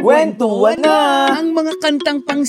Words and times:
Kwentuhan 0.00 0.80
na! 0.80 1.28
Ang 1.36 1.52
mga 1.52 1.76
kantang 1.76 2.24
pang 2.24 2.40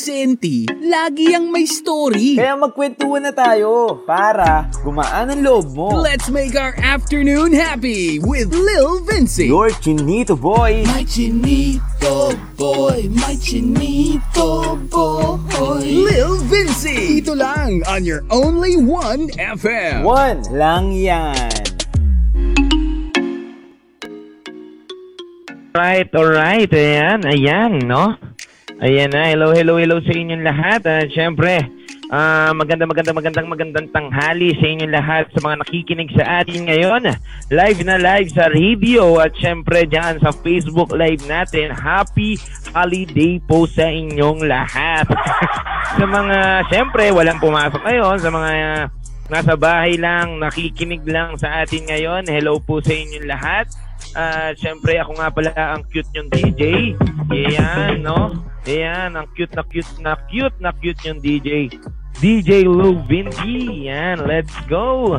lagi 0.88 1.36
ang 1.36 1.52
may 1.52 1.68
story. 1.68 2.40
Kaya 2.40 2.56
magkwentuhan 2.56 3.28
na 3.28 3.36
tayo 3.36 4.00
para 4.08 4.72
gumaan 4.84 5.36
ang 5.36 5.42
loob 5.44 5.68
mo. 5.76 5.88
Let's 6.00 6.32
make 6.32 6.56
our 6.56 6.72
afternoon 6.80 7.52
happy 7.52 8.24
with 8.24 8.56
Lil 8.56 9.04
Vinci. 9.04 9.52
Your 9.52 9.72
chinito 9.84 10.40
boy! 10.40 10.88
My 10.88 11.04
chinito 11.04 12.36
boy, 12.56 13.12
my 13.12 13.36
chinito 13.36 14.80
boy. 14.88 15.84
Lil 15.84 16.40
Vinci. 16.48 17.20
Dito 17.20 17.36
lang 17.36 17.84
on 17.88 18.08
your 18.08 18.24
only 18.32 18.80
one 18.80 19.28
FM. 19.36 20.08
One 20.08 20.40
lang 20.56 20.96
yan! 20.96 21.71
Right, 25.72 26.12
alright. 26.12 26.68
Ayan, 26.68 27.24
ayan, 27.24 27.88
no? 27.88 28.20
Ayan 28.84 29.08
na. 29.16 29.32
Hello, 29.32 29.56
hello, 29.56 29.80
hello 29.80 30.04
sa 30.04 30.12
inyong 30.12 30.44
lahat. 30.44 30.84
At 30.84 31.16
syempre, 31.16 31.64
ah 32.12 32.52
maganda, 32.52 32.84
maganda, 32.84 33.16
magandang, 33.16 33.48
magandang 33.48 33.88
tanghali 33.88 34.52
sa 34.60 34.68
inyong 34.68 34.92
lahat 34.92 35.32
sa 35.32 35.40
mga 35.40 35.64
nakikinig 35.64 36.12
sa 36.12 36.44
atin 36.44 36.68
ngayon. 36.68 37.16
Live 37.56 37.88
na 37.88 37.96
live 37.96 38.28
sa 38.36 38.52
radio 38.52 39.24
at 39.24 39.32
syempre 39.40 39.88
dyan 39.88 40.20
sa 40.20 40.36
Facebook 40.44 40.92
Live 40.92 41.24
natin. 41.32 41.72
Happy 41.72 42.36
holiday 42.76 43.40
po 43.40 43.64
sa 43.64 43.88
inyong 43.88 44.44
lahat. 44.44 45.08
sa 45.96 46.04
mga, 46.04 46.68
syempre, 46.68 47.16
walang 47.16 47.40
pumasok 47.40 47.80
ngayon. 47.80 48.20
Sa 48.20 48.28
mga 48.28 48.52
nasa 49.32 49.56
bahay 49.56 49.96
lang, 49.96 50.36
nakikinig 50.36 51.08
lang 51.08 51.40
sa 51.40 51.64
atin 51.64 51.88
ngayon. 51.88 52.28
Hello 52.28 52.60
po 52.60 52.84
sa 52.84 52.92
inyong 52.92 53.24
lahat. 53.24 53.72
At 54.12 54.60
syempre 54.60 55.00
ako 55.00 55.12
nga 55.16 55.30
pala 55.32 55.52
ang 55.56 55.84
cute 55.88 56.12
yung 56.16 56.28
DJ. 56.28 56.94
Ayan, 57.32 58.04
no? 58.04 58.36
Ayan, 58.68 59.16
ang 59.16 59.28
cute 59.34 59.56
na 59.56 59.64
cute 59.64 59.96
na 60.04 60.14
cute 60.28 60.58
na 60.60 60.72
cute 60.76 61.02
yung 61.08 61.20
DJ. 61.24 61.72
DJ 62.20 62.68
Lou 62.68 63.00
Vinci. 63.08 63.88
Yan, 63.88 64.28
let's 64.28 64.54
go. 64.68 65.18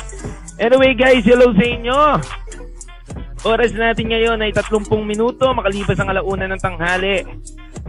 anyway 0.62 0.92
guys, 0.92 1.24
hello 1.24 1.50
sa 1.56 1.64
inyo. 1.64 2.00
Oras 3.46 3.72
natin 3.72 4.10
ngayon 4.10 4.42
ay 4.42 4.50
30 4.52 4.90
minuto 5.06 5.46
makalipas 5.54 5.96
ang 5.96 6.12
alauna 6.12 6.50
ng 6.50 6.60
tanghali. 6.60 7.24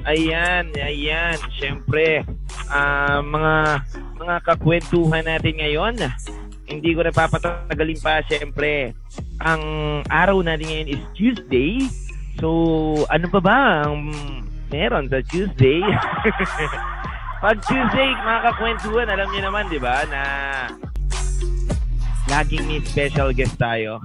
Ayan, 0.07 0.71
ayan, 0.77 1.35
syempre, 1.57 2.23
ah, 2.71 3.19
mga 3.19 3.83
mga 4.21 4.35
kakwentuhan 4.45 5.25
natin 5.25 5.55
ngayon. 5.59 5.95
Hindi 6.67 6.91
ko 6.91 6.99
na 6.99 7.15
papatagalin 7.15 7.99
pa, 8.03 8.19
syempre. 8.27 8.91
Ang 9.39 9.63
araw 10.11 10.43
natin 10.43 10.67
ngayon 10.67 10.91
is 10.91 11.03
Tuesday. 11.15 11.79
So, 12.43 12.47
ano 13.07 13.31
pa 13.31 13.39
ba 13.39 13.57
ang 13.87 14.11
meron 14.67 15.07
sa 15.07 15.23
Tuesday? 15.31 15.79
Pag 17.43 17.63
Tuesday, 17.63 18.11
mga 18.19 18.39
kakwentuhan, 18.51 19.07
alam 19.07 19.27
niyo 19.31 19.41
naman, 19.47 19.71
di 19.71 19.79
ba, 19.79 20.03
na 20.11 20.21
laging 22.27 22.67
may 22.67 22.83
special 22.83 23.31
guest 23.31 23.55
tayo. 23.55 24.03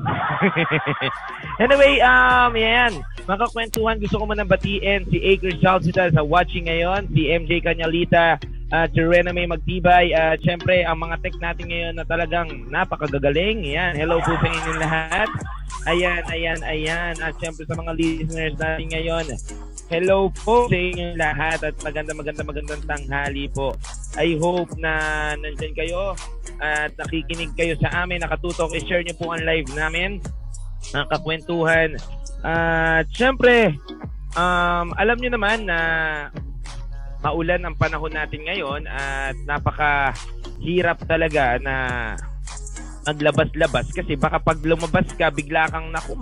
anyway, 1.63 1.99
um, 1.99 2.55
yan. 2.55 3.03
Mga 3.27 3.39
kakwentuhan, 3.43 3.99
gusto 3.99 4.23
ko 4.23 4.25
muna 4.31 4.47
batiin 4.47 5.03
si 5.11 5.19
Acres 5.19 5.59
Salsita 5.59 6.15
sa 6.15 6.23
watching 6.23 6.71
ngayon, 6.71 7.11
si 7.11 7.27
MJ 7.27 7.59
Canyalita, 7.67 8.39
at 8.73 8.89
si 8.97 9.05
Rena 9.05 9.37
May 9.37 9.45
Magtibay, 9.45 10.17
at 10.17 10.41
syempre, 10.41 10.81
ang 10.81 11.05
mga 11.05 11.21
tech 11.21 11.37
natin 11.37 11.69
ngayon 11.69 11.95
na 12.01 12.09
talagang 12.09 12.49
napakagagaling. 12.73 13.61
Yan, 13.69 13.93
hello 13.93 14.17
po 14.25 14.33
sa 14.41 14.49
inyong 14.49 14.81
lahat. 14.81 15.29
Ayan, 15.85 16.25
ayan, 16.33 16.61
ayan. 16.65 17.15
At 17.21 17.37
syempre 17.37 17.69
sa 17.69 17.77
mga 17.77 17.93
listeners 18.01 18.57
natin 18.57 18.87
ngayon, 18.89 19.25
hello 19.93 20.33
po 20.33 20.73
sa 20.73 20.79
inyong 20.81 21.21
lahat 21.21 21.61
at 21.69 21.77
maganda, 21.85 22.17
maganda, 22.17 22.43
magandang 22.49 22.83
tanghali 22.89 23.45
po. 23.53 23.77
I 24.17 24.41
hope 24.41 24.73
na 24.81 24.97
nandyan 25.37 25.77
kayo 25.77 26.17
at 26.57 26.97
nakikinig 26.97 27.53
kayo 27.53 27.77
sa 27.77 28.09
amin, 28.09 28.25
nakatutok. 28.25 28.73
I-share 28.73 29.05
nyo 29.05 29.15
po 29.21 29.37
ang 29.37 29.45
live 29.45 29.69
namin, 29.77 30.17
ang 30.97 31.05
kakwentuhan. 31.13 32.01
At 32.41 33.05
syempre, 33.13 33.77
um, 34.33 34.97
alam 34.97 35.21
nyo 35.21 35.31
naman 35.37 35.69
na 35.69 35.79
maulan 37.23 37.63
ang 37.63 37.79
panahon 37.79 38.13
natin 38.13 38.43
ngayon 38.45 38.83
at 38.91 39.39
napaka 39.47 40.13
hirap 40.59 40.99
talaga 41.07 41.59
na 41.63 41.77
maglabas-labas 43.03 43.91
kasi 43.91 44.15
baka 44.15 44.39
pag 44.39 44.63
lumabas 44.63 45.11
ka 45.19 45.31
bigla 45.35 45.67
kang 45.71 45.91
naku 45.91 46.15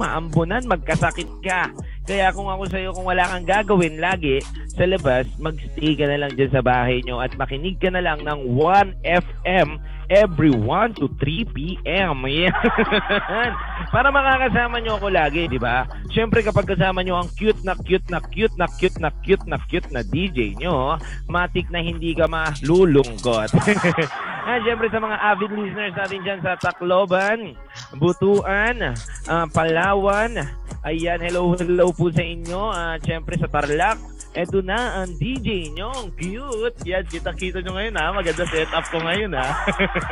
magkasakit 0.65 1.29
ka. 1.45 1.69
Kaya 2.09 2.33
kung 2.33 2.49
ako 2.49 2.65
sa'yo 2.73 2.97
kung 2.97 3.05
wala 3.05 3.29
kang 3.29 3.45
gagawin 3.45 4.01
lagi 4.01 4.41
sa 4.73 4.89
labas 4.89 5.29
magstay 5.37 5.93
ka 5.93 6.09
na 6.09 6.25
lang 6.25 6.33
dyan 6.33 6.51
sa 6.53 6.65
bahay 6.65 7.05
nyo 7.05 7.21
at 7.21 7.37
makinig 7.37 7.77
ka 7.77 7.93
na 7.93 8.01
lang 8.01 8.25
ng 8.25 8.41
1FM 8.57 9.77
every 10.11 10.51
1 10.51 10.99
to 10.99 11.07
3 11.23 11.55
p.m. 11.55 12.27
Yan. 12.29 13.53
Para 13.95 14.11
makakasama 14.11 14.83
nyo 14.83 14.99
ako 14.99 15.09
lagi, 15.09 15.47
di 15.47 15.57
ba? 15.57 15.87
Siyempre 16.11 16.43
kapag 16.43 16.67
kasama 16.67 17.01
nyo 17.07 17.23
ang 17.23 17.31
cute 17.39 17.63
na 17.63 17.79
cute 17.79 18.11
na 18.11 18.19
cute 18.27 18.59
na 18.59 18.67
cute 18.75 18.99
na 18.99 19.11
cute 19.23 19.47
na 19.47 19.59
cute 19.71 19.91
na 19.95 20.03
DJ 20.03 20.59
nyo, 20.59 20.99
matik 21.31 21.71
na 21.71 21.79
hindi 21.79 22.13
ka 22.13 22.27
malulungkot. 22.27 23.51
ah, 24.51 24.59
siyempre 24.67 24.91
sa 24.91 24.99
mga 24.99 25.17
avid 25.17 25.51
listeners 25.55 25.97
natin 25.97 26.21
dyan 26.27 26.41
sa 26.43 26.59
Tacloban, 26.59 27.55
Butuan, 27.97 28.99
ah, 29.31 29.47
Palawan, 29.55 30.35
ayan, 30.83 31.23
hello, 31.23 31.55
hello 31.55 31.95
po 31.95 32.11
sa 32.11 32.27
inyo. 32.27 32.61
Ah, 32.75 32.99
siyempre 32.99 33.39
sa 33.39 33.47
Tarlac, 33.47 33.99
eto 34.35 34.63
na 34.63 35.03
ang 35.03 35.11
DJ 35.19 35.75
nyo. 35.75 35.91
Ang 35.91 36.15
cute. 36.15 36.79
Yan, 36.87 37.05
kita-kita 37.07 37.63
nyo 37.63 37.75
ngayon 37.75 37.95
ha. 37.99 38.15
Maganda 38.15 38.45
setup 38.47 38.87
ko 38.89 39.03
ngayon 39.03 39.33
ha. 39.35 39.47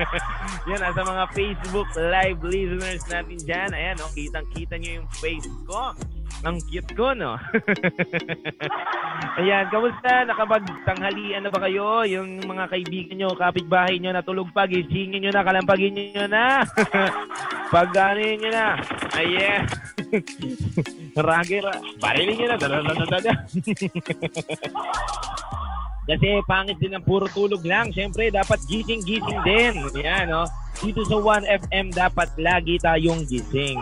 Yan, 0.70 0.82
sa 0.90 1.02
mga 1.06 1.24
Facebook 1.32 1.88
live 1.94 2.40
listeners 2.42 3.04
natin 3.06 3.38
dyan. 3.42 3.70
Ayan, 3.74 3.96
oh, 4.02 4.10
kitang-kita 4.10 4.74
nyo 4.78 5.02
yung 5.02 5.08
face 5.14 5.50
ko. 5.66 5.94
Ang 6.46 6.62
cute 6.70 6.94
ko, 6.94 7.10
no? 7.18 7.34
Ayan, 9.42 9.66
kamusta? 9.74 10.22
Nakapagtanghalian 10.22 11.42
na 11.42 11.50
ba 11.50 11.66
kayo? 11.66 12.06
Yung 12.06 12.38
mga 12.46 12.70
kaibigan 12.70 13.18
nyo, 13.18 13.34
kapitbahay 13.34 13.98
nyo, 13.98 14.14
natulog 14.14 14.54
pa, 14.54 14.70
gisingin 14.70 15.18
nyo 15.18 15.30
na, 15.34 15.42
kalampagin 15.42 15.98
nyo 15.98 16.26
na. 16.30 16.62
Pag 17.74 17.90
ano 17.90 18.22
nyo 18.22 18.50
na. 18.54 18.66
Ayan. 19.18 19.62
Ragir, 21.28 21.66
barilin 21.98 22.34
nyo 22.38 22.46
na. 22.48 22.56
Dadadadada. 22.56 23.32
Kasi 26.08 26.40
pangit 26.48 26.80
din 26.80 26.96
ang 26.96 27.04
puro 27.04 27.28
tulog 27.28 27.60
lang. 27.68 27.92
Siyempre, 27.92 28.32
dapat 28.32 28.64
gising-gising 28.64 29.40
din. 29.44 29.76
Yan, 30.00 30.32
no? 30.32 30.48
Dito 30.80 31.04
sa 31.04 31.20
1FM, 31.20 31.92
dapat 31.92 32.32
lagi 32.40 32.80
tayong 32.80 33.28
gising. 33.28 33.76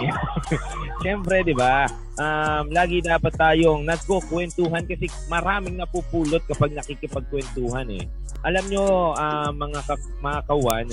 Siyempre, 1.07 1.47
di 1.47 1.55
ba? 1.55 1.87
Um, 2.19 2.73
lagi 2.75 2.99
dapat 3.05 3.31
tayong 3.37 3.87
nagkukwentuhan 3.87 4.89
kasi 4.89 5.07
maraming 5.31 5.79
napupulot 5.79 6.43
kapag 6.51 6.75
nakikipagkwentuhan 6.75 7.87
eh. 7.95 8.05
Alam 8.43 8.65
nyo, 8.73 9.15
uh, 9.15 9.53
mga, 9.53 9.81
ka- 9.87 10.17
mga 10.25 10.41
kawan, 10.51 10.87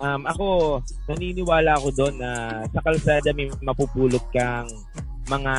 um, 0.00 0.20
ako, 0.24 0.46
naniniwala 1.10 1.76
ako 1.76 1.88
doon 1.92 2.14
na 2.16 2.30
sa 2.72 2.80
kalsada 2.80 3.34
may 3.36 3.50
mapupulot 3.60 4.22
kang 4.32 4.70
mga 5.28 5.54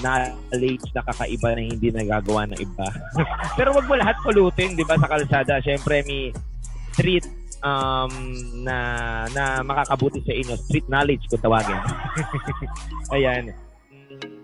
knowledge 0.00 0.86
na 0.96 1.02
kakaiba 1.04 1.48
na 1.54 1.62
hindi 1.62 1.88
nagagawa 1.92 2.48
ng 2.50 2.58
iba. 2.58 2.88
Pero 3.58 3.76
wag 3.76 3.86
mo 3.86 3.94
lahat 3.98 4.16
pulutin, 4.24 4.74
'di 4.78 4.84
ba, 4.88 4.96
sa 4.96 5.10
kalsada. 5.10 5.60
Syempre 5.60 6.06
may 6.06 6.32
street 6.96 7.26
um, 7.60 8.12
na 8.64 8.76
na 9.32 9.60
makakabuti 9.60 10.24
sa 10.24 10.32
inyo, 10.32 10.54
street 10.68 10.86
knowledge 10.88 11.24
kung 11.28 11.42
tawagin. 11.42 11.78
Ayan. 13.14 13.52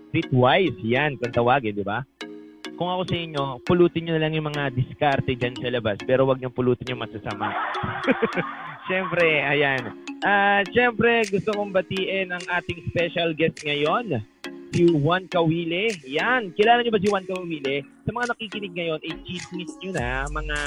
Streetwise, 0.09 0.79
yan 0.81 1.17
kung 1.17 1.33
tawagin, 1.33 1.75
'di 1.75 1.85
ba? 1.85 2.05
Kung 2.79 2.87
ako 2.87 3.11
sa 3.11 3.17
inyo, 3.19 3.43
pulutin 3.67 4.07
nyo 4.07 4.15
na 4.15 4.23
lang 4.23 4.39
yung 4.39 4.47
mga 4.47 4.71
diskarte 4.71 5.35
dyan 5.35 5.51
sa 5.59 5.67
labas, 5.67 5.99
pero 6.07 6.23
wag 6.23 6.39
nyo 6.39 6.47
pulutin 6.47 6.95
yung 6.95 7.03
masasama. 7.03 7.51
Siyempre, 8.89 9.45
ayan. 9.45 9.93
Ah, 10.25 10.65
siyempre, 10.73 11.21
gusto 11.29 11.53
kong 11.53 11.69
batiin 11.69 12.33
ang 12.33 12.41
ating 12.49 12.89
special 12.89 13.37
guest 13.37 13.61
ngayon, 13.61 14.17
si 14.69 14.85
Juan 14.85 15.25
Kawile. 15.25 15.89
Yan, 16.05 16.53
kilala 16.53 16.81
niyo 16.81 16.93
ba 16.93 17.01
si 17.01 17.09
Juan 17.09 17.25
Kawile? 17.25 17.81
Sa 18.05 18.09
mga 18.13 18.29
nakikinig 18.33 18.73
ngayon, 18.73 18.99
eh, 19.05 19.15
chismis 19.25 19.73
nyo 19.81 19.91
na, 19.93 20.25
mga 20.29 20.57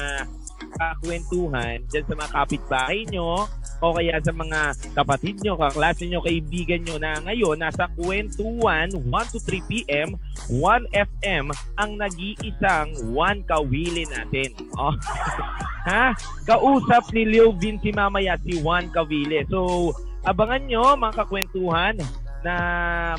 kakwentuhan 0.72 1.78
dyan 1.90 2.04
sa 2.06 2.14
mga 2.14 2.30
kapitbahay 2.32 3.00
nyo 3.10 3.44
o 3.82 3.86
kaya 3.98 4.22
sa 4.22 4.30
mga 4.30 4.60
kapatid 4.94 5.42
nyo, 5.42 5.58
kaklase 5.58 6.06
nyo, 6.06 6.22
kaibigan 6.22 6.80
nyo 6.86 6.96
na 7.02 7.18
ngayon 7.26 7.58
nasa 7.58 7.90
kwentuhan 7.98 8.88
1 8.94 9.32
to 9.34 9.38
3 9.42 9.70
p.m. 9.70 10.14
1 10.48 10.86
FM 10.94 11.50
ang 11.78 11.90
nag-iisang 11.98 12.94
Juan 13.10 13.42
Kawile 13.42 14.06
natin. 14.06 14.54
Oh. 14.78 14.94
ha? 15.90 16.14
Kausap 16.46 17.10
ni 17.10 17.26
Leo 17.26 17.50
Vinci 17.58 17.90
mamaya 17.90 18.38
si 18.46 18.62
Juan 18.62 18.86
Kawile. 18.94 19.42
So, 19.50 19.90
abangan 20.22 20.62
nyo 20.70 20.94
mga 20.94 21.26
kakwentuhan 21.26 21.98
na 22.42 22.54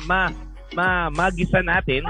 ma, 0.04 0.32
ma 0.72 1.12
magisa 1.12 1.60
natin 1.60 2.02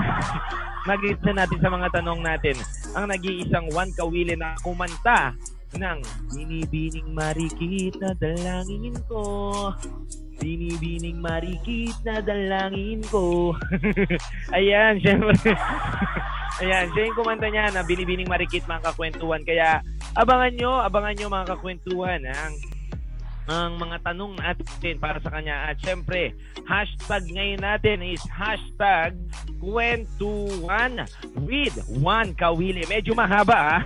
mag-isa 0.84 1.32
natin 1.32 1.58
sa 1.60 1.72
mga 1.72 1.88
tanong 2.00 2.20
natin. 2.20 2.56
Ang 2.92 3.08
nag-iisang 3.08 3.72
Juan 3.72 3.90
Kawili 3.96 4.36
na 4.36 4.52
kumanta 4.60 5.32
ng 5.74 5.98
Binibining 6.30 7.10
marikit 7.10 7.98
na 7.98 8.12
dalangin 8.14 8.94
ko. 9.08 9.24
Binibining 10.38 11.18
marikit 11.18 11.96
na 12.04 12.20
dalangin 12.20 13.00
ko. 13.08 13.56
Ayan, 14.56 15.00
syempre. 15.00 15.34
Ayan, 16.62 16.86
siya 16.94 17.02
yung 17.10 17.18
kumanta 17.18 17.48
niya 17.50 17.72
na 17.72 17.82
Binibining 17.82 18.28
marikit 18.28 18.68
mga 18.68 18.92
kakwentuhan. 18.92 19.42
Kaya 19.42 19.80
abangan 20.14 20.52
nyo, 20.54 20.72
abangan 20.84 21.14
nyo 21.16 21.26
mga 21.32 21.48
kakwentuhan 21.56 22.22
ang 22.28 22.54
ang 23.44 23.76
mga 23.76 24.00
tanong 24.00 24.40
natin 24.40 24.96
para 24.96 25.20
sa 25.20 25.32
kanya. 25.32 25.68
At 25.68 25.76
syempre, 25.80 26.32
hashtag 26.64 27.28
ngayon 27.28 27.60
natin 27.60 28.00
is 28.00 28.22
hashtag 28.28 29.16
kwentuhan 29.60 31.04
with 31.44 31.76
Juan 31.92 32.32
Kawili. 32.32 32.88
Medyo 32.88 33.12
mahaba 33.12 33.58
ha. 33.60 33.78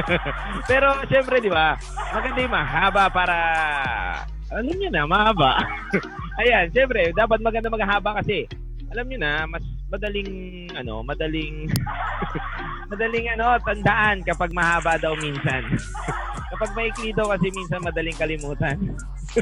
Pero 0.70 0.94
syempre, 1.10 1.42
di 1.42 1.50
ba, 1.50 1.74
maganda 2.14 2.38
yung 2.38 2.54
mahaba 2.54 3.04
para 3.10 3.38
alam 4.54 4.70
niyo 4.70 4.90
na, 4.92 5.02
mahaba. 5.02 5.66
Ayan, 6.42 6.70
syempre, 6.70 7.10
dapat 7.10 7.42
maganda 7.42 7.66
maghaba 7.66 8.22
kasi 8.22 8.46
alam 8.94 9.10
niyo 9.10 9.18
na, 9.18 9.42
mas 9.50 9.66
madaling 9.90 10.30
ano, 10.78 11.02
madaling 11.02 11.66
madaling 12.94 13.26
ano, 13.34 13.58
tandaan 13.66 14.22
kapag 14.22 14.54
mahaba 14.54 14.94
daw 15.02 15.18
minsan. 15.18 15.66
kapag 16.54 16.70
maikli 16.78 17.10
daw 17.10 17.34
kasi 17.34 17.50
minsan 17.50 17.82
madaling 17.82 18.14
kalimutan. 18.14 18.78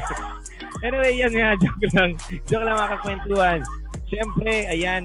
anyway, 0.85 1.13
yan 1.13 1.29
nga, 1.29 1.53
joke 1.61 1.85
lang. 1.93 2.17
Joke 2.49 2.65
lang 2.65 2.73
mga 2.81 2.91
kakwentuhan. 2.97 3.59
Siyempre, 4.09 4.53
ayan, 4.73 5.03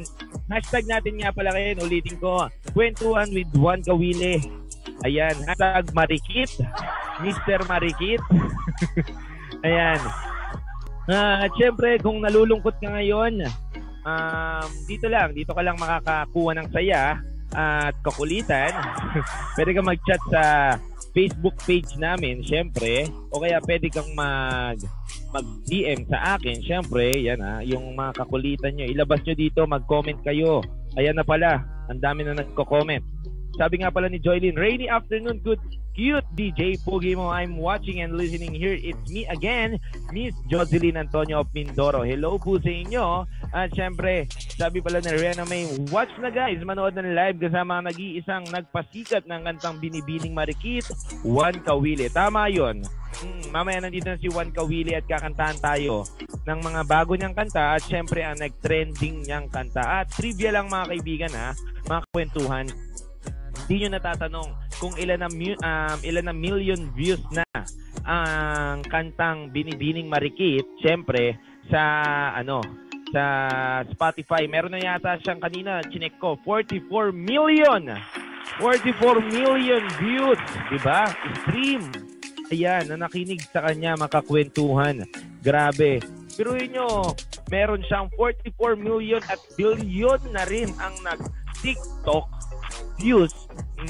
hashtag 0.49 0.89
natin 0.89 1.21
nga 1.21 1.37
pala 1.37 1.53
kayo, 1.53 1.77
ulitin 1.85 2.17
ko, 2.17 2.49
kwentuhan 2.73 3.29
with 3.37 3.49
Juan 3.53 3.85
Kawile. 3.85 4.41
Ayan, 5.05 5.37
hashtag 5.45 5.93
Marikit, 5.93 6.51
Mr. 7.21 7.61
Marikit. 7.69 8.25
ayan. 9.69 10.01
Uh, 11.09 11.45
at 11.45 11.53
syempre, 11.57 11.97
kung 12.05 12.21
nalulungkot 12.21 12.77
ka 12.81 12.89
ngayon, 12.89 13.41
um, 14.09 14.69
dito 14.89 15.07
lang, 15.07 15.37
dito 15.37 15.53
ka 15.53 15.61
lang 15.61 15.77
makakakuha 15.77 16.53
ng 16.57 16.69
saya 16.73 17.21
at 17.53 17.95
kakulitan. 18.05 18.73
Pwede 19.57 19.71
ka 19.77 19.83
mag-chat 19.85 20.23
sa 20.33 20.45
Facebook 21.17 21.57
page 21.65 21.97
namin, 21.97 22.45
syempre, 22.45 23.09
o 23.33 23.41
kaya 23.41 23.59
pwede 23.65 23.89
kang 23.91 24.07
mag 24.15 24.79
mag-DM 25.29 26.09
sa 26.09 26.39
akin, 26.39 26.63
syempre, 26.63 27.21
yan 27.21 27.41
ha, 27.43 27.61
yung 27.65 27.97
mga 27.97 28.23
kakulitan 28.23 28.73
nyo, 28.77 28.87
ilabas 28.87 29.21
nyo 29.25 29.35
dito, 29.35 29.61
mag-comment 29.69 30.21
kayo. 30.25 30.65
Ayan 30.97 31.17
na 31.17 31.27
pala, 31.27 31.65
ang 31.89 32.01
dami 32.01 32.25
na 32.25 32.37
nagko-comment. 32.37 33.05
Sabi 33.57 33.81
nga 33.81 33.89
pala 33.89 34.13
ni 34.13 34.21
Joylyn, 34.21 34.59
rainy 34.59 34.91
afternoon, 34.91 35.41
good 35.41 35.63
cute 35.99 36.23
DJ 36.39 36.79
Pogi 36.87 37.19
mo. 37.19 37.27
I'm 37.27 37.59
watching 37.59 37.99
and 38.05 38.15
listening 38.15 38.55
here. 38.55 38.79
It's 38.79 39.03
me 39.11 39.27
again, 39.27 39.83
Miss 40.15 40.31
Jocelyn 40.47 40.95
Antonio 40.95 41.43
of 41.43 41.51
Mindoro. 41.51 42.07
Hello 42.07 42.39
po 42.39 42.61
sa 42.63 42.71
inyo. 42.71 43.27
At 43.51 43.75
syempre, 43.75 44.31
sabi 44.55 44.79
pala 44.79 45.03
ni 45.03 45.11
Rihanna 45.11 45.43
May, 45.51 45.67
watch 45.91 46.13
na 46.23 46.31
guys, 46.31 46.63
manood 46.63 46.95
ng 46.95 47.19
live 47.19 47.43
kasama 47.43 47.83
ang 47.83 47.91
nag-iisang 47.91 48.47
nagpasikat 48.47 49.27
ng 49.27 49.41
kantang 49.43 49.83
Binibining 49.83 50.39
Marikit, 50.39 50.87
Juan 51.27 51.59
Kawili. 51.67 52.07
Tama 52.15 52.47
yon. 52.47 52.87
Hmm, 53.19 53.51
mamaya 53.51 53.83
nandito 53.83 54.07
na 54.07 54.23
si 54.23 54.31
Juan 54.31 54.55
Kawili 54.55 54.95
at 54.95 55.03
kakantahan 55.11 55.59
tayo 55.59 56.07
ng 56.47 56.61
mga 56.63 56.81
bago 56.87 57.19
niyang 57.19 57.35
kanta 57.35 57.75
at 57.75 57.83
syempre 57.83 58.23
ang 58.23 58.39
nag-trending 58.39 59.27
niyang 59.27 59.51
kanta. 59.51 59.83
At 59.83 60.15
trivia 60.15 60.55
lang 60.55 60.71
mga 60.71 60.95
kaibigan 60.95 61.33
ha, 61.35 61.51
mga 61.91 62.03
kwentuhan, 62.15 62.71
hindi 63.69 63.85
nyo 63.85 64.01
natatanong 64.01 64.49
kung 64.81 64.97
ilan 64.97 65.21
na, 65.21 65.29
um, 65.29 65.99
ilan 66.01 66.25
na 66.25 66.33
million 66.33 66.89
views 66.97 67.21
na 67.29 67.45
ang 68.09 68.81
kantang 68.89 69.53
Binibining 69.53 70.09
Marikit, 70.09 70.65
syempre, 70.81 71.37
sa 71.69 71.85
ano, 72.33 72.65
sa 73.13 73.25
Spotify. 73.93 74.49
Meron 74.49 74.73
na 74.73 74.81
yata 74.81 75.21
siyang 75.21 75.45
kanina, 75.45 75.85
chinek 75.85 76.17
ko, 76.17 76.41
44 76.41 77.13
million. 77.13 77.93
44 78.57 79.37
million 79.37 79.85
views, 80.01 80.41
'di 80.73 80.79
ba? 80.81 81.05
Stream. 81.45 81.85
Ayan, 82.49 82.89
na 82.89 83.05
nakinig 83.05 83.45
sa 83.53 83.69
kanya 83.69 83.93
makakwentuhan. 84.01 85.05
Grabe. 85.45 86.01
Pero 86.33 86.57
nyo, 86.57 87.13
meron 87.53 87.85
siyang 87.85 88.09
44 88.17 88.81
million 88.81 89.21
at 89.29 89.37
billion 89.61 90.17
na 90.33 90.49
rin 90.49 90.73
ang 90.81 90.97
nag-TikTok 91.05 92.38
views 92.99 93.31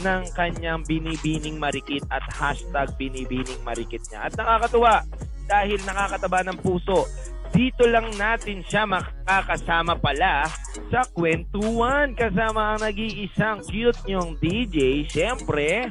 ng 0.04 0.28
kanyang 0.36 0.84
binibining 0.84 1.56
marikit 1.56 2.04
at 2.12 2.20
hashtag 2.28 2.92
binibining 3.00 3.56
marikit 3.64 4.04
niya. 4.12 4.28
At 4.28 4.36
nakakatuwa 4.36 5.08
dahil 5.48 5.80
nakakataba 5.88 6.44
ng 6.52 6.60
puso. 6.60 7.08
Dito 7.48 7.88
lang 7.88 8.12
natin 8.20 8.60
siya 8.60 8.84
makakasama 8.84 9.96
pala 9.96 10.44
sa 10.92 11.00
kwentuhan 11.16 12.12
kasama 12.12 12.76
ang 12.76 12.84
nag-iisang 12.84 13.64
cute 13.64 13.96
niyong 14.04 14.36
DJ. 14.36 15.08
Siyempre, 15.08 15.88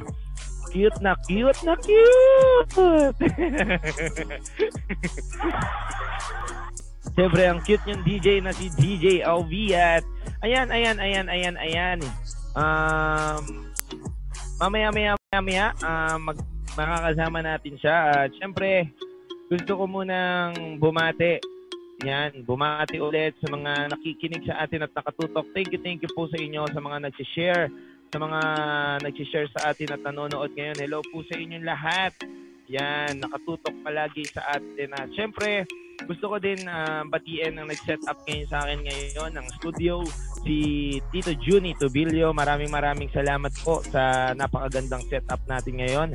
cute 0.70 1.02
na 1.02 1.18
cute 1.26 1.58
na 1.66 1.74
cute! 1.74 3.18
Siyempre, 7.18 7.50
ang 7.50 7.58
cute 7.66 7.82
niyong 7.82 8.06
DJ 8.06 8.38
na 8.38 8.54
si 8.54 8.70
DJ 8.78 9.26
Alviat. 9.26 10.06
Ayan, 10.46 10.70
ayan, 10.70 11.02
ayan, 11.02 11.26
ayan, 11.26 11.58
ayan. 11.58 11.98
Um, 12.58 13.70
mamaya 14.58 14.90
maya 14.90 15.12
maya, 15.14 15.38
maya 15.38 15.66
uh, 15.78 16.18
mag, 16.18 16.38
makakasama 16.74 17.38
natin 17.38 17.78
siya. 17.78 18.26
At 18.26 18.34
syempre, 18.34 18.90
gusto 19.46 19.78
ko 19.78 19.84
munang 19.86 20.82
bumati. 20.82 21.38
Yan, 22.02 22.42
bumati 22.46 22.98
ulit 22.98 23.38
sa 23.42 23.50
mga 23.50 23.94
nakikinig 23.94 24.42
sa 24.46 24.66
atin 24.66 24.86
at 24.86 24.94
nakatutok. 24.94 25.46
Thank 25.54 25.70
you, 25.70 25.80
thank 25.82 26.02
you 26.02 26.10
po 26.14 26.26
sa 26.30 26.38
inyo 26.38 26.66
sa 26.70 26.78
mga 26.82 26.98
nag-share, 27.10 27.70
sa 28.10 28.18
mga 28.22 28.40
nag-share 29.02 29.48
sa 29.54 29.70
atin 29.70 29.94
at 29.94 30.02
nanonood 30.02 30.50
ngayon. 30.54 30.78
Hello 30.78 30.98
po 31.14 31.22
sa 31.30 31.38
inyong 31.38 31.66
lahat. 31.66 32.14
Yan, 32.68 33.24
nakatutok 33.24 33.72
palagi 33.80 34.28
sa 34.28 34.44
atin. 34.52 34.92
At 34.92 35.08
syempre, 35.16 35.64
gusto 36.04 36.28
ko 36.28 36.36
din 36.36 36.60
uh, 36.68 37.00
batiin 37.08 37.56
ang 37.56 37.72
nag-set 37.72 38.00
up 38.04 38.20
ngayon 38.28 38.48
sa 38.48 38.60
akin 38.60 38.80
ngayon 38.84 39.32
ng 39.34 39.46
studio 39.56 40.04
si 40.44 40.56
Tito 41.08 41.32
Juni 41.40 41.72
Tobilio. 41.80 42.36
Maraming 42.36 42.68
maraming 42.68 43.08
salamat 43.08 43.50
po 43.64 43.80
sa 43.88 44.36
napakagandang 44.36 45.00
setup 45.08 45.40
natin 45.48 45.80
ngayon. 45.80 46.12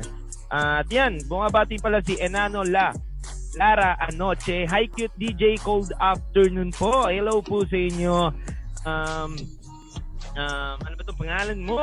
Uh, 0.54 0.78
at 0.78 0.88
yan, 0.94 1.18
bumabati 1.26 1.82
pala 1.82 1.98
si 2.06 2.14
Enano 2.22 2.62
La. 2.62 2.94
Lara 3.54 3.98
Anoche. 4.02 4.66
Hi 4.66 4.90
cute 4.90 5.14
DJ, 5.14 5.58
cold 5.62 5.90
afternoon 5.98 6.74
po. 6.74 7.06
Hello 7.10 7.38
po 7.42 7.62
sa 7.66 7.78
inyo. 7.78 8.30
Um, 8.82 9.38
um, 10.34 10.76
ano 10.82 10.94
ba 10.94 11.02
itong 11.02 11.20
pangalan 11.20 11.58
mo? 11.62 11.78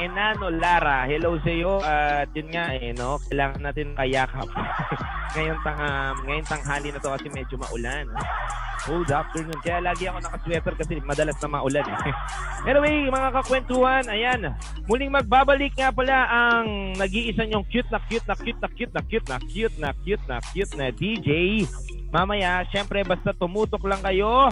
Enano 0.00 0.48
Lara. 0.48 1.04
Hello 1.04 1.36
sa 1.44 1.52
iyo. 1.52 1.78
At 1.84 2.32
yun 2.32 2.48
nga 2.50 2.72
eh, 2.72 2.96
no? 2.96 3.20
Kailangan 3.28 3.60
natin 3.60 3.92
kayakap. 3.94 4.48
ngayon, 5.36 5.58
tang, 5.62 5.78
um, 5.78 6.16
ngayon 6.26 6.46
tanghali 6.48 6.88
na 6.90 7.00
to 7.00 7.12
kasi 7.12 7.28
medyo 7.30 7.54
maulan. 7.60 8.08
Good 8.88 9.12
afternoon. 9.12 9.60
Kaya 9.60 9.84
lagi 9.84 10.08
ako 10.08 10.24
nakasweater 10.24 10.72
kasi 10.72 10.92
madalas 11.04 11.36
na 11.36 11.48
maulan. 11.52 11.84
Eh. 11.84 12.14
anyway, 12.72 13.12
mga 13.12 13.28
kakwentuhan, 13.36 14.04
ayan. 14.08 14.40
Muling 14.88 15.12
magbabalik 15.12 15.76
nga 15.76 15.92
pala 15.92 16.24
ang 16.32 16.96
nag-iisa 16.96 17.44
niyong 17.44 17.68
cute 17.68 17.92
na 17.92 18.00
cute 18.08 18.24
na 18.24 18.36
cute 18.40 18.60
na 18.60 18.68
cute 18.72 18.94
na 18.96 19.02
cute 19.04 19.28
na 19.28 19.38
cute 19.44 19.76
na 19.76 19.90
cute 20.00 20.26
na 20.26 20.36
cute 20.40 20.74
na 20.80 20.86
DJ. 20.88 21.28
Mamaya, 22.08 22.64
syempre 22.72 23.04
basta 23.04 23.36
tumutok 23.36 23.84
lang 23.84 24.00
kayo 24.00 24.48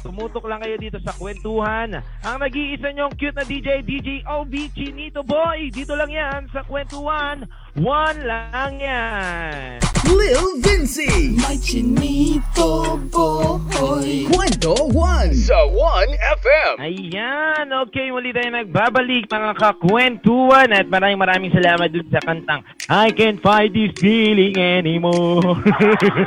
Tumutok 0.00 0.48
lang 0.48 0.64
kayo 0.64 0.80
dito 0.80 0.96
sa 1.04 1.12
kwentuhan. 1.12 2.00
Ang 2.24 2.36
nag-iisa 2.40 2.88
nyong 2.96 3.14
cute 3.20 3.36
na 3.36 3.44
DJ, 3.44 3.84
DJ 3.84 4.24
OB 4.24 4.72
Chinito 4.72 5.20
Boy. 5.20 5.68
Dito 5.68 5.92
lang 5.92 6.08
yan 6.08 6.48
sa 6.48 6.64
kwentuhan. 6.64 7.44
One 7.76 8.18
lang 8.24 8.80
yan. 8.80 9.78
Lil 10.08 10.60
Vinci. 10.64 11.36
My 11.38 11.54
Chinito 11.60 12.98
Boy. 13.08 14.26
Kwento 14.28 14.74
1 14.90 15.32
sa 15.32 15.62
1FM. 15.70 16.74
Ayan. 16.82 17.66
Okay, 17.86 18.10
muli 18.10 18.34
tayo 18.34 18.50
nagbabalik 18.52 19.30
mga 19.30 19.54
kakwentuhan. 19.56 20.68
At 20.74 20.90
maraming 20.90 21.20
maraming 21.20 21.52
salamat 21.54 21.88
dun 21.94 22.08
sa 22.10 22.20
kantang 22.20 22.60
I 22.90 23.14
can't 23.14 23.40
fight 23.40 23.72
this 23.72 23.94
feeling 23.96 24.58
anymore. 24.58 25.62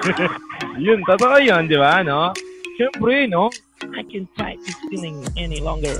yun, 0.85 1.03
totoo 1.05 1.37
yun, 1.43 1.67
di 1.69 1.77
ba? 1.77 2.01
No? 2.01 2.31
Siyempre, 2.75 3.27
no? 3.31 3.49
I 3.95 4.03
can 4.03 4.27
fight 4.35 4.59
this 4.67 4.75
feeling 4.91 5.23
any 5.39 5.59
longer. 5.63 5.95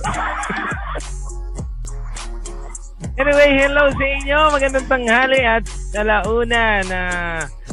anyway, 3.22 3.50
hello 3.55 3.88
sa 3.96 4.05
inyo. 4.20 4.39
Magandang 4.51 4.88
tanghali 4.91 5.39
at 5.39 5.63
alauna 5.96 6.84
na 6.88 7.01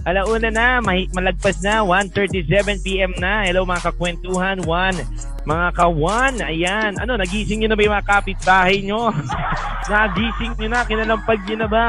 Alauna 0.02 0.50
na, 0.50 0.82
mahi- 0.82 1.06
malagpas 1.14 1.62
na, 1.62 1.86
1.37pm 1.86 3.22
na. 3.22 3.46
Hello 3.46 3.62
mga 3.62 3.86
kakwentuhan, 3.86 4.58
one. 4.66 4.98
Mga 5.46 5.66
kawan, 5.78 6.34
ayan. 6.42 6.98
Ano, 6.98 7.14
nagising 7.14 7.62
nyo 7.62 7.70
na 7.70 7.78
ba 7.78 7.86
yung 7.86 7.94
mga 7.94 8.10
kapitbahay 8.10 8.82
nyo? 8.82 9.14
nagising 9.94 10.58
nyo 10.58 10.68
na, 10.74 10.82
kinalampag 10.82 11.40
nyo 11.46 11.56
na 11.62 11.68
ba? 11.70 11.86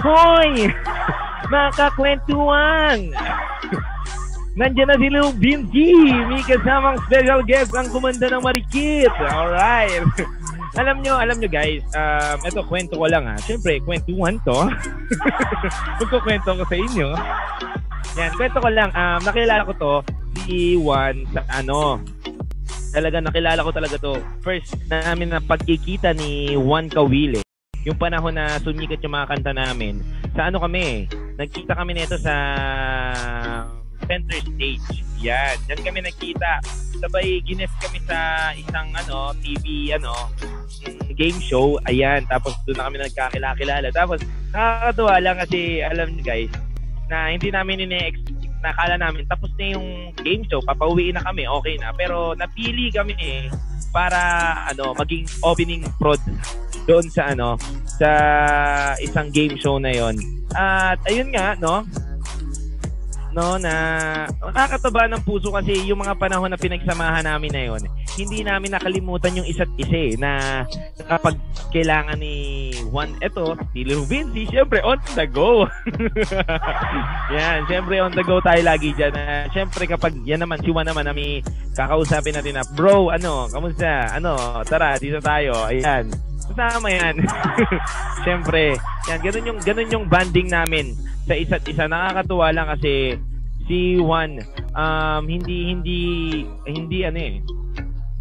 Hoy! 0.00 0.72
Mga 1.52 1.70
kakwentuhan! 1.76 3.12
Nandiyan 4.52 4.88
na 4.92 5.00
si 5.00 5.08
Lil 5.08 5.28
Vinci. 5.40 5.88
May 6.28 6.44
kasamang 6.44 7.00
special 7.08 7.40
guest 7.48 7.72
ang 7.72 7.88
kumanda 7.88 8.28
ng 8.28 8.44
Marikit. 8.44 9.12
Alright. 9.16 10.04
alam 10.80 11.04
nyo, 11.04 11.20
alam 11.20 11.36
nyo 11.36 11.48
guys, 11.48 11.84
um, 11.92 12.38
ito 12.44 12.60
kwento 12.64 12.96
ko 12.96 13.04
lang 13.08 13.24
ha. 13.28 13.36
Siyempre, 13.40 13.80
kwentuhan 13.84 14.36
to. 14.44 14.56
Magkukwento 16.00 16.52
ko 16.52 16.64
sa 16.64 16.76
inyo. 16.76 17.08
Yan, 18.20 18.32
kwento 18.36 18.58
ko 18.60 18.68
lang. 18.68 18.92
Um, 18.92 19.20
nakilala 19.24 19.68
ko 19.68 19.72
to, 19.76 19.94
si 20.44 20.76
Juan, 20.76 21.24
sa 21.32 21.44
ano, 21.48 22.00
talaga 22.92 23.24
nakilala 23.24 23.60
ko 23.64 23.70
talaga 23.72 23.96
to. 24.00 24.14
First 24.44 24.76
namin 24.88 25.32
na 25.32 25.40
pagkikita 25.40 26.12
ni 26.12 26.56
Juan 26.56 26.92
Kawile. 26.92 27.40
Yung 27.88 27.96
panahon 27.96 28.36
na 28.36 28.60
sumikat 28.60 29.00
yung 29.00 29.16
mga 29.16 29.28
kanta 29.32 29.52
namin. 29.56 30.00
Sa 30.36 30.48
ano 30.48 30.60
kami, 30.60 31.08
nagkita 31.36 31.72
kami 31.72 31.96
nito 31.96 32.20
sa 32.20 32.34
center 34.06 34.38
stage. 34.42 34.88
Yan, 35.22 35.54
diyan 35.70 35.80
kami 35.86 36.00
nagkita. 36.02 36.52
Sabay 36.98 37.42
ginest 37.46 37.74
kami 37.78 37.98
sa 38.06 38.50
isang 38.54 38.90
ano, 38.94 39.30
TV 39.38 39.94
ano, 39.94 40.14
mm, 40.82 41.14
game 41.14 41.38
show. 41.38 41.78
Ayan, 41.86 42.26
tapos 42.26 42.58
doon 42.66 42.78
na 42.78 42.86
kami 42.90 42.98
nagkakilala. 43.02 43.88
Tapos 43.94 44.18
nakakatuwa 44.50 45.14
lang 45.22 45.36
kasi 45.46 45.82
alam 45.82 46.10
niyo 46.14 46.22
guys, 46.26 46.52
na 47.06 47.30
hindi 47.30 47.48
namin 47.52 47.86
ine-expect 47.86 48.42
nakala 48.62 48.94
namin 48.94 49.26
tapos 49.26 49.50
na 49.58 49.74
yung 49.74 50.14
game 50.22 50.46
show, 50.46 50.62
papauwiin 50.62 51.18
na 51.18 51.22
kami, 51.26 51.44
okay 51.44 51.74
na. 51.76 51.90
Pero 51.92 52.32
napili 52.38 52.88
kami 52.94 53.12
eh 53.18 53.50
para 53.92 54.18
ano 54.72 54.96
maging 54.96 55.28
opening 55.44 55.84
prod 56.00 56.22
doon 56.88 57.04
sa 57.12 57.34
ano 57.34 57.60
sa 57.84 58.10
isang 59.02 59.28
game 59.34 59.58
show 59.58 59.76
na 59.76 59.92
yon. 59.92 60.16
At 60.54 61.02
ayun 61.10 61.34
nga 61.34 61.58
no, 61.58 61.84
no 63.32 63.56
na 63.56 63.74
nakakataba 64.40 65.08
ng 65.08 65.24
puso 65.24 65.48
kasi 65.52 65.72
yung 65.88 66.04
mga 66.04 66.16
panahon 66.20 66.52
na 66.52 66.60
pinagsamahan 66.60 67.24
namin 67.24 67.52
na 67.52 67.62
yon 67.64 67.82
hindi 68.16 68.44
namin 68.44 68.76
nakalimutan 68.76 69.40
yung 69.40 69.48
isa't 69.48 69.72
isa 69.80 69.96
eh, 69.96 70.12
na 70.20 70.62
kapag 71.08 71.40
kailangan 71.72 72.20
ni 72.20 72.68
Juan 72.92 73.16
eto 73.24 73.56
si 73.72 73.88
Lil 73.88 74.04
Vinci 74.04 74.44
syempre 74.52 74.84
on 74.84 75.00
the 75.16 75.24
go. 75.24 75.64
Yan 77.36 77.64
syempre 77.64 78.04
on 78.04 78.12
the 78.12 78.20
go 78.20 78.44
tayo 78.44 78.60
lagi 78.60 78.92
dyan. 78.92 79.16
Na 79.16 79.48
syempre 79.48 79.88
kapag 79.88 80.12
yan 80.28 80.44
naman 80.44 80.60
si 80.60 80.68
Juan 80.68 80.84
naman 80.84 81.08
na 81.08 81.16
may 81.16 81.40
kakausapin 81.72 82.36
natin 82.36 82.60
na 82.60 82.64
bro 82.76 83.08
ano 83.08 83.48
kamusta? 83.48 84.12
Ano 84.12 84.36
tara 84.68 85.00
dito 85.00 85.16
tayo. 85.24 85.56
Ayan 85.72 86.31
Kasama 86.52 86.88
yan. 86.92 87.16
Siyempre, 88.24 88.76
yan, 89.08 89.20
ganun 89.24 89.48
yung, 89.48 89.60
ganun 89.64 89.92
yung 89.92 90.06
banding 90.06 90.52
namin 90.52 90.92
sa 91.24 91.32
isa't 91.32 91.64
isa. 91.64 91.88
Nakakatuwa 91.88 92.52
lang 92.52 92.68
kasi 92.76 93.16
si 93.64 93.96
Juan, 93.96 94.36
um, 94.76 95.22
hindi, 95.24 95.72
hindi, 95.72 96.00
hindi 96.68 96.98
ano 97.08 97.18
eh, 97.18 97.40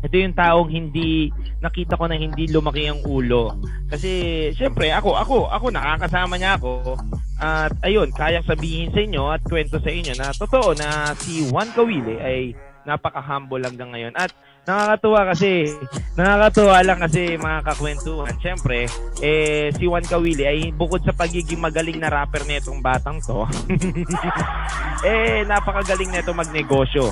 ito 0.02 0.16
yung 0.18 0.34
taong 0.34 0.70
hindi 0.72 1.30
nakita 1.62 1.94
ko 1.94 2.10
na 2.10 2.18
hindi 2.18 2.50
lumaki 2.50 2.90
ang 2.90 3.06
ulo. 3.06 3.54
Kasi 3.86 4.50
syempre 4.58 4.90
ako 4.90 5.14
ako 5.14 5.36
ako 5.54 5.66
nakakasama 5.70 6.42
niya 6.42 6.58
ako 6.58 6.98
at 7.38 7.74
ayun 7.86 8.10
kayang 8.10 8.46
sabihin 8.46 8.90
sa 8.90 9.02
inyo 9.02 9.24
at 9.30 9.46
kwento 9.46 9.78
sa 9.78 9.94
inyo 9.94 10.14
na 10.18 10.34
totoo 10.34 10.74
na 10.74 11.14
si 11.22 11.46
Juan 11.46 11.70
Kawile 11.78 12.18
ay 12.18 12.58
napaka-humble 12.86 13.62
hanggang 13.62 13.94
ngayon. 13.94 14.14
At 14.18 14.34
nakakatuwa 14.68 15.22
kasi, 15.34 15.70
nakakatuwa 16.14 16.78
lang 16.86 17.00
kasi 17.02 17.36
mga 17.38 17.60
kakwentuhan. 17.66 18.36
Siyempre, 18.40 18.86
eh, 19.20 19.74
si 19.74 19.90
Juan 19.90 20.06
Kawili 20.06 20.46
ay 20.46 20.60
bukod 20.72 21.02
sa 21.02 21.16
pagiging 21.16 21.62
magaling 21.62 21.98
na 21.98 22.14
rapper 22.14 22.46
nitong 22.46 22.80
batang 22.80 23.18
to, 23.26 23.50
eh, 25.10 25.42
napakagaling 25.50 26.14
nito 26.14 26.32
magnegosyo. 26.32 27.10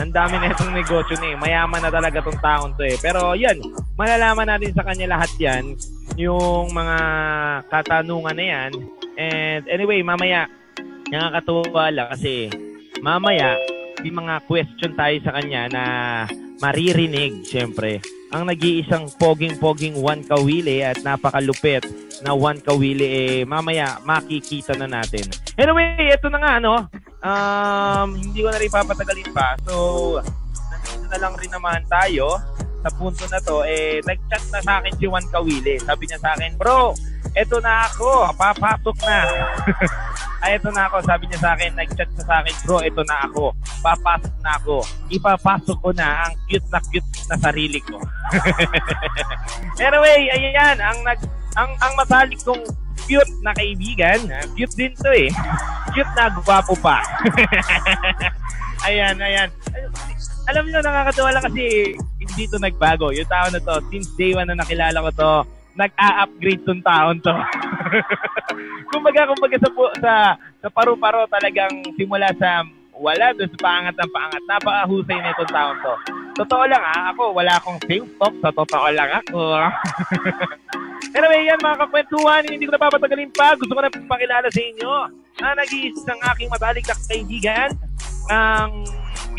Ang 0.00 0.16
dami 0.16 0.40
na 0.40 0.54
itong 0.54 0.72
negosyo 0.72 1.18
ni. 1.20 1.36
Mayaman 1.36 1.82
na 1.84 1.92
talaga 1.92 2.24
tong 2.24 2.40
taon 2.40 2.72
to 2.78 2.88
eh. 2.88 2.96
Pero 3.02 3.36
yan, 3.36 3.58
malalaman 4.00 4.48
natin 4.48 4.72
sa 4.72 4.86
kanya 4.86 5.18
lahat 5.18 5.28
yan. 5.36 5.76
Yung 6.16 6.72
mga 6.72 6.98
katanungan 7.68 8.32
na 8.32 8.44
yan. 8.46 8.70
And 9.20 9.62
anyway, 9.68 10.00
mamaya, 10.00 10.48
nakakatuwa 11.12 11.92
lang 11.92 12.08
kasi 12.16 12.48
mamaya, 13.04 13.60
may 14.00 14.12
mga 14.14 14.34
question 14.48 14.96
tayo 14.96 15.16
sa 15.20 15.36
kanya 15.36 15.68
na 15.68 15.84
maririnig, 16.60 17.42
syempre. 17.48 18.04
Ang 18.30 18.46
nag-iisang 18.46 19.10
poging-poging 19.18 19.98
Juan 19.98 20.22
Kawili 20.22 20.86
at 20.86 21.02
napakalupit 21.02 21.82
na 22.22 22.30
Juan 22.36 22.62
Kawili, 22.62 23.06
eh, 23.08 23.40
mamaya 23.42 23.98
makikita 24.06 24.78
na 24.78 24.86
natin. 24.86 25.26
Anyway, 25.58 25.98
ito 25.98 26.30
na 26.30 26.38
nga, 26.38 26.52
ano, 26.62 26.86
um, 27.24 28.08
hindi 28.14 28.44
ko 28.44 28.48
na 28.54 28.60
rin 28.60 28.70
papatagalin 28.70 29.30
pa. 29.34 29.58
So, 29.66 29.74
nandito 30.70 31.06
na 31.10 31.18
lang 31.18 31.34
rin 31.40 31.50
naman 31.50 31.82
tayo 31.90 32.38
sa 32.80 32.90
punto 32.94 33.24
na 33.26 33.40
to, 33.42 33.66
eh, 33.66 33.98
nag-chat 34.06 34.44
na 34.54 34.60
sa 34.62 34.72
akin 34.78 34.94
si 34.94 35.04
Juan 35.10 35.26
Kawili. 35.26 35.74
Sabi 35.82 36.06
niya 36.06 36.22
sa 36.22 36.38
akin, 36.38 36.54
bro, 36.54 36.94
eto 37.34 37.58
na 37.58 37.88
ako, 37.90 38.30
papasok 38.36 38.96
na. 39.04 39.18
Ay, 40.40 40.56
eto 40.56 40.72
na 40.72 40.88
ako. 40.88 41.04
Sabi 41.04 41.28
niya 41.28 41.40
sa 41.40 41.50
akin, 41.52 41.76
nag-chat 41.76 42.10
sa 42.16 42.40
akin, 42.40 42.54
bro, 42.64 42.80
eto 42.80 43.04
na 43.04 43.28
ako. 43.28 43.52
Papasok 43.84 44.34
na 44.40 44.50
ako. 44.56 44.76
Ipapasok 45.12 45.78
ko 45.84 45.90
na 45.92 46.24
ang 46.24 46.32
cute 46.48 46.68
na 46.72 46.80
cute 46.80 47.10
na 47.28 47.36
sarili 47.36 47.80
ko. 47.84 48.00
anyway, 49.84 50.32
ayan, 50.32 50.80
ang 50.80 50.98
nag 51.04 51.20
ang 51.58 51.70
ang 51.82 51.92
matalik 51.98 52.40
kong 52.40 52.62
cute 53.04 53.34
na 53.44 53.52
kaibigan, 53.52 54.20
ah, 54.32 54.44
cute 54.56 54.74
din 54.80 54.92
to 54.96 55.10
eh. 55.12 55.28
Cute 55.92 56.12
na 56.16 56.32
gwapo 56.40 56.72
pa. 56.80 57.04
ayan, 58.88 59.20
ayan. 59.20 59.52
Alam 60.48 60.64
niyo, 60.66 60.80
nakakatuwa 60.80 61.30
lang 61.36 61.44
kasi 61.44 61.94
hindi 62.16 62.42
to 62.48 62.56
nagbago. 62.56 63.12
Yung 63.12 63.28
tao 63.28 63.46
na 63.52 63.60
to, 63.60 63.76
since 63.92 64.08
day 64.16 64.32
one 64.32 64.48
na 64.48 64.56
nakilala 64.56 65.04
ko 65.04 65.10
to, 65.12 65.32
nag-a-upgrade 65.74 66.62
tong 66.66 66.82
taon 66.82 67.16
to. 67.22 67.30
kumbaga, 68.92 69.30
kumbaga 69.30 69.56
sa, 69.58 69.70
sa, 70.02 70.14
sa 70.60 70.68
paru-paro 70.70 71.26
talagang 71.30 71.82
simula 71.94 72.30
sa 72.36 72.66
wala 73.00 73.32
doon 73.32 73.48
sa 73.48 73.58
paangat 73.64 73.94
ng 73.96 74.12
paangat. 74.12 74.42
Napakahusay 74.44 75.18
na 75.18 75.32
itong 75.32 75.52
taon 75.52 75.76
to. 75.80 75.94
Totoo 76.44 76.64
lang 76.68 76.84
ha, 76.84 77.12
ako 77.16 77.32
wala 77.32 77.52
akong 77.56 77.80
safe 77.88 78.08
talk. 78.20 78.34
Sa 78.44 78.52
totoo 78.52 78.88
lang 78.92 79.10
ako. 79.24 79.40
anyway, 81.16 81.48
yan 81.48 81.60
mga 81.64 81.80
kakwentuhan, 81.86 82.44
hindi 82.44 82.68
ko 82.68 82.72
na 82.76 82.84
papatagalin 82.84 83.32
pa. 83.32 83.56
Gusto 83.56 83.72
ko 83.72 83.80
na 83.80 83.90
pakilala 83.90 84.48
sa 84.52 84.60
inyo 84.60 84.92
na 85.40 85.56
nag-iisang 85.56 86.20
aking 86.36 86.52
matalik 86.52 86.84
na 86.84 86.96
kaibigan 87.08 87.70
ang 88.28 88.84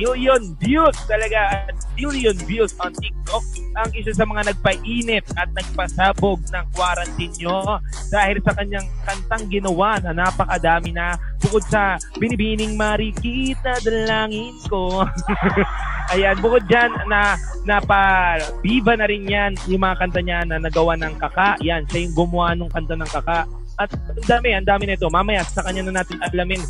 million 0.02 0.42
views 0.58 0.98
talaga 1.06 1.70
at 1.70 1.78
billion 1.94 2.34
views 2.50 2.74
on 2.82 2.90
TikTok 2.98 3.46
ang 3.78 3.90
isa 3.94 4.12
sa 4.18 4.26
mga 4.26 4.50
nagpainit 4.50 5.26
at 5.38 5.48
nagpasabog 5.54 6.42
ng 6.50 6.66
quarantine 6.74 7.32
nyo. 7.38 7.78
Dahil 8.10 8.42
sa 8.42 8.58
kanyang 8.58 8.88
kantang 9.06 9.46
ginawa 9.54 10.02
na 10.02 10.12
napakadami 10.18 10.90
na 10.92 11.16
bukod 11.38 11.62
sa 11.70 12.02
binibining 12.18 12.74
marikita 12.74 13.78
dalangin 13.86 14.58
ko. 14.66 15.06
Ayan 16.18 16.42
bukod 16.42 16.66
dyan 16.66 16.92
na 17.08 17.38
napa-viva 17.64 18.98
na 18.98 19.06
rin 19.06 19.30
yan 19.30 19.54
yung 19.70 19.86
mga 19.86 20.02
kanta 20.02 20.20
niya 20.26 20.40
na 20.50 20.58
nagawa 20.58 20.98
ng 20.98 21.16
kaka. 21.22 21.62
Yan 21.62 21.86
siya 21.88 22.10
yung 22.10 22.16
gumawa 22.18 22.58
ng 22.58 22.74
kanta 22.74 22.98
ng 22.98 23.12
kaka. 23.14 23.46
At 23.80 23.90
ang 23.94 24.28
dami, 24.28 24.50
ang 24.54 24.68
dami 24.68 24.84
nito. 24.90 25.08
Mamaya 25.08 25.46
sa 25.48 25.64
kanya 25.64 25.88
na 25.88 26.02
natin 26.04 26.20
alamin 26.22 26.62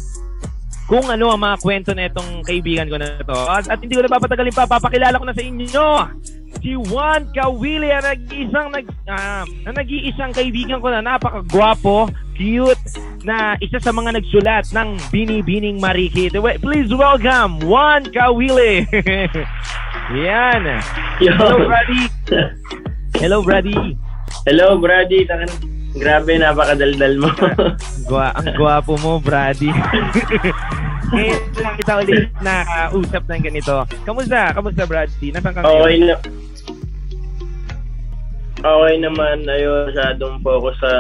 kung 0.92 1.08
ano 1.08 1.32
ang 1.32 1.40
mga 1.40 1.58
kwento 1.64 1.96
na 1.96 2.12
itong 2.12 2.44
kaibigan 2.44 2.92
ko 2.92 3.00
na 3.00 3.16
ito. 3.16 3.38
At, 3.48 3.72
at 3.72 3.80
hindi 3.80 3.96
ko 3.96 4.04
na 4.04 4.12
papatagalin 4.12 4.52
pa, 4.52 4.68
papakilala 4.68 5.16
ko 5.16 5.24
na 5.24 5.32
sa 5.32 5.40
inyo 5.40 5.88
si 6.60 6.76
Juan 6.76 7.32
Kawili 7.32 7.90
ang 7.96 8.04
nag-iisang 8.04 8.70
nag, 8.76 8.86
ah, 9.08 9.48
na 9.64 9.72
nag-iisang 9.72 10.36
kaibigan 10.36 10.84
ko 10.84 10.92
na 10.92 11.00
napakagwapo, 11.00 12.12
cute, 12.36 12.84
na 13.24 13.56
isa 13.64 13.80
sa 13.80 13.96
mga 13.96 14.20
nagsulat 14.20 14.68
ng 14.76 15.00
Binibining 15.10 15.80
Marikit. 15.80 16.36
Please 16.60 16.92
welcome 16.92 17.64
Juan 17.64 18.04
Kawili. 18.12 18.84
Yan. 20.28 20.84
Hello, 21.24 21.56
Brady. 21.66 22.02
Hello, 23.16 23.38
Brady. 23.40 23.78
Hello, 24.44 24.68
Brady. 24.76 25.24
Grabe, 25.92 26.40
napakadaldal 26.40 27.16
mo. 27.20 27.30
Gwa, 28.08 28.32
ang 28.36 28.48
gwapo 28.56 28.96
mo, 29.00 29.20
Brady. 29.20 29.72
Ngayon 31.12 31.42
lang 31.60 31.76
kita 31.76 31.94
ulit 32.00 32.32
nakausap 32.40 33.24
ng 33.28 33.44
ganito. 33.44 33.76
Kamusta? 34.08 34.40
Kamusta, 34.56 34.84
Brady? 34.88 35.28
Nasaan 35.36 35.54
ka 35.54 35.68
okay 35.68 35.96
na. 36.00 36.16
Okay 38.62 38.94
naman, 39.02 39.38
ayun, 39.50 39.90
masyadong 39.90 40.38
focus 40.46 40.78
sa 40.80 40.94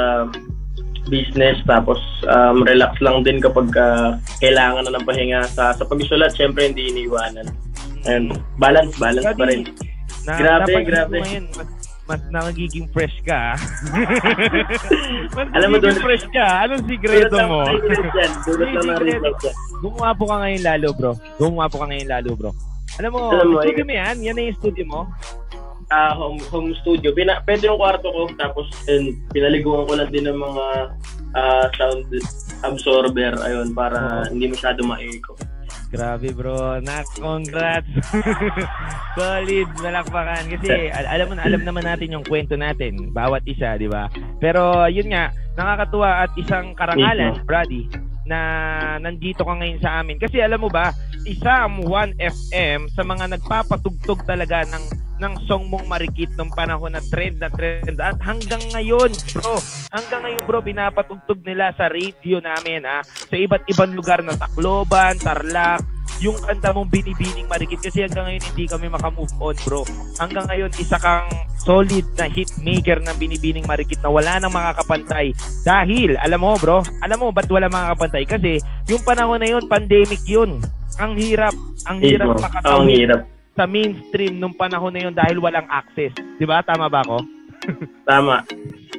business 1.10 1.58
tapos 1.65 1.98
um, 2.30 2.62
relax 2.62 2.94
lang 3.01 3.25
din 3.25 3.41
kapag 3.41 3.74
uh, 3.74 4.18
kailangan 4.38 4.86
na 4.86 4.96
ng 4.96 5.06
pahinga 5.08 5.41
sa 5.50 5.74
sa 5.74 5.82
pagsusulat 5.82 6.30
syempre 6.38 6.70
hindi 6.70 6.94
iniiwanan 6.94 7.50
and 8.06 8.38
balance 8.62 8.94
balance 9.01 9.34
pa 9.34 9.50
rin 9.50 9.65
Na, 10.22 10.38
Grabe, 10.38 10.86
grabe. 10.86 11.18
Ngayon, 11.18 11.46
mas, 11.58 11.80
mas 12.12 12.20
nagiging 12.27 12.91
fresh 12.91 13.15
ka. 13.24 13.56
ah. 13.56 13.58
mas 15.39 15.48
Alam 15.56 15.68
mo, 15.72 15.77
dun- 15.80 15.96
fresh 16.03 16.27
ka. 16.36 16.68
Anong 16.68 16.84
lang 17.32 17.48
mo? 17.48 17.63
Dulot 18.44 18.70
lang 18.75 18.84
ng 18.84 18.98
Hindi, 19.00 19.12
regret 19.15 19.38
yan. 19.48 19.56
Gumawa 19.80 20.12
po 20.12 20.24
ka 20.27 20.36
ngayon 20.44 20.62
lalo, 20.68 20.88
bro. 20.91 21.12
Gumawa 21.39 21.65
po 21.72 21.75
ka 21.80 21.86
ngayon 21.88 22.10
lalo, 22.12 22.30
bro. 22.36 22.51
Alam 23.00 23.12
mo, 23.15 23.22
Alam 23.32 23.48
mo, 23.56 23.63
studio 23.63 23.84
mo 23.88 23.94
yan? 23.96 24.15
Yan 24.20 24.36
na 24.36 24.44
yung 24.51 24.60
studio 24.60 24.84
mo? 24.84 25.01
Ah, 25.91 26.12
home 26.15 26.39
home 26.51 26.75
studio. 26.84 27.15
Pina, 27.15 27.39
pwede 27.48 27.68
yung 27.68 27.80
kwarto 27.80 28.08
ko 28.12 28.27
tapos 28.36 28.68
and, 28.91 29.15
pinaliguan 29.32 29.88
ko 29.88 29.94
lang 29.96 30.12
din 30.12 30.27
ng 30.27 30.39
mga 30.39 30.65
ah, 31.36 31.68
sound 31.80 32.08
absorber 32.68 33.36
ayun 33.44 33.72
para 33.72 34.27
hindi 34.27 34.51
masyado 34.51 34.84
ma-echo. 34.84 35.36
Grabe 35.91 36.31
bro, 36.31 36.79
na 36.79 37.03
congrats. 37.19 37.91
Solid, 39.19 39.67
malakpakan 39.83 40.48
kasi 40.55 40.88
al- 40.88 41.12
alam 41.12 41.27
mo 41.27 41.33
na 41.36 41.43
alam 41.43 41.62
naman 41.67 41.83
natin 41.83 42.15
yung 42.15 42.24
kwento 42.24 42.55
natin, 42.55 43.12
bawat 43.12 43.43
isa, 43.43 43.75
di 43.75 43.91
ba? 43.91 44.07
Pero 44.39 44.88
yun 44.88 45.12
nga, 45.12 45.36
nakakatuwa 45.60 46.24
at 46.24 46.31
isang 46.39 46.71
karangalan. 46.79 47.43
Brady, 47.43 47.91
na 48.24 48.39
nandito 49.03 49.43
ka 49.43 49.53
ngayon 49.60 49.83
sa 49.83 50.00
amin. 50.00 50.15
Kasi 50.15 50.39
alam 50.39 50.63
mo 50.63 50.71
ba, 50.71 50.95
isa 51.27 51.67
ang 51.67 51.83
1FM 51.83 52.88
sa 52.95 53.03
mga 53.03 53.36
nagpapatugtog 53.36 54.24
talaga 54.24 54.63
ng 54.63 54.83
ng 55.21 55.45
song 55.45 55.69
mong 55.69 55.85
marikit 55.85 56.33
nung 56.33 56.49
panahon 56.49 56.97
na 56.97 57.01
trend 57.13 57.37
na 57.37 57.53
trend. 57.53 58.01
At 58.01 58.17
hanggang 58.25 58.61
ngayon 58.73 59.13
bro 59.37 59.61
hanggang 59.93 60.21
ngayon 60.25 60.41
bro 60.49 60.59
pinapatugtog 60.65 61.45
nila 61.45 61.69
sa 61.77 61.87
radio 61.93 62.41
namin 62.41 62.81
ha 62.89 63.05
sa 63.05 63.35
iba't 63.37 63.69
ibang 63.69 63.93
lugar 63.93 64.25
na 64.25 64.33
Tacloban, 64.33 65.21
Tarlac 65.21 65.85
yung 66.21 66.37
kanta 66.37 66.69
mong 66.69 66.89
binibining 66.89 67.49
marikit. 67.49 67.81
Kasi 67.81 68.05
hanggang 68.05 68.29
ngayon 68.29 68.43
hindi 68.53 68.65
kami 68.69 68.87
makamove 68.89 69.33
on 69.41 69.57
bro. 69.65 69.81
Hanggang 70.17 70.45
ngayon 70.49 70.71
isa 70.77 70.97
kang 71.01 71.29
solid 71.61 72.05
na 72.17 72.25
hit 72.25 72.49
maker 72.61 73.01
ng 73.01 73.17
binibining 73.21 73.65
marikit 73.69 74.01
na 74.01 74.09
wala 74.09 74.41
nang 74.41 74.53
makakapantay. 74.53 75.33
Dahil 75.61 76.17
alam 76.17 76.41
mo 76.41 76.57
bro 76.57 76.81
alam 77.05 77.17
mo 77.21 77.29
ba't 77.29 77.49
wala 77.49 77.69
makakapantay? 77.69 78.25
Kasi 78.25 78.57
yung 78.89 79.01
panahon 79.05 79.41
na 79.41 79.49
yun 79.49 79.65
pandemic 79.69 80.21
yun. 80.25 80.61
Ang 80.97 81.17
hirap 81.17 81.53
ang 81.89 81.97
hirap 82.01 82.37
Mismo. 82.37 82.45
makatawid. 82.45 82.77
Ang 82.77 82.89
hirap. 82.89 83.21
Sa 83.51 83.63
mainstream 83.65 84.38
nung 84.38 84.53
panahon 84.53 84.89
na 84.89 85.01
yun 85.01 85.13
dahil 85.13 85.38
walang 85.38 85.67
access. 85.67 86.12
'Di 86.38 86.46
ba? 86.46 86.62
Tama 86.62 86.88
ba 86.88 87.01
ako? 87.01 87.17
Tama. 88.10 88.41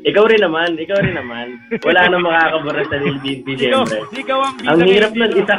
Ikaw 0.02 0.25
rin 0.26 0.42
naman, 0.42 0.75
ikaw 0.75 0.99
rin 0.99 1.14
naman. 1.14 1.62
Wala 1.78 2.11
nang 2.11 2.26
makakabara 2.26 2.82
sa 2.85 2.99
Ikaw, 2.99 3.47
siyempre. 3.47 3.99
ikaw 4.12 4.38
ang 4.40 4.54
Ang 4.66 4.80
hirap 4.85 5.14
nun, 5.14 5.30
isa, 5.30 5.54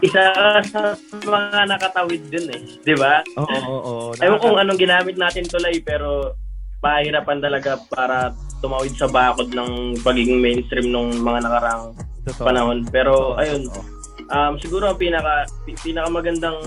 isa 0.00 0.22
sa 0.66 0.80
mga 1.20 1.62
nakatawid 1.68 2.22
dun 2.26 2.46
eh. 2.48 2.60
Di 2.80 2.94
ba? 2.94 3.22
Oo, 3.36 3.46
oo, 3.46 3.78
oo. 3.78 4.04
Ewan 4.16 4.34
Nakaka- 4.34 4.42
kung 4.42 4.56
anong 4.58 4.80
ginamit 4.80 5.14
natin 5.14 5.46
tulay 5.46 5.78
pero 5.78 6.34
pahirapan 6.80 7.38
talaga 7.38 7.78
para 7.86 8.34
tumawid 8.58 8.94
sa 8.94 9.06
bakod 9.06 9.54
ng 9.54 9.94
pagiging 10.02 10.42
mainstream 10.42 10.90
nung 10.90 11.14
mga 11.14 11.46
nakarang 11.46 11.94
Totoo. 12.24 12.44
panahon. 12.44 12.78
Pero 12.88 13.14
Totoo, 13.14 13.38
ayun, 13.38 13.62
um, 14.26 14.52
siguro 14.58 14.90
ang 14.90 14.98
pinaka 14.98 15.46
pi- 15.62 15.78
pinakamagandang 15.80 16.58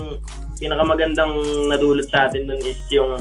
pinakamagandang 0.58 1.34
nadulot 1.68 2.06
sa 2.08 2.30
atin 2.30 2.46
nun 2.48 2.60
is 2.62 2.78
yung 2.90 3.18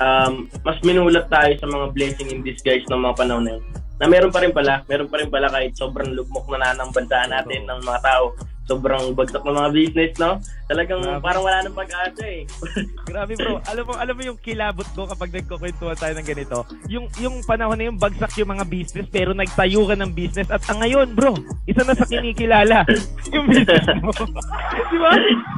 um, 0.00 0.32
mas 0.64 0.78
minulat 0.82 1.26
tayo 1.30 1.52
sa 1.58 1.66
mga 1.68 1.86
blessing 1.94 2.28
in 2.30 2.40
disguise 2.42 2.86
ng 2.90 3.00
mga 3.00 3.16
panahon 3.18 3.44
na 3.46 3.52
yun. 3.58 3.64
Na 4.02 4.10
meron 4.10 4.34
pa 4.34 4.42
rin 4.42 4.50
pala, 4.50 4.82
meron 4.90 5.06
pa 5.06 5.22
rin 5.22 5.30
pala 5.30 5.46
kahit 5.50 5.72
sobrang 5.78 6.10
lugmok 6.12 6.50
na 6.50 6.70
nanang 6.70 6.90
bansa 6.90 7.30
natin 7.30 7.62
ng 7.62 7.80
mga 7.86 8.00
tao, 8.02 8.34
sobrang 8.64 9.12
bagsak 9.12 9.44
ng 9.44 9.54
mga 9.54 9.70
business, 9.76 10.12
no? 10.16 10.40
Talagang 10.68 11.04
Grabe. 11.04 11.20
parang 11.20 11.42
wala 11.44 11.58
nang 11.60 11.76
pag-asa 11.76 12.24
eh. 12.24 12.48
Grabe 13.12 13.32
bro, 13.36 13.60
alam 13.68 13.84
mo 13.84 13.92
alam 13.92 14.14
mo 14.16 14.22
yung 14.24 14.40
kilabot 14.40 14.88
ko 14.96 15.04
kapag 15.04 15.30
nagkukwentuhan 15.36 15.98
tayo 16.00 16.14
ng 16.16 16.28
ganito. 16.28 16.58
Yung 16.88 17.06
yung 17.20 17.44
panahon 17.44 17.76
na 17.76 17.92
yung 17.92 18.00
bagsak 18.00 18.32
yung 18.40 18.56
mga 18.56 18.64
business 18.64 19.06
pero 19.12 19.36
nagtayo 19.36 19.84
ka 19.84 19.94
ng 20.00 20.12
business 20.16 20.48
at 20.48 20.64
ang 20.72 20.80
ngayon 20.80 21.12
bro, 21.12 21.36
isa 21.68 21.84
na 21.84 21.92
sa 21.92 22.08
kinikilala 22.08 22.88
yung 23.34 23.46
business 23.52 23.84
mo. 24.00 24.10
Di 24.90 24.96
ba? 24.96 25.12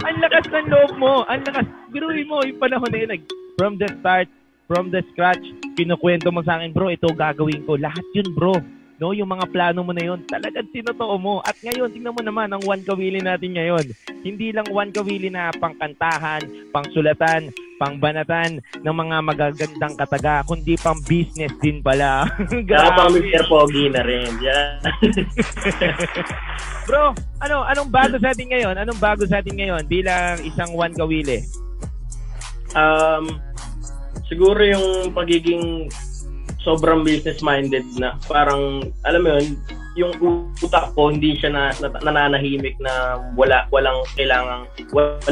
Ang 0.06 0.16
lakas 0.22 0.44
ng 0.50 0.66
loob 0.70 0.92
mo, 0.98 1.12
ang 1.30 1.42
lakas. 1.46 1.66
Biruin 1.90 2.28
mo 2.28 2.42
yung 2.42 2.60
panahon 2.60 2.90
na 2.90 2.98
yun, 2.98 3.10
like, 3.10 3.24
from 3.56 3.78
the 3.80 3.88
start, 4.00 4.28
from 4.66 4.90
the 4.90 5.00
scratch, 5.12 5.42
kinukwento 5.78 6.28
mo 6.34 6.42
sa 6.42 6.58
akin, 6.58 6.74
bro, 6.74 6.90
ito 6.90 7.08
gagawin 7.14 7.62
ko. 7.64 7.78
Lahat 7.78 8.02
yun, 8.12 8.28
bro. 8.34 8.54
No, 8.96 9.12
yung 9.12 9.28
mga 9.28 9.52
plano 9.52 9.84
mo 9.84 9.92
na 9.92 10.04
yun, 10.04 10.24
talagang 10.24 10.72
tinotoo 10.72 11.20
mo. 11.20 11.44
At 11.44 11.56
ngayon, 11.60 11.92
tingnan 11.92 12.16
mo 12.16 12.22
naman 12.24 12.48
ang 12.48 12.64
one 12.64 12.80
kawili 12.80 13.20
natin 13.20 13.52
ngayon. 13.52 13.84
Hindi 14.24 14.56
lang 14.56 14.66
one 14.72 14.88
kawili 14.88 15.28
na 15.28 15.52
pangkantahan, 15.52 16.72
pangsulatan, 16.72 17.52
pangbanatan 17.76 18.64
ng 18.80 18.96
mga 18.96 19.16
magagandang 19.20 19.94
kataga, 20.00 20.40
kundi 20.48 20.80
pang 20.80 20.96
business 21.04 21.52
din 21.60 21.84
pala. 21.84 22.24
Kaya 22.48 22.96
pang 22.96 23.12
Grabe. 23.12 23.28
Mr. 23.28 23.44
Pogi 23.52 23.92
na 23.92 24.00
rin. 24.00 24.32
Yeah. 24.40 24.80
Bro, 26.88 27.12
ano 27.44 27.68
anong 27.68 27.92
bago 27.92 28.16
sa 28.16 28.32
atin 28.32 28.48
ngayon? 28.48 28.80
Anong 28.80 29.00
bago 29.02 29.28
sa 29.28 29.44
atin 29.44 29.60
ngayon 29.60 29.84
bilang 29.84 30.40
isang 30.40 30.72
one 30.72 30.96
kawili? 30.96 31.44
um, 32.76 33.24
siguro 34.28 34.60
yung 34.60 35.14
pagiging 35.16 35.88
sobrang 36.66 37.06
business-minded 37.06 37.86
na 37.94 38.18
parang, 38.26 38.82
alam 39.06 39.22
mo 39.22 39.38
yun, 39.38 39.54
yung 39.96 40.12
utak 40.60 40.92
ko 40.92 41.08
hindi 41.08 41.38
siya 41.38 41.54
na, 41.54 41.70
na 41.78 41.88
nananahimik 42.02 42.76
na 42.82 43.22
wala 43.38 43.64
walang 43.72 44.02
kailangang 44.18 44.68
walang 44.92 45.24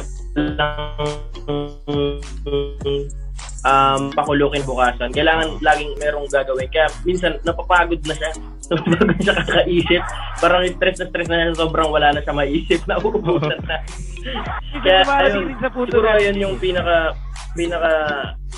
um, 3.65 4.13
pakulukin 4.13 4.63
bukasan. 4.63 5.11
Kailangan 5.11 5.59
laging 5.61 5.97
merong 5.99 6.29
gagawin. 6.31 6.69
Kaya 6.71 6.89
minsan 7.03 7.41
napapagod 7.43 8.01
na 8.05 8.15
siya. 8.15 8.31
Napapagod 8.71 9.19
siya 9.21 9.35
kakaisip. 9.45 10.03
Parang 10.41 10.65
stress 10.69 10.97
na 11.01 11.07
stress 11.13 11.29
na 11.29 11.37
siya. 11.37 11.57
Sobrang 11.57 11.89
wala 11.91 12.13
na 12.17 12.21
siya 12.23 12.37
maisip. 12.37 12.81
Nauubusan 12.89 13.61
na. 13.69 13.77
Kaya 14.81 15.05
ayun, 15.05 15.53
siguro 15.61 16.09
yun 16.21 16.37
yung 16.41 16.55
pinaka 16.57 17.13
pinaka 17.55 17.93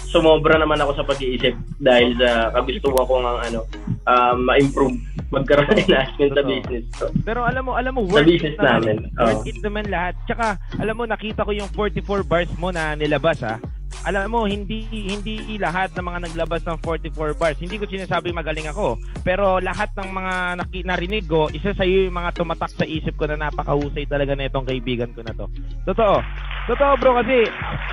sumobra 0.09 0.56
naman 0.56 0.80
ako 0.80 0.92
sa 0.96 1.06
pag-iisip 1.06 1.52
dahil 1.78 2.16
sa 2.16 2.50
kagustuhan 2.52 3.04
ko 3.04 3.14
ng 3.20 3.38
ano 3.48 3.61
um, 4.04 4.37
ma-improve 4.44 4.96
magkaroon 5.26 5.66
ng 5.74 5.82
enhancement 5.82 6.32
sa 6.32 6.42
business 6.42 6.85
ko. 6.94 7.04
Pero 7.26 7.42
alam 7.42 7.66
mo, 7.66 7.74
alam 7.74 7.98
mo, 7.98 8.06
Sa 8.06 8.14
worth 8.14 8.30
business 8.30 8.54
it 8.54 8.62
naman. 8.62 8.70
namin, 8.78 8.96
Worth 9.18 9.42
oo. 9.42 9.50
it 9.50 9.59
naman 9.59 9.85
lahat. 9.90 10.14
Tsaka, 10.22 10.46
alam 10.78 10.94
mo, 10.94 11.04
nakita 11.04 11.42
ko 11.42 11.50
yung 11.50 11.70
44 11.74 12.22
bars 12.22 12.50
mo 12.56 12.70
na 12.70 12.94
nilabas, 12.94 13.42
ha? 13.42 13.59
Alam 14.04 14.28
mo, 14.28 14.40
hindi 14.44 14.85
hindi 14.90 15.56
lahat 15.56 15.96
ng 15.96 16.04
mga 16.04 16.20
naglabas 16.28 16.62
ng 16.68 16.78
44 16.85 17.40
bars. 17.40 17.59
Hindi 17.59 17.80
ko 17.80 17.88
sinasabi 17.88 18.35
magaling 18.37 18.68
ako. 18.68 19.00
Pero 19.24 19.62
lahat 19.62 19.94
ng 19.96 20.11
mga 20.12 20.35
naki, 20.61 20.78
narinig 20.85 21.24
ko, 21.24 21.48
isa 21.48 21.72
sa 21.72 21.87
iyo 21.87 22.06
yung 22.11 22.18
mga 22.20 22.37
tumatak 22.37 22.72
sa 22.76 22.85
isip 22.85 23.16
ko 23.16 23.24
na 23.30 23.48
napakahusay 23.48 24.04
talaga 24.04 24.37
na 24.37 24.50
itong 24.50 24.68
kaibigan 24.68 25.11
ko 25.16 25.24
na 25.24 25.32
to. 25.32 25.46
Totoo. 25.88 26.20
Totoo 26.66 26.92
bro 26.98 27.14
kasi 27.22 27.46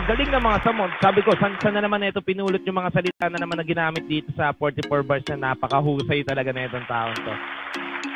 galing 0.09 0.33
ng 0.33 0.43
mga 0.43 0.59
samon. 0.65 0.89
Sabi 0.97 1.21
ko, 1.21 1.37
san, 1.37 1.53
saan 1.61 1.77
na 1.77 1.85
naman 1.85 2.01
na 2.01 2.09
ito 2.09 2.25
pinulot 2.25 2.65
yung 2.65 2.81
mga 2.81 2.93
salita 2.93 3.29
na 3.29 3.37
naman 3.37 3.61
na 3.61 3.65
ginamit 3.65 4.03
dito 4.09 4.33
sa 4.33 4.49
44 4.57 5.05
bars 5.05 5.25
na 5.29 5.53
napakahusay 5.53 6.25
talaga 6.25 6.49
na 6.49 6.65
itong 6.65 6.89
taon 6.89 7.17
to. 7.21 7.33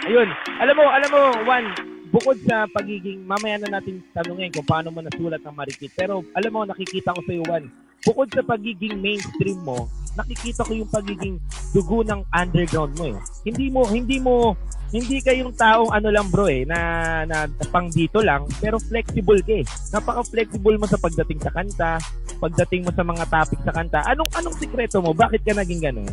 Ayun. 0.09 0.29
Alam 0.61 0.75
mo, 0.77 0.85
alam 0.89 1.09
mo, 1.13 1.21
Juan, 1.45 1.65
bukod 2.11 2.37
sa 2.47 2.65
pagiging, 2.71 3.23
mamaya 3.23 3.59
na 3.59 3.79
natin 3.79 3.99
tanungin 4.15 4.51
kung 4.51 4.67
paano 4.67 4.91
mo 4.91 5.03
nasulat 5.03 5.41
ng 5.43 5.55
marikit. 5.55 5.91
Pero 5.95 6.23
alam 6.35 6.51
mo, 6.51 6.61
nakikita 6.63 7.15
ko 7.15 7.21
sa 7.23 7.31
iyo, 7.33 7.43
Juan, 7.43 7.63
bukod 8.03 8.27
sa 8.31 8.43
pagiging 8.43 8.95
mainstream 8.99 9.59
mo, 9.63 9.87
nakikita 10.15 10.65
ko 10.65 10.71
yung 10.73 10.89
pagiging 10.89 11.35
dugo 11.75 12.01
ng 12.07 12.21
underground 12.31 12.93
mo 12.97 13.05
eh. 13.11 13.17
Hindi 13.45 13.67
mo, 13.69 13.81
hindi 13.85 14.17
mo, 14.17 14.55
hindi 14.89 15.19
ka 15.19 15.35
yung 15.35 15.51
taong 15.53 15.91
ano 15.91 16.07
lang 16.09 16.31
bro 16.31 16.47
eh, 16.47 16.63
na, 16.63 16.79
na 17.27 17.45
pang 17.69 17.91
dito 17.91 18.23
lang, 18.23 18.47
pero 18.63 18.79
flexible 18.79 19.43
ka 19.43 19.61
eh. 19.61 19.65
Napaka-flexible 19.91 20.79
mo 20.79 20.87
sa 20.87 20.97
pagdating 20.97 21.39
sa 21.43 21.51
kanta, 21.51 21.99
pagdating 22.39 22.87
mo 22.87 22.91
sa 22.95 23.03
mga 23.03 23.23
topic 23.27 23.59
sa 23.61 23.75
kanta. 23.75 23.99
Anong, 24.07 24.31
anong 24.31 24.55
sikreto 24.57 25.03
mo? 25.03 25.11
Bakit 25.11 25.41
ka 25.43 25.53
naging 25.53 25.81
ganun? 25.83 26.09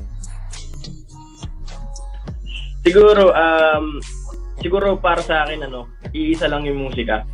Siguro 2.84 3.32
um 3.32 3.96
siguro 4.60 4.98
para 4.98 5.22
sa 5.22 5.46
akin 5.46 5.66
ano, 5.66 5.88
iisa 6.14 6.50
lang 6.50 6.66
yung 6.66 6.90
musika. 6.90 7.26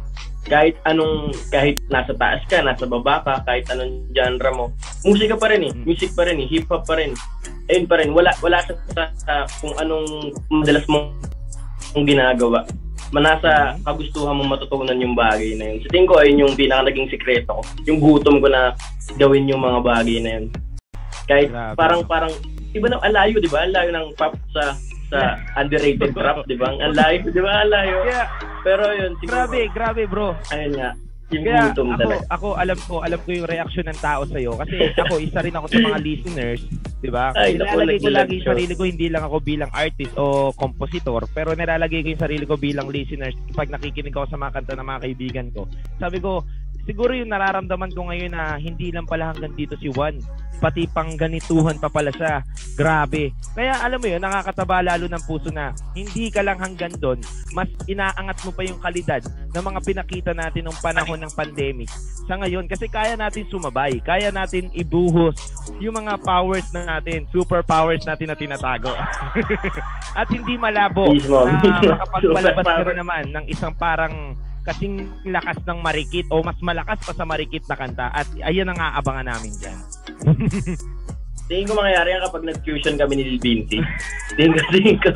Kahit 0.49 0.81
anong 0.89 1.37
kahit 1.53 1.85
nasa 1.93 2.17
taas 2.17 2.41
ka, 2.49 2.65
nasa 2.65 2.89
baba 2.89 3.21
ka, 3.21 3.45
kahit 3.45 3.69
anong 3.69 4.09
genre 4.17 4.51
mo, 4.57 4.67
musika 5.05 5.37
pa 5.37 5.53
rin 5.53 5.69
eh, 5.69 5.73
music 5.85 6.17
pa 6.17 6.25
rin 6.25 6.41
eh, 6.41 6.49
hip 6.49 6.65
hop 6.73 6.89
pa 6.89 6.97
rin. 6.97 7.13
Ayun 7.69 7.85
pa 7.85 8.01
rin, 8.01 8.11
wala 8.17 8.33
wala 8.41 8.59
sa, 8.65 8.73
sa, 8.97 9.03
sa 9.21 9.33
kung 9.61 9.77
anong 9.77 10.33
madalas 10.49 10.85
mo 10.89 11.13
mong 11.93 12.07
ginagawa. 12.09 12.65
Manasa 13.11 13.75
kagustuhan 13.83 14.39
mo 14.39 14.47
matutunan 14.47 14.95
yung 15.03 15.19
bagay 15.19 15.59
na 15.59 15.75
yun. 15.75 15.79
Sa 15.83 15.91
tingin 15.91 16.07
ko, 16.07 16.23
ayun 16.23 16.43
yung 16.47 16.55
pinaka 16.55 16.87
naging 16.89 17.11
sikreto 17.11 17.59
ko. 17.59 17.63
Yung 17.91 17.99
gutom 17.99 18.39
ko 18.39 18.47
na 18.47 18.71
gawin 19.19 19.51
yung 19.51 19.61
mga 19.61 19.83
bagay 19.83 20.19
na 20.23 20.31
yun. 20.39 20.47
Kahit 21.27 21.51
Grabe. 21.51 21.75
parang 21.75 22.01
parang 22.07 22.33
iba 22.71 22.87
na 22.87 23.03
alayo, 23.03 23.43
'di 23.43 23.51
ba? 23.51 23.67
Alayo 23.67 23.91
ng 23.91 24.15
pop 24.15 24.35
sa 24.55 24.79
sa 25.11 25.21
underrated 25.59 26.15
rap, 26.15 26.47
di 26.47 26.55
ba? 26.55 26.71
Ang 26.73 26.95
layo, 26.95 27.27
di 27.27 27.41
ba? 27.41 27.53
Ang 27.61 27.71
layo. 27.71 27.97
Kaya, 28.07 28.25
Pero 28.63 28.83
yun, 28.93 29.13
siguro, 29.19 29.35
grabe, 29.35 29.61
grabe 29.75 30.03
bro. 30.07 30.29
ayun 30.49 30.73
nga, 30.77 30.91
yung 31.31 31.45
Kaya 31.45 31.63
ako, 31.69 31.83
talaga. 31.95 32.17
ako 32.29 32.49
alam 32.55 32.79
ko, 32.85 32.95
alam 33.01 33.19
ko 33.19 33.29
yung 33.31 33.47
reaction 33.47 33.87
ng 33.87 33.99
tao 33.99 34.23
sa 34.25 34.37
iyo 34.37 34.53
kasi 34.55 34.77
ako 34.95 35.15
isa 35.17 35.39
rin 35.41 35.55
ako 35.55 35.67
sa 35.67 35.79
mga 35.81 35.99
listeners, 36.07 36.61
'di 37.01 37.09
ba? 37.09 37.33
Nilalagay 37.33 37.99
ko 37.99 38.11
lagi 38.13 38.33
yung 38.41 38.49
sarili 38.53 38.73
ko 38.77 38.83
hindi 38.85 39.09
lang 39.09 39.25
ako 39.25 39.37
bilang 39.41 39.73
artist 39.73 40.13
o 40.21 40.53
compositor, 40.53 41.25
pero 41.33 41.57
nilalagay 41.57 42.05
ko 42.05 42.09
yung 42.13 42.25
sarili 42.25 42.45
ko 42.45 42.55
bilang 42.61 42.93
listeners 42.93 43.35
pag 43.57 43.73
nakikinig 43.73 44.13
ako 44.13 44.37
sa 44.37 44.39
mga 44.39 44.55
kanta 44.61 44.77
ng 44.77 44.87
mga 44.87 45.03
kaibigan 45.09 45.47
ko. 45.57 45.65
Sabi 45.97 46.21
ko, 46.21 46.45
siguro 46.85 47.17
yung 47.17 47.33
nararamdaman 47.33 47.93
ko 47.97 48.09
ngayon 48.13 48.33
na 48.37 48.61
hindi 48.61 48.93
lang 48.93 49.09
pala 49.09 49.33
hanggang 49.33 49.57
dito 49.57 49.75
si 49.81 49.89
Juan, 49.89 50.21
pati 50.61 50.85
pang 50.93 51.17
ganituhan 51.17 51.81
pa 51.81 51.89
pala 51.89 52.13
siya. 52.13 52.45
Grabe. 52.77 53.33
Kaya 53.57 53.81
alam 53.81 53.97
mo 53.97 54.07
yun, 54.07 54.21
nakakataba 54.21 54.85
lalo 54.85 55.09
ng 55.09 55.25
puso 55.25 55.49
na 55.49 55.73
hindi 55.97 56.29
ka 56.29 56.45
lang 56.45 56.61
hanggang 56.61 56.93
doon, 57.01 57.19
mas 57.57 57.69
inaangat 57.89 58.45
mo 58.45 58.51
pa 58.53 58.63
yung 58.69 58.81
kalidad 58.81 59.25
ng 59.51 59.65
mga 59.65 59.81
pinakita 59.81 60.33
natin 60.37 60.69
nung 60.69 60.79
panahon 60.85 61.21
ng 61.25 61.33
pandemic 61.33 61.89
sa 62.31 62.39
ngayon 62.39 62.71
kasi 62.71 62.87
kaya 62.87 63.19
natin 63.19 63.43
sumabay, 63.51 63.99
kaya 64.07 64.31
natin 64.31 64.71
ibuhos 64.71 65.35
yung 65.83 65.99
mga 65.99 66.15
powers 66.23 66.71
na 66.71 66.87
natin, 66.99 67.29
super 67.31 67.63
powers 67.63 68.03
natin 68.03 68.33
na 68.33 68.37
tinatago. 68.37 68.91
At 70.19 70.27
hindi 70.31 70.59
malabo 70.59 71.15
na 71.15 71.55
makapagpalabas 71.95 72.65
ka 72.67 72.83
rin 72.83 72.99
naman 72.99 73.25
ng 73.31 73.45
isang 73.47 73.75
parang 73.79 74.35
kasing 74.67 75.09
lakas 75.25 75.57
ng 75.65 75.79
marikit 75.81 76.27
o 76.29 76.45
mas 76.45 76.59
malakas 76.61 77.01
pa 77.01 77.13
sa 77.17 77.25
marikit 77.25 77.65
na 77.65 77.77
kanta 77.81 78.13
at 78.13 78.29
ayan 78.45 78.69
ang 78.69 78.77
aabangan 78.77 79.33
namin 79.33 79.53
dyan. 79.57 79.79
Tingin 81.51 81.67
ko 81.67 81.75
mangyayari 81.75 82.15
yan 82.15 82.23
kapag 82.31 82.47
nag-fusion 82.47 82.95
kami 82.95 83.13
ni 83.19 83.25
Lil 83.27 83.41
Vinci. 83.43 83.83
tingin 84.39 84.55
ko, 84.55 84.63
tingin 84.71 84.99
ko. 85.03 85.11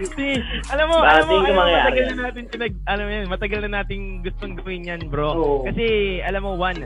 Kasi, 0.00 0.40
alam 0.72 0.88
mo, 0.88 1.04
alam 1.04 1.24
mo, 1.28 1.44
alam 1.44 1.52
mo, 1.52 1.62
matagal 1.68 2.04
na 2.16 2.22
natin 2.32 2.44
pinag, 2.48 2.72
alam 2.88 3.04
mo 3.04 3.12
yun, 3.12 3.26
matagal 3.28 3.60
na 3.68 3.70
natin 3.84 3.98
gustong 4.24 4.56
gawin 4.56 4.88
yan, 4.88 5.00
bro. 5.12 5.36
Oo. 5.36 5.56
Kasi, 5.68 5.84
alam 6.24 6.48
mo, 6.48 6.56
one, 6.56 6.80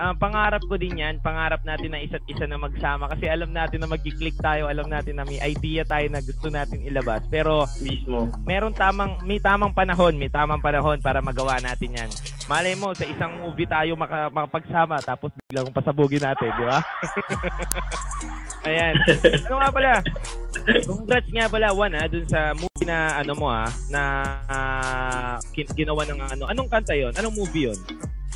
ah, 0.00 0.14
pangarap 0.16 0.62
ko 0.64 0.74
din 0.80 1.00
yan, 1.00 1.20
pangarap 1.20 1.60
natin 1.62 1.92
na 1.92 2.00
isa't 2.00 2.24
isa 2.24 2.48
na 2.48 2.56
magsama 2.56 3.08
kasi 3.12 3.28
alam 3.28 3.52
natin 3.52 3.84
na 3.84 3.88
magkiklik 3.90 4.34
tayo, 4.40 4.66
alam 4.66 4.88
natin 4.88 5.20
na 5.20 5.28
may 5.28 5.38
idea 5.44 5.84
tayo 5.84 6.06
na 6.08 6.24
gusto 6.24 6.48
natin 6.48 6.80
ilabas. 6.82 7.22
Pero, 7.28 7.68
Mismo. 7.84 8.32
meron 8.48 8.72
tamang, 8.72 9.20
may 9.22 9.38
tamang 9.38 9.76
panahon, 9.76 10.16
may 10.16 10.32
tamang 10.32 10.64
panahon 10.64 10.98
para 11.00 11.20
magawa 11.20 11.60
natin 11.60 11.96
yan. 11.96 12.10
Malay 12.48 12.76
mo, 12.76 12.92
sa 12.92 13.08
isang 13.08 13.40
movie 13.40 13.68
tayo 13.68 13.96
maka, 13.96 14.28
makapagsama, 14.28 15.00
tapos 15.00 15.32
biglang 15.48 15.72
pasabugin 15.72 16.24
natin, 16.24 16.52
di 16.52 16.64
ba? 16.64 16.78
Ayan. 18.68 18.96
Ano 19.44 19.56
nga 19.60 19.70
pala? 19.72 19.92
Congrats 20.88 21.28
nga 21.28 21.46
pala, 21.52 21.76
Juan, 21.76 21.92
ha, 21.92 22.08
dun 22.08 22.24
sa 22.24 22.56
movie 22.56 22.88
na, 22.88 23.20
ano 23.20 23.32
mo, 23.36 23.52
ha, 23.52 23.68
na 23.92 24.02
kin- 25.52 25.72
ginawa 25.76 26.08
ng 26.08 26.20
ano. 26.20 26.44
Anong 26.48 26.68
kanta 26.72 26.96
yon? 26.96 27.12
Anong 27.16 27.36
movie 27.36 27.68
yon? 27.68 27.78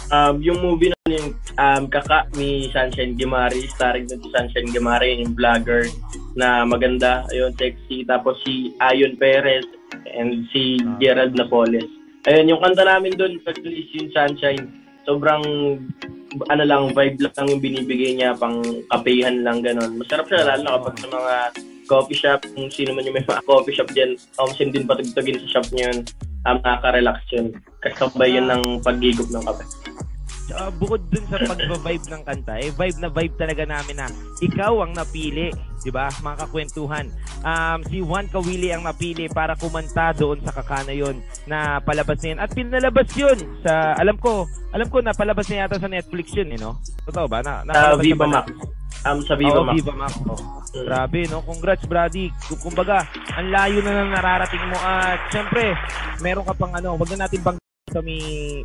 Um, 0.08 0.40
yung 0.40 0.58
movie 0.64 0.88
na 0.88 0.96
yung 1.12 1.36
um, 1.60 1.84
Kaka 1.90 2.28
ni 2.36 2.72
Sunshine 2.72 3.18
Gimari, 3.18 3.68
starring 3.68 4.08
si 4.08 4.16
Sunshine 4.32 4.72
Gimari, 4.72 5.20
yung 5.20 5.36
vlogger 5.36 5.84
na 6.38 6.64
maganda, 6.64 7.28
ayun, 7.32 7.52
sexy. 7.56 8.04
Tapos 8.08 8.40
si 8.46 8.72
Ayon 8.80 9.20
Perez 9.20 9.66
and 10.08 10.48
si 10.52 10.80
Gerald 11.02 11.36
Napoles. 11.36 11.88
Ayun, 12.24 12.56
yung 12.56 12.60
kanta 12.60 12.84
namin 12.84 13.16
dun, 13.16 13.40
pag-release 13.44 13.92
yung 14.00 14.10
Sunshine, 14.12 14.64
sobrang 15.04 15.44
ano 16.52 16.62
lang, 16.64 16.92
vibe 16.92 17.24
lang 17.24 17.46
yung 17.48 17.62
binibigay 17.64 18.12
niya, 18.16 18.36
pang 18.36 18.60
kapehan 18.92 19.40
lang, 19.40 19.64
ganon. 19.64 19.96
Masarap 19.96 20.28
siya, 20.28 20.44
lalo 20.44 20.60
na 20.60 20.76
kapag 20.76 20.96
sa 21.00 21.08
mga 21.08 21.34
coffee 21.88 22.20
shop, 22.20 22.40
kung 22.52 22.68
sino 22.68 22.92
man 22.92 23.08
yung 23.08 23.16
may 23.16 23.24
mga 23.24 23.44
coffee 23.48 23.72
shop 23.72 23.88
dyan, 23.96 24.12
um, 24.36 24.52
din 24.52 24.84
patugtugin 24.84 25.40
sa 25.40 25.58
shop 25.58 25.66
niyo 25.72 25.88
yun, 25.88 25.98
um, 26.48 26.58
nakaka-relax 26.64 27.18
yun. 27.34 27.46
Kasabay 27.84 28.40
yun 28.40 28.48
ng 28.48 28.80
paghigop 28.80 29.28
ng 29.28 29.44
kape. 29.44 29.64
Tsaka 30.48 30.72
bukod 30.80 31.04
dun 31.12 31.24
sa 31.28 31.44
pagba-vibe 31.44 32.06
ng 32.08 32.22
kanta, 32.24 32.56
eh, 32.56 32.72
vibe 32.72 32.98
na 33.04 33.12
vibe 33.12 33.36
talaga 33.36 33.68
namin 33.68 34.00
na 34.00 34.08
ikaw 34.40 34.80
ang 34.80 34.96
napili, 34.96 35.52
di 35.84 35.92
ba? 35.92 36.08
Mga 36.08 36.48
kakwentuhan. 36.48 37.06
Um, 37.44 37.84
si 37.84 38.00
Juan 38.00 38.32
Kawili 38.32 38.72
ang 38.72 38.88
napili 38.88 39.28
para 39.28 39.52
kumanta 39.60 40.16
doon 40.16 40.40
sa 40.40 40.56
kakana 40.56 40.96
yon 40.96 41.20
na 41.44 41.84
palabas 41.84 42.16
na 42.24 42.32
yun. 42.32 42.40
At 42.40 42.50
pinalabas 42.56 43.12
yun 43.12 43.38
sa, 43.60 43.92
alam 44.00 44.16
ko, 44.16 44.48
alam 44.72 44.88
ko 44.88 45.04
na 45.04 45.12
palabas 45.12 45.52
na 45.52 45.68
yata 45.68 45.76
sa 45.76 45.92
Netflix 45.92 46.32
yun, 46.32 46.48
eh, 46.48 46.56
no? 46.56 46.80
Totoo 47.04 47.28
ba? 47.28 47.44
Na, 47.44 47.60
Sa 47.60 47.68
napalabas 47.68 48.04
Viva 48.08 48.24
na 48.24 48.40
Max. 48.40 48.77
Um, 49.00 49.22
sa 49.22 49.34
Viva 49.34 49.58
Oo, 49.58 49.64
Max. 49.64 49.74
Viva 49.76 49.94
Max. 49.94 50.12
oh. 50.22 50.36
Mm. 50.68 50.84
Grabe, 50.84 51.20
no? 51.26 51.40
Congrats, 51.40 51.84
Brady. 51.84 52.28
Kung- 52.44 52.62
Kumbaga, 52.66 53.06
ang 53.32 53.48
layo 53.48 53.78
na 53.80 53.92
nang 53.94 54.10
nararating 54.10 54.64
mo. 54.64 54.76
At 54.76 55.30
syempre, 55.30 55.72
meron 56.18 56.44
ka 56.44 56.52
pang 56.52 56.72
ano, 56.72 56.92
wag 56.94 57.08
na 57.10 57.24
natin 57.24 57.40
bang 57.40 57.56
kami 57.88 58.16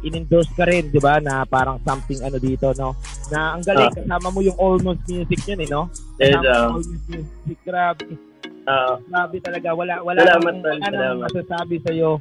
in-endorse 0.03 0.51
ka 0.51 0.67
rin, 0.67 0.91
di 0.91 0.99
ba? 0.99 1.15
Na 1.17 1.47
parang 1.47 1.79
something 1.79 2.19
ano 2.19 2.35
dito, 2.35 2.75
no? 2.75 2.91
Na 3.29 3.55
ang 3.55 3.63
galing, 3.63 3.87
kasama 3.93 4.27
mo 4.27 4.43
yung 4.43 4.57
almost 4.57 4.99
music 5.07 5.39
yun, 5.47 5.63
eh, 5.63 5.69
no? 5.69 5.87
Yes, 6.17 6.35
Kasama 6.35 6.43
ah. 6.43 6.59
mo 6.59 6.67
almost 6.75 6.91
music. 7.07 7.57
Grabe. 7.63 8.03
Ah, 8.63 8.95
Grabe 8.99 9.37
talaga. 9.39 9.69
Wala, 9.71 9.93
wala 10.01 10.19
Salamat, 10.19 10.53
tol. 10.53 10.75
wala 10.75 10.75
nang 10.81 10.91
Salamat. 10.91 11.23
masasabi 11.23 11.75
sa'yo. 11.79 12.11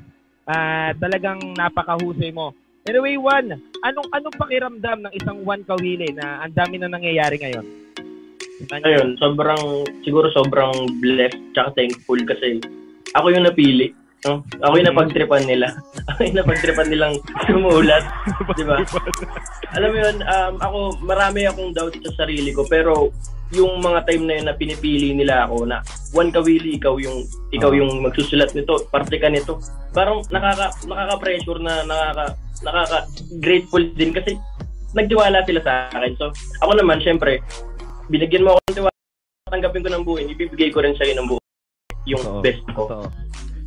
Ah, 0.44 0.90
talagang 0.94 1.38
napakahusay 1.54 2.30
mo. 2.30 2.54
Anyway, 2.82 3.14
Juan, 3.14 3.46
anong 3.80 4.08
anong 4.10 4.36
pakiramdam 4.36 4.98
ng 5.00 5.12
isang 5.14 5.38
Juan 5.40 5.62
Kawili 5.62 6.10
na 6.10 6.42
ang 6.42 6.50
dami 6.52 6.76
na 6.76 6.86
nangyayari 6.86 7.38
ngayon? 7.38 7.66
Ano 8.70 8.84
ayun, 8.86 9.08
sobrang, 9.18 9.62
siguro 10.06 10.30
sobrang 10.30 10.72
blessed 11.02 11.40
tsaka 11.56 11.74
thankful 11.74 12.20
kasi 12.28 12.62
ako 13.16 13.32
yung 13.32 13.46
napili. 13.48 13.90
No? 14.22 14.46
Ako 14.62 14.78
yung 14.78 14.88
napagtripan 14.94 15.50
nila. 15.50 15.74
Ako 16.14 16.18
yung 16.22 16.38
napagtripan 16.38 16.86
nilang 16.86 17.18
sumulat. 17.50 18.06
di 18.58 18.62
ba? 18.62 18.78
Alam 19.74 19.90
mo 19.90 19.98
yun, 19.98 20.16
um, 20.22 20.54
ako, 20.62 20.78
marami 21.02 21.42
akong 21.42 21.74
doubt 21.74 21.98
sa 22.06 22.22
sarili 22.22 22.54
ko, 22.54 22.62
pero 22.62 23.10
yung 23.52 23.84
mga 23.84 24.08
time 24.08 24.24
na 24.24 24.34
yun 24.40 24.46
na 24.48 24.56
pinipili 24.56 25.12
nila 25.12 25.44
ako 25.44 25.68
na 25.68 25.84
one 26.16 26.32
kawili 26.32 26.80
ikaw 26.80 26.96
yung 26.96 27.28
ikaw 27.52 27.68
yung 27.76 28.00
magsusulat 28.00 28.48
nito 28.56 28.88
parte 28.88 29.20
ka 29.20 29.28
nito 29.28 29.60
parang 29.92 30.24
nakaka 30.32 30.72
nakaka-pressure 30.88 31.60
na 31.60 31.84
nakaka 31.84 32.24
nakaka 32.64 32.98
grateful 33.44 33.84
din 33.92 34.16
kasi 34.16 34.40
nagtiwala 34.96 35.44
sila 35.44 35.60
sa 35.60 35.72
akin 35.92 36.16
so 36.16 36.32
ako 36.64 36.72
naman 36.80 37.04
syempre 37.04 37.44
binigyan 38.12 38.44
mo 38.44 38.54
ako 38.54 38.60
ng 38.68 38.76
tiwala 38.76 38.98
tanggapin 39.48 39.84
ko 39.84 39.90
ng 39.90 40.04
buo 40.04 40.16
ibibigay 40.20 40.68
ko 40.68 40.84
rin 40.84 40.92
sa 41.00 41.08
ng 41.08 41.28
buo 41.28 41.40
yung 42.04 42.20
Totoo. 42.20 42.42
best 42.44 42.64
ko 42.76 42.84
Totoo. 42.84 43.06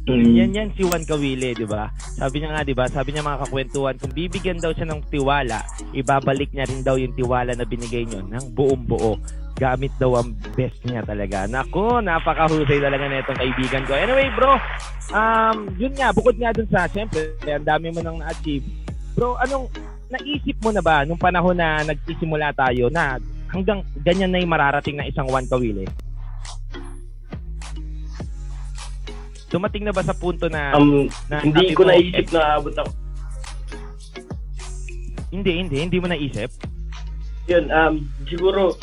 Mm. 0.05 0.37
Yan 0.37 0.51
yan 0.53 0.69
si 0.77 0.85
Juan 0.85 1.01
Kawili, 1.01 1.57
'di 1.57 1.65
ba? 1.65 1.89
Sabi 1.97 2.37
niya 2.37 2.53
nga, 2.53 2.61
'di 2.61 2.77
ba? 2.77 2.85
Sabi 2.85 3.09
niya 3.09 3.25
mga 3.25 3.41
kakwentuhan, 3.49 3.97
kung 3.97 4.13
bibigyan 4.13 4.61
daw 4.61 4.69
siya 4.69 4.85
ng 4.85 5.01
tiwala, 5.09 5.65
ibabalik 5.97 6.53
niya 6.53 6.69
rin 6.69 6.85
daw 6.85 6.93
yung 6.93 7.17
tiwala 7.17 7.57
na 7.57 7.65
binigay 7.65 8.05
niyo 8.05 8.21
ng 8.21 8.53
buong 8.53 8.85
buo. 8.85 9.17
Gamit 9.57 9.89
daw 9.97 10.21
ang 10.21 10.37
best 10.53 10.77
niya 10.85 11.01
talaga. 11.01 11.49
Nako, 11.49 12.05
napakahusay 12.05 12.77
talaga 12.77 13.01
na 13.09 13.23
itong 13.25 13.39
kaibigan 13.39 13.81
ko. 13.89 13.97
Anyway, 13.97 14.29
bro, 14.37 14.61
um, 15.09 15.57
yun 15.79 15.95
nga, 15.97 16.13
bukod 16.13 16.37
nga 16.37 16.53
dun 16.53 16.69
sa, 16.69 16.85
syempre, 16.91 17.33
ang 17.47 17.65
dami 17.65 17.87
mo 17.89 18.03
nang 18.03 18.19
na-achieve. 18.19 18.67
Bro, 19.15 19.39
anong, 19.41 19.71
naisip 20.11 20.59
mo 20.61 20.69
na 20.69 20.83
ba 20.85 21.01
nung 21.01 21.17
panahon 21.17 21.57
na 21.57 21.81
nagsisimula 21.81 22.53
tayo 22.53 22.93
na 22.93 23.17
hanggang 23.55 23.79
ganyan 24.03 24.35
na 24.35 24.43
yung 24.43 24.51
mararating 24.51 24.99
na 24.99 25.07
isang 25.07 25.31
Juan 25.31 25.47
Kawili? 25.47 25.87
Dumating 29.47 29.87
na 29.87 29.95
ba 29.95 30.03
sa 30.03 30.11
punto 30.11 30.51
na 30.51 30.75
um, 30.75 31.07
na 31.31 31.39
hindi 31.39 31.71
ko 31.71 31.87
mo, 31.87 31.95
naisip 31.95 32.27
na 32.35 32.59
aabot 32.59 32.75
ako 32.75 32.91
Hindi, 35.31 35.51
hindi. 35.63 35.77
Hindi 35.79 35.97
mo 36.03 36.07
naisip? 36.11 36.51
yun 37.45 37.69
um, 37.69 38.09
siguro 38.25 38.73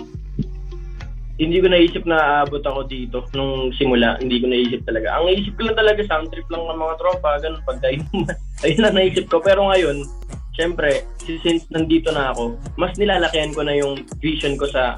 hindi 1.35 1.59
ko 1.59 1.67
naisip 1.67 2.07
na 2.07 2.45
aabot 2.47 2.63
ako 2.63 2.87
dito 2.87 3.27
nung 3.35 3.75
simula. 3.75 4.15
Hindi 4.23 4.39
ko 4.39 4.47
naisip 4.47 4.87
talaga. 4.87 5.19
Ang 5.19 5.33
naisip 5.33 5.59
ko 5.59 5.67
lang 5.67 5.75
talaga, 5.75 6.01
sound 6.07 6.31
trip 6.31 6.47
lang 6.53 6.63
ng 6.71 6.79
mga 6.79 6.95
tropa, 7.03 7.31
ganun, 7.43 7.63
pagka 7.67 7.89
inuman. 7.91 8.37
Ayun 8.63 8.81
lang 8.85 8.95
naisip 9.01 9.27
ko. 9.27 9.43
Pero 9.43 9.67
ngayon, 9.67 10.07
syempre, 10.53 10.89
si- 11.19 11.41
since 11.41 11.69
nandito 11.69 12.11
na 12.11 12.31
ako, 12.31 12.57
mas 12.77 12.97
nilalakihan 12.97 13.53
ko 13.53 13.63
na 13.63 13.75
yung 13.75 13.93
vision 14.19 14.57
ko 14.57 14.67
sa 14.67 14.97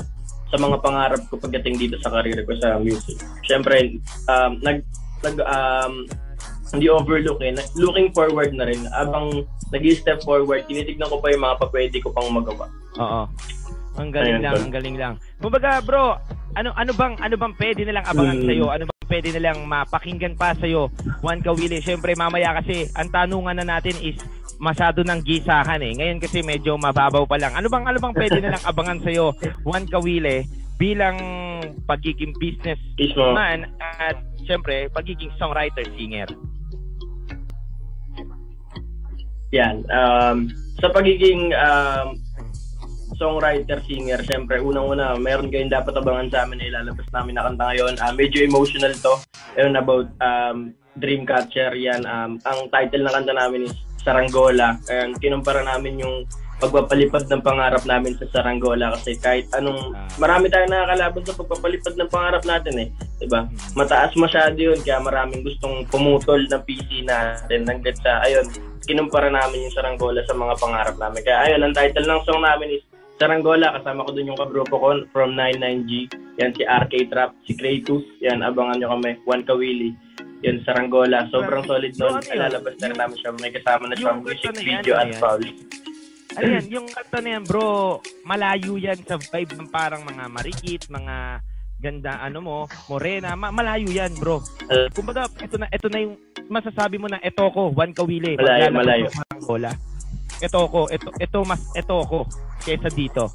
sa 0.49 0.61
mga 0.61 0.77
pangarap 0.79 1.19
ko 1.27 1.35
pagdating 1.35 1.75
dito 1.77 1.99
sa 1.99 2.12
career 2.12 2.47
ko 2.47 2.55
sa 2.55 2.79
music. 2.79 3.19
Syempre, 3.43 3.99
um, 4.29 4.61
nag, 4.61 4.87
nag 5.21 5.37
um, 5.43 6.07
hindi 6.71 6.87
overlook 6.87 7.38
eh. 7.40 7.55
Looking 7.75 8.11
forward 8.11 8.55
na 8.55 8.67
rin. 8.67 8.87
Abang 8.93 9.43
nag-step 9.71 10.23
forward, 10.23 10.62
tinitignan 10.67 11.11
ko 11.11 11.19
pa 11.19 11.31
yung 11.31 11.43
mga 11.43 11.59
papwede 11.59 11.99
ko 11.99 12.11
pang 12.11 12.31
magawa. 12.31 12.71
Oo. 12.95 13.23
Ang 13.95 14.11
galing 14.11 14.38
Ayun, 14.38 14.43
lang, 14.43 14.55
ang 14.59 14.75
galing 14.75 14.97
lang. 14.99 15.14
Kumbaga, 15.38 15.79
bro, 15.79 16.19
ano 16.55 16.71
ano 16.75 16.93
bang 16.95 17.14
ano 17.19 17.35
bang 17.35 17.55
pwede 17.59 17.83
nilang 17.83 18.07
abangan 18.07 18.38
Hmm. 18.38 18.47
sa 18.47 18.53
iyo? 18.53 18.67
Ano 18.71 18.85
bang 18.87 19.07
pwede 19.07 19.29
nilang 19.31 19.59
mapakinggan 19.67 20.35
pa 20.35 20.55
sa 20.55 20.67
iyo? 20.67 20.90
Juan 21.19 21.43
Kawili, 21.43 21.79
syempre 21.79 22.14
mamaya 22.14 22.59
kasi 22.59 22.90
ang 22.93 23.11
tanungan 23.11 23.55
na 23.55 23.67
natin 23.69 23.95
is 24.01 24.19
masyado 24.64 25.05
ng 25.05 25.20
gisahan 25.20 25.85
eh. 25.85 25.92
Ngayon 26.00 26.18
kasi 26.24 26.40
medyo 26.40 26.81
mababaw 26.81 27.29
pa 27.29 27.37
lang. 27.37 27.53
Ano 27.53 27.68
bang 27.68 27.85
ano 27.85 28.00
bang 28.00 28.16
pwede 28.16 28.40
nilang 28.40 28.64
abangan 28.64 28.98
sa 29.05 29.12
iyo, 29.12 29.37
Juan 29.61 29.85
Kawili, 29.85 30.48
bilang 30.81 31.20
ang 31.64 31.77
pagiging 31.87 32.35
business 32.37 32.81
Mismo. 32.98 33.33
man 33.33 33.68
at 33.81 34.18
syempre 34.44 34.90
pagiging 34.92 35.33
songwriter 35.38 35.87
singer. 35.96 36.29
Yan. 39.55 39.87
Um, 39.87 40.50
sa 40.83 40.90
pagiging 40.90 41.55
um, 41.55 42.18
songwriter, 43.14 43.79
singer, 43.87 44.18
syempre, 44.27 44.59
unang-una, 44.59 45.14
meron 45.14 45.46
kayong 45.46 45.70
dapat 45.70 45.94
abangan 45.94 46.27
sa 46.27 46.42
amin 46.42 46.59
na 46.59 46.66
ilalabas 46.74 47.07
namin 47.14 47.38
na 47.38 47.46
kanta 47.46 47.64
ngayon. 47.70 47.94
Ah, 48.03 48.11
medyo 48.11 48.42
emotional 48.42 48.90
to. 48.98 49.14
Ayun 49.55 49.79
about 49.79 50.11
um, 50.18 50.74
Dreamcatcher. 50.98 51.70
Yan. 51.79 52.03
Um, 52.03 52.42
ang 52.42 52.66
title 52.74 53.07
ng 53.07 53.14
kanta 53.14 53.35
namin 53.38 53.70
is 53.70 53.74
Saranggola. 54.05 54.79
And 54.93 55.17
kinumpara 55.19 55.64
namin 55.64 56.05
yung 56.05 56.29
pagpapalipad 56.62 57.27
ng 57.27 57.43
pangarap 57.43 57.83
namin 57.83 58.14
sa 58.17 58.27
Saranggola 58.31 58.95
kasi 58.95 59.19
kahit 59.19 59.51
anong 59.53 59.93
marami 60.23 60.47
tayong 60.47 60.71
nakakalaban 60.71 61.23
sa 61.27 61.35
pagpapalipad 61.35 61.95
ng 61.99 62.12
pangarap 62.12 62.43
natin 62.47 62.75
eh. 62.79 62.88
'Di 63.19 63.27
ba? 63.27 63.49
Mataas 63.75 64.14
masyado 64.14 64.55
'yun 64.55 64.79
kaya 64.81 65.03
maraming 65.03 65.43
gustong 65.43 65.83
pumutol 65.90 66.40
ng 66.47 66.62
PC 66.62 67.05
natin 67.05 67.67
hanggang 67.67 67.99
sa 67.99 68.23
ayun, 68.23 68.47
kinumpara 68.87 69.29
namin 69.29 69.67
yung 69.67 69.75
Saranggola 69.75 70.23
sa 70.25 70.37
mga 70.37 70.55
pangarap 70.61 70.97
namin. 70.97 71.21
Kaya 71.27 71.38
ayun, 71.51 71.61
ang 71.64 71.75
title 71.75 72.07
ng 72.07 72.23
song 72.23 72.43
namin 72.45 72.79
is 72.79 72.85
Saranggola. 73.19 73.75
Kasama 73.81 74.07
ko 74.07 74.11
dun 74.14 74.31
yung 74.31 74.40
kabrupo 74.40 74.77
ko 74.79 74.88
from 75.11 75.35
99G. 75.35 76.11
Yan 76.43 76.51
si 76.55 76.67
RK 76.67 77.14
Trap, 77.14 77.31
si 77.47 77.55
Kratos. 77.55 78.03
Yan, 78.19 78.43
abangan 78.43 78.79
nyo 78.79 78.90
kami. 78.99 79.23
Juan 79.23 79.47
Kawili. 79.47 79.95
Yan, 80.45 80.61
Saranggola. 80.61 81.25
Sobrang 81.33 81.65
solid 81.65 81.93
So, 81.97 82.05
nun. 82.05 82.15
ano 82.15 82.23
yun? 82.23 82.37
Ilalabas 82.37 82.75
na 82.77 82.87
rin 82.87 82.99
namin 82.99 83.17
siya. 83.17 83.31
May 83.35 83.51
kasama 83.51 83.85
na 83.89 83.95
siya 83.97 84.13
Yung 84.13 84.21
music 84.21 84.45
ano 84.45 84.61
yan, 84.61 84.65
video 84.77 84.93
ano 84.93 85.01
at 85.01 85.09
yan? 85.09 85.19
foul. 85.19 85.43
Ayan, 86.35 86.65
yung 86.77 86.87
kanta 86.87 87.19
na 87.19 87.29
yan, 87.31 87.45
bro, 87.45 87.69
malayo 88.23 88.73
yan 88.77 88.99
sa 89.01 89.17
vibe 89.17 89.53
ng 89.55 89.69
parang 89.69 90.03
mga 90.03 90.25
marikit, 90.29 90.83
mga 90.89 91.17
ganda 91.77 92.17
ano 92.19 92.39
mo, 92.41 92.57
morena, 92.89 93.33
ma- 93.35 93.53
malayo 93.53 93.87
yan, 93.87 94.13
bro. 94.17 94.41
Uh, 94.67 94.89
Kumbaga, 94.91 95.29
ito 95.39 95.57
na 95.57 95.69
ito 95.69 95.87
na 95.89 95.99
yung 96.01 96.17
masasabi 96.47 96.97
mo 96.97 97.07
na 97.07 97.21
ito 97.21 97.45
ko, 97.47 97.71
Juan 97.71 97.93
Kawili. 97.93 98.37
Malayo, 98.37 98.69
malayo. 98.69 99.07
ng 99.07 99.29
Angola. 99.33 99.71
Ito 100.41 100.61
ko, 100.67 100.91
ito 100.91 101.09
ito 101.15 101.39
mas 101.47 101.63
ito 101.73 101.97
ko 102.05 102.27
kaysa 102.61 102.91
dito. 102.91 103.31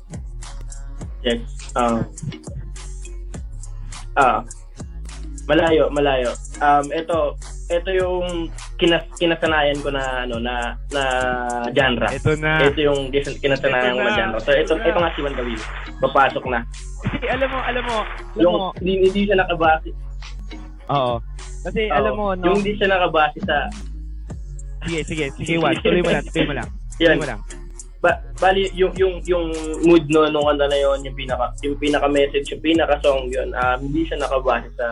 yes. 1.22 1.42
Ah. 1.74 2.04
ah. 4.16 4.40
Malayo, 5.50 5.90
malayo. 5.90 6.30
Um, 6.62 6.86
ito, 6.94 7.34
ito 7.74 7.90
yung 7.98 8.54
kinas 8.78 9.02
kinasanayan 9.18 9.82
ko 9.82 9.90
na 9.90 10.22
ano 10.22 10.38
na 10.38 10.78
na 10.94 11.04
genre. 11.74 12.06
Ito 12.06 12.38
na. 12.38 12.62
Ito 12.70 12.78
yung 12.78 13.10
kinasanayan 13.10 13.98
ko 13.98 14.02
Ito 14.02 14.06
na 14.06 14.14
na. 14.14 14.18
genre. 14.18 14.40
So 14.46 14.54
ito 14.54 14.78
Ito 14.78 14.86
ito 14.86 15.00
nga 15.02 15.10
si 15.18 15.20
Juan 15.26 15.34
Kawili. 15.34 15.62
Papasok 16.06 16.46
na. 16.54 16.60
Kasi 17.02 17.26
alam 17.26 17.50
mo, 17.50 17.60
alam 17.66 17.84
mo, 17.84 17.98
alam 18.06 18.38
Yung 18.38 18.54
mo, 18.54 18.68
hindi, 18.78 18.94
hindi 19.10 19.22
siya 19.26 19.38
nakabase. 19.42 19.90
oo. 20.86 21.16
Kasi 21.66 21.82
alam 21.90 22.14
mo, 22.14 22.26
Oo. 22.30 22.38
no, 22.38 22.46
Yung 22.46 22.58
hindi 22.62 22.74
siya 22.78 22.88
nakabase 22.94 23.40
sa 23.42 23.58
sige, 24.86 25.00
sige, 25.02 25.26
sige, 25.34 25.54
Juan, 25.58 25.74
tuloy 25.84 26.06
mo 26.06 26.14
lang, 26.14 26.24
tuloy 26.30 26.46
mo 26.46 26.54
lang. 26.62 26.68
Tuloy 26.94 27.18
mo 27.18 27.26
lang. 27.26 27.40
Ba, 28.00 28.16
bali 28.40 28.70
yung 28.80 28.96
yung 28.96 29.20
yung 29.28 29.52
mood 29.84 30.08
no 30.08 30.24
nung 30.32 30.48
kanta 30.48 30.72
na 30.72 30.80
yon 30.80 31.04
yung 31.04 31.18
pinaka 31.20 31.52
yung 31.60 31.76
pinaka 31.76 32.08
message 32.08 32.48
yung 32.48 32.64
pinaka 32.64 32.96
song 33.04 33.28
yun 33.28 33.52
um, 33.52 33.76
hindi 33.84 34.08
siya 34.08 34.24
nakabase 34.24 34.72
sa 34.80 34.88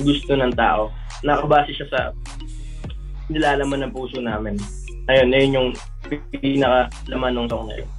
gusto 0.00 0.32
ng 0.36 0.54
tao 0.56 0.92
nakabase 1.24 1.72
siya 1.72 1.88
sa 1.88 2.00
nilalaman 3.32 3.86
ng 3.86 3.94
puso 3.94 4.20
namin 4.20 4.56
ayun 5.10 5.32
ayun 5.32 5.56
yung 5.56 5.68
pinaka 6.38 6.90
laman 7.10 7.34
ng 7.44 7.48
song 7.50 7.66
na 7.70 7.76
yun 7.80 7.90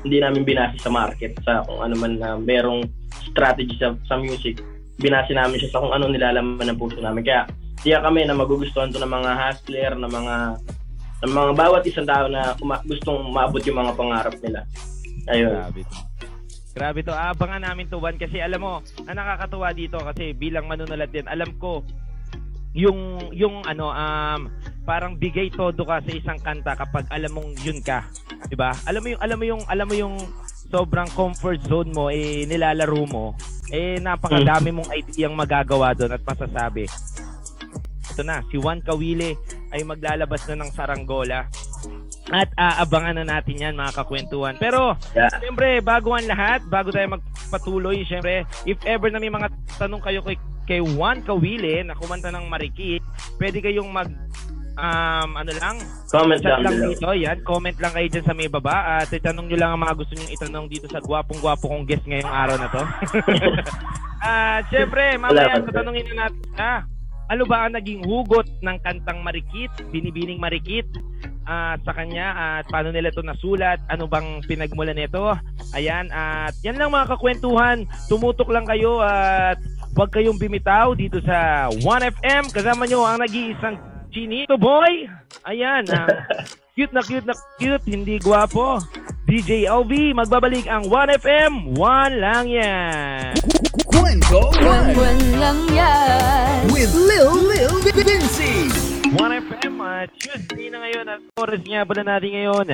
hindi 0.00 0.16
namin 0.22 0.46
binase 0.46 0.78
sa 0.80 0.88
market 0.92 1.36
sa 1.44 1.66
kung 1.66 1.80
ano 1.82 1.94
man 1.98 2.16
na 2.16 2.38
merong 2.38 2.86
strategy 3.32 3.76
sa, 3.76 3.92
sa 4.06 4.16
music 4.16 4.62
binase 5.00 5.32
namin 5.34 5.60
siya 5.60 5.72
sa 5.74 5.80
kung 5.82 5.92
ano 5.92 6.08
nilalaman 6.08 6.70
ng 6.70 6.78
puso 6.80 6.96
namin 7.02 7.26
kaya 7.26 7.44
tiyak 7.80 8.04
kami 8.04 8.24
na 8.24 8.36
magugustuhan 8.36 8.92
to 8.92 9.00
ng 9.00 9.08
mga 9.08 9.32
hustler 9.36 9.92
ng 9.96 10.12
mga 10.12 10.36
ng 11.20 11.32
mga 11.36 11.52
bawat 11.52 11.82
isang 11.84 12.08
tao 12.08 12.28
na 12.32 12.56
uma- 12.64 12.80
gustong 12.84 13.28
maabot 13.28 13.60
yung 13.60 13.76
mga 13.76 13.92
pangarap 13.92 14.36
nila. 14.40 14.64
Ayun. 15.28 15.52
Grabe. 15.52 16.09
Grabe 16.70 17.02
to. 17.02 17.10
Abangan 17.10 17.62
namin 17.66 17.90
to, 17.90 17.98
Juan. 17.98 18.16
Kasi 18.18 18.38
alam 18.38 18.60
mo, 18.62 18.72
ang 19.06 19.16
nakakatuwa 19.16 19.74
dito 19.74 19.98
kasi 19.98 20.32
bilang 20.34 20.70
manunulat 20.70 21.10
din, 21.10 21.26
alam 21.26 21.50
ko, 21.58 21.82
yung, 22.70 23.30
yung 23.34 23.66
ano, 23.66 23.90
um, 23.90 24.46
parang 24.86 25.18
bigay 25.18 25.50
todo 25.50 25.82
ka 25.82 25.98
sa 26.02 26.12
isang 26.14 26.38
kanta 26.38 26.78
kapag 26.78 27.06
alam 27.10 27.34
mong 27.34 27.50
yun 27.66 27.82
ka. 27.82 28.06
'Di 28.46 28.54
ba? 28.54 28.70
Alam 28.86 29.02
mo 29.02 29.08
yung, 29.10 29.22
alam 29.22 29.36
mo 29.38 29.44
yung, 29.46 29.62
alam 29.66 29.86
mo 29.90 29.94
yung 29.98 30.14
sobrang 30.70 31.10
comfort 31.18 31.58
zone 31.66 31.90
mo, 31.90 32.14
eh, 32.14 32.46
nilalaro 32.46 33.02
mo, 33.10 33.34
eh, 33.74 33.98
napakadami 33.98 34.70
mong 34.70 34.90
ideyang 34.94 35.34
magagawa 35.34 35.90
doon 35.98 36.14
at 36.14 36.22
masasabi. 36.22 36.86
Ito 38.14 38.22
na, 38.22 38.42
si 38.46 38.58
Juan 38.58 38.78
Kawile 38.78 39.34
ay 39.74 39.82
maglalabas 39.82 40.46
na 40.46 40.62
ng 40.62 40.70
Saranggola. 40.70 41.50
At 42.30 42.48
aabangan 42.54 43.18
na 43.18 43.26
natin 43.28 43.58
yan 43.58 43.74
mga 43.74 43.94
kakwentuhan. 43.96 44.54
Pero, 44.56 44.94
Yeah. 45.12 45.30
siyempre, 45.36 45.78
bago 45.80 46.14
ang 46.14 46.24
lahat, 46.24 46.62
bago 46.64 46.88
tayo 46.88 47.10
magpatuloy, 47.12 48.02
siyempre, 48.02 48.42
if 48.64 48.78
ever 48.84 49.10
na 49.10 49.18
may 49.18 49.28
mga 49.28 49.50
tanong 49.76 49.98
kayo 49.98 50.22
kay, 50.22 50.38
kay 50.64 50.78
Juan 50.78 51.20
Kawile 51.20 51.82
na 51.82 51.92
kumanta 51.92 52.30
ng 52.30 52.46
Marikit, 52.46 53.02
pwede 53.36 53.58
kayong 53.58 53.90
mag, 53.90 54.06
um, 54.72 55.30
ano 55.34 55.50
lang, 55.52 55.76
Comment 56.06 56.38
lang 56.38 56.62
below. 56.64 56.88
dito, 56.88 57.08
yan, 57.12 57.38
comment 57.42 57.74
lang 57.76 57.92
kayo 57.92 58.06
dyan 58.08 58.24
sa 58.24 58.32
may 58.32 58.46
baba 58.46 58.76
at 58.96 59.10
itanong 59.10 59.46
nyo 59.46 59.58
lang 59.58 59.70
ang 59.72 59.82
mga 59.82 59.94
gusto 59.96 60.14
nyo 60.14 60.26
itanong 60.30 60.66
dito 60.66 60.86
sa 60.86 60.98
gwapong-gwapo 60.98 61.66
kong 61.66 61.84
guest 61.84 62.06
ngayong 62.06 62.30
araw 62.30 62.56
na 62.56 62.68
to. 62.68 62.82
Ah, 64.20 64.60
siyempre, 64.68 65.16
mamaya 65.16 65.64
tatanungin 65.64 66.04
na 66.12 66.28
natin, 66.28 66.44
ah, 66.54 66.80
ano 67.26 67.48
ba 67.48 67.64
ang 67.64 67.72
naging 67.72 68.04
hugot 68.04 68.44
ng 68.60 68.76
kantang 68.84 69.24
Marikit, 69.24 69.72
Binibining 69.88 70.36
Marikit, 70.36 70.84
ah, 71.50 71.74
sa 71.82 71.90
kanya 71.90 72.30
at 72.30 72.64
paano 72.70 72.94
nila 72.94 73.10
ito 73.10 73.26
nasulat, 73.26 73.82
ano 73.90 74.06
bang 74.06 74.38
pinagmulan 74.46 74.94
nito. 74.94 75.34
Ayan, 75.74 76.06
at 76.14 76.54
yan 76.62 76.78
lang 76.78 76.94
mga 76.94 77.18
kakwentuhan, 77.18 77.90
tumutok 78.06 78.54
lang 78.54 78.70
kayo 78.70 79.02
at 79.02 79.58
huwag 79.98 80.14
kayong 80.14 80.38
bimitaw 80.38 80.94
dito 80.94 81.18
sa 81.26 81.66
1FM, 81.74 82.54
kasama 82.54 82.86
nyo 82.86 83.02
ang 83.02 83.18
nag-iisang 83.18 83.74
Chinito 84.14 84.54
Boy. 84.54 85.10
Ayan, 85.46 85.86
ang 85.90 86.06
cute 86.78 86.94
na 86.94 87.02
cute 87.02 87.26
na 87.26 87.34
cute, 87.58 87.86
hindi 87.90 88.22
gwapo. 88.22 88.78
DJ 89.26 89.70
LV, 89.70 90.14
magbabalik 90.18 90.66
ang 90.66 90.86
1FM, 90.86 91.78
one 91.78 92.14
lang 92.18 92.46
yan. 92.50 93.34
Kwento 93.86 94.50
One 94.58 94.90
Buwan 94.94 95.18
lang 95.38 95.58
yan. 95.70 96.66
with 96.74 96.90
Lil 96.94 97.30
Lil 97.46 97.74
Vinci. 97.94 98.89
1FM, 99.10 99.74
uh, 99.82 100.06
Tuesday 100.14 100.70
na 100.70 100.86
ngayon 100.86 101.06
at 101.10 101.20
oras 101.34 101.58
nga 101.66 101.82
pala 101.82 102.02
natin 102.06 102.30
ngayon. 102.30 102.66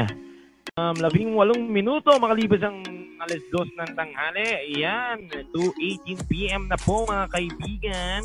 Um, 0.77 0.93
labing 1.01 1.33
walong 1.33 1.65
minuto 1.73 2.13
makalipas 2.21 2.61
ang 2.61 2.85
alas 3.25 3.41
dos 3.49 3.65
ng 3.73 3.91
tanghali. 3.97 4.77
Ayan, 4.77 5.25
2.18pm 5.33 6.69
na 6.69 6.77
po 6.77 7.09
mga 7.09 7.33
kaibigan, 7.33 8.21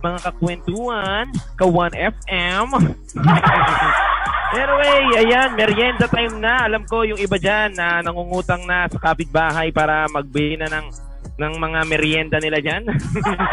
mga 0.00 0.18
kakwentuhan, 0.24 1.28
ka 1.60 1.68
1FM. 1.68 2.68
anyway, 4.56 5.02
ayan, 5.20 5.50
merienda 5.52 6.08
time 6.08 6.40
na. 6.40 6.64
Alam 6.64 6.88
ko 6.88 7.04
yung 7.04 7.20
iba 7.20 7.36
dyan 7.36 7.76
na 7.76 8.00
nangungutang 8.00 8.64
na 8.64 8.88
sa 8.88 8.96
kapitbahay 8.96 9.68
para 9.68 10.08
magbili 10.08 10.56
na 10.56 10.72
ng 10.80 10.88
ng 11.34 11.54
mga 11.58 11.80
merienda 11.90 12.38
nila 12.38 12.62
dyan. 12.62 12.86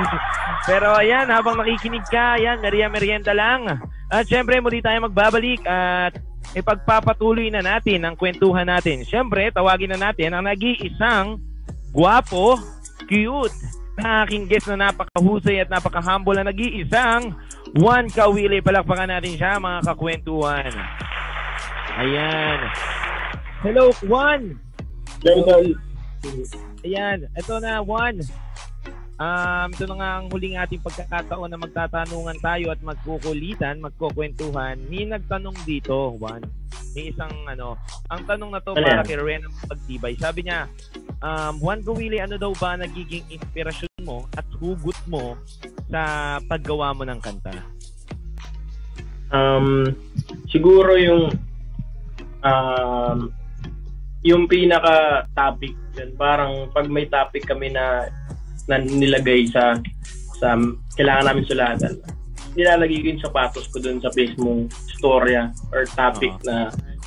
Pero 0.69 0.93
ayan, 0.93 1.29
habang 1.33 1.57
nakikinig 1.57 2.05
ka, 2.09 2.37
ayan, 2.37 2.61
meria 2.61 2.87
merienda 2.87 3.33
lang. 3.33 3.65
At 4.11 4.29
syempre, 4.29 4.61
muli 4.61 4.83
tayo 4.83 5.07
magbabalik 5.09 5.65
at 5.65 6.13
ipagpapatuloy 6.53 7.49
na 7.49 7.63
natin 7.63 8.05
ang 8.05 8.15
kwentuhan 8.19 8.67
natin. 8.69 9.01
Syempre, 9.07 9.49
tawagin 9.49 9.95
na 9.95 10.11
natin 10.11 10.35
ang 10.35 10.45
nag-iisang 10.45 11.39
guwapo, 11.89 12.59
cute, 13.09 13.55
na 13.99 14.23
aking 14.23 14.47
guest 14.47 14.71
na 14.71 14.89
napakahusay 14.89 15.61
at 15.61 15.69
napaka-humble 15.69 16.37
na 16.37 16.49
nag-iisang 16.49 17.33
Juan 17.75 18.07
Kawili. 18.11 18.63
Palakpakan 18.63 19.09
natin 19.09 19.35
siya, 19.35 19.59
mga 19.59 19.79
kakwentuhan. 19.89 20.71
Ayan. 21.99 22.59
Hello, 23.61 23.93
Juan! 24.01 24.57
Dahil 25.21 25.77
Ayan, 26.81 27.29
ito 27.37 27.53
na, 27.61 27.81
Juan. 27.85 28.17
Um, 29.21 29.69
ito 29.69 29.85
na 29.85 29.95
nga 30.01 30.09
ang 30.17 30.25
huling 30.33 30.57
ating 30.57 30.81
pagkakataon 30.81 31.53
na 31.53 31.61
magtatanungan 31.61 32.41
tayo 32.41 32.73
at 32.73 32.81
magkukulitan, 32.81 33.77
magkukwentuhan. 33.77 34.81
May 34.89 35.05
nagtanong 35.05 35.53
dito, 35.61 36.17
Juan. 36.17 36.41
May 36.97 37.13
isang 37.13 37.31
ano, 37.45 37.77
ang 38.09 38.25
tanong 38.25 38.51
na 38.51 38.61
to 38.65 38.73
Ano 38.73 38.81
para 38.81 39.05
kay 39.05 39.15
Rowena 39.15 39.47
Pagtibay. 39.69 40.17
Sabi 40.17 40.49
niya, 40.49 40.65
um, 41.21 41.61
Juan 41.61 41.85
Gawili, 41.85 42.17
ano 42.17 42.35
daw 42.41 42.51
ba 42.57 42.73
nagiging 42.73 43.29
inspirasyon 43.29 44.01
mo 44.01 44.25
at 44.33 44.43
hugot 44.57 44.97
mo 45.05 45.37
sa 45.87 46.01
paggawa 46.49 46.97
mo 46.97 47.05
ng 47.05 47.21
kanta? 47.21 47.53
um, 49.31 49.87
siguro 50.51 50.99
yung 50.99 51.23
um, 52.43 53.31
yung 54.21 54.45
pinaka 54.45 55.25
topic 55.33 55.73
yun, 55.97 56.15
parang 56.15 56.71
pag 56.71 56.87
may 56.87 57.09
topic 57.09 57.43
kami 57.43 57.73
na 57.73 58.07
na 58.69 58.79
nilagay 58.79 59.49
sa 59.51 59.75
sa 60.39 60.55
kailangan 60.95 61.25
namin 61.27 61.45
sulatan. 61.49 61.93
Nilalagay 62.55 62.99
ko 63.03 63.07
yung 63.15 63.23
sapatos 63.23 63.65
ko 63.71 63.79
dun 63.79 63.99
sa 64.03 64.11
mismong 64.11 64.67
storya 64.99 65.51
or 65.71 65.87
topic 65.95 66.31
Oo. 66.41 66.45
na 66.47 66.55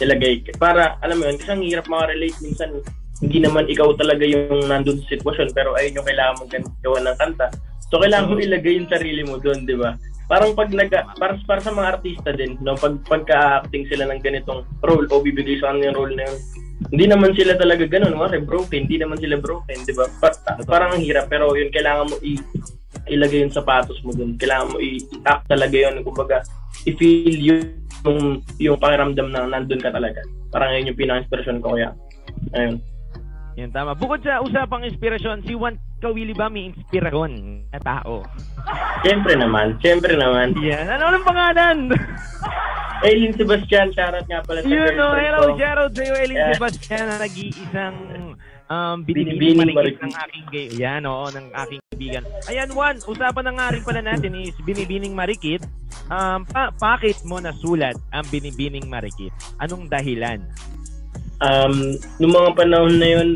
nilagay. 0.01 0.43
Para, 0.57 0.97
alam 1.05 1.21
mo 1.21 1.29
yun, 1.29 1.37
kasi 1.37 1.51
ang 1.53 1.65
hirap 1.65 1.87
makarelate 1.87 2.39
minsan 2.41 2.81
hindi 3.23 3.39
naman 3.41 3.71
ikaw 3.71 3.95
talaga 3.95 4.27
yung 4.27 4.67
nandun 4.67 5.01
sa 5.05 5.15
sitwasyon 5.15 5.55
pero 5.55 5.73
ayun 5.79 6.03
yung 6.03 6.09
kailangan 6.09 6.35
mong 6.41 6.51
gawa 6.83 6.99
ng 7.01 7.19
kanta. 7.21 7.47
So 7.89 8.03
kailangan 8.03 8.29
mo 8.33 8.43
ilagay 8.43 8.75
yung 8.81 8.91
sarili 8.91 9.23
mo 9.23 9.39
doon, 9.39 9.65
di 9.65 9.77
ba? 9.79 9.95
Parang 10.25 10.57
pag 10.57 10.73
nag 10.73 10.89
para, 11.21 11.37
para 11.45 11.61
sa 11.61 11.73
mga 11.73 11.91
artista 11.99 12.31
din, 12.33 12.57
no, 12.65 12.77
pag 12.77 12.97
pagka-acting 13.05 13.85
sila 13.93 14.09
ng 14.09 14.21
ganitong 14.25 14.65
role 14.81 15.05
o 15.13 15.21
bibigay 15.21 15.61
sa 15.61 15.73
kanila 15.73 15.93
yung 15.93 15.99
role 16.01 16.15
na 16.17 16.25
yun, 16.25 16.39
hindi 16.93 17.05
naman 17.09 17.33
sila 17.37 17.53
talaga 17.57 17.85
ganun, 17.85 18.17
wala 18.17 18.41
broken, 18.41 18.89
hindi 18.89 18.97
naman 19.01 19.21
sila 19.21 19.37
broken, 19.37 19.79
di 19.85 19.93
ba? 19.93 20.09
Pa- 20.21 20.61
parang 20.65 20.97
ang 20.97 21.05
hirap 21.05 21.29
pero 21.29 21.53
yun 21.57 21.73
kailangan 21.73 22.09
mo 22.13 22.17
i 22.25 22.37
ilagay 23.09 23.45
yung 23.45 23.53
sapatos 23.53 24.01
mo 24.01 24.17
doon. 24.17 24.37
Kailangan 24.41 24.71
mo 24.73 24.77
i-act 24.81 25.45
talaga 25.49 25.77
yun. 25.77 26.01
Kumbaga, 26.01 26.41
i-feel 26.89 27.37
yung, 27.37 28.41
yung 28.57 28.79
pakiramdam 28.81 29.29
na 29.29 29.45
nandun 29.45 29.83
ka 29.83 29.93
talaga. 29.93 30.25
Parang 30.49 30.73
yun 30.73 30.89
yung 30.93 30.99
pinaka-inspiration 30.99 31.61
ko 31.61 31.77
kaya. 31.77 31.93
Ayun. 32.57 32.81
Yan 33.55 33.71
tama. 33.71 33.95
Bukod 33.95 34.25
sa 34.25 34.43
usapang 34.43 34.83
inspirasyon, 34.83 35.47
si 35.47 35.55
Juan 35.55 35.79
Kawili 36.05 36.37
ba 36.37 36.53
may 36.53 36.69
inspirasyon 36.69 37.65
na 37.73 37.81
tao? 37.81 38.21
Siyempre 39.01 39.41
naman. 39.41 39.81
Siyempre 39.81 40.13
naman. 40.21 40.53
Yan. 40.61 41.01
Ano 41.01 41.17
ang 41.17 41.25
pangalan? 41.25 41.77
Aileen 43.05 43.33
Sebastian, 43.37 43.93
shoutout 43.93 44.25
nga 44.29 44.41
pala 44.45 44.65
sa 44.65 44.69
o, 44.69 44.73
girlfriend 44.73 45.21
hello, 45.21 45.43
shoutout 45.61 45.93
sa'yo, 45.93 46.15
Elin 46.17 46.37
Yeah. 46.37 46.53
Sebastian, 46.57 47.05
na 47.05 47.17
nag-iisang 47.21 47.97
um, 48.73 48.97
marikit 49.05 49.77
marikit. 49.77 50.01
ng 50.01 50.15
aking 50.17 50.45
gay. 50.49 50.67
Yan, 50.81 51.03
oo, 51.05 51.27
ng 51.29 51.47
aking 51.53 51.81
kaibigan. 51.93 52.25
Ayan, 52.49 52.69
Juan, 52.73 52.97
usapan 53.05 53.45
na 53.45 53.53
nga 53.57 53.67
rin 53.77 53.83
pala 53.85 54.01
natin 54.01 54.33
is 54.45 54.57
binibining 54.65 55.13
marikit. 55.13 55.65
Um, 56.09 56.45
pa 56.45 56.69
bakit 56.77 57.21
mo 57.25 57.41
nasulat 57.41 57.97
ang 58.13 58.25
binibining 58.29 58.89
marikit? 58.89 59.33
Anong 59.61 59.89
dahilan? 59.89 60.41
Um, 61.45 61.97
nung 62.21 62.33
mga 62.33 62.51
panahon 62.57 62.95
na 63.01 63.09
yun, 63.09 63.29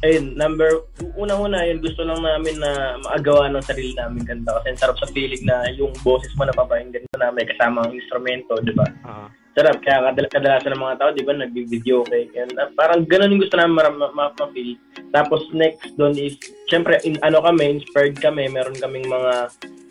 ayun, 0.00 0.32
number, 0.36 0.84
unang-una, 1.16 1.68
yun, 1.68 1.80
gusto 1.84 2.00
lang 2.04 2.24
namin 2.24 2.56
na 2.56 2.96
maagawa 3.04 3.52
ng 3.52 3.64
sarili 3.64 3.92
namin 3.92 4.24
kanta. 4.24 4.60
Kasi 4.60 4.80
sarap 4.80 4.96
sa 4.96 5.10
feeling 5.12 5.44
na 5.44 5.68
yung 5.76 5.92
boses 6.00 6.32
mo 6.40 6.48
napapakinggan 6.48 7.04
mo 7.04 7.16
na 7.20 7.32
may 7.32 7.44
kasama 7.44 7.84
ang 7.84 7.92
instrumento, 7.92 8.56
di 8.64 8.72
ba? 8.72 8.88
Oo. 9.06 9.28
sarap. 9.50 9.82
Kaya 9.82 10.08
kadal- 10.08 10.30
kadalasan 10.30 10.72
ng 10.72 10.84
mga 10.86 10.96
tao, 11.02 11.10
di 11.10 11.26
ba, 11.26 11.32
nag-video 11.36 12.06
okay. 12.06 12.30
And, 12.38 12.54
uh, 12.56 12.70
parang 12.78 13.04
ganun 13.04 13.34
yung 13.34 13.42
gusto 13.44 13.58
namin 13.58 13.76
ma- 13.76 13.92
ma- 13.92 14.14
ma- 14.14 14.36
ma-feel. 14.38 14.78
Tapos 15.10 15.42
next 15.52 15.90
doon 15.98 16.16
is, 16.16 16.38
syempre, 16.70 16.96
in, 17.02 17.18
ano 17.20 17.42
kami, 17.42 17.82
inspired 17.82 18.16
kami. 18.22 18.46
Meron 18.48 18.78
kaming 18.78 19.10
mga 19.10 19.50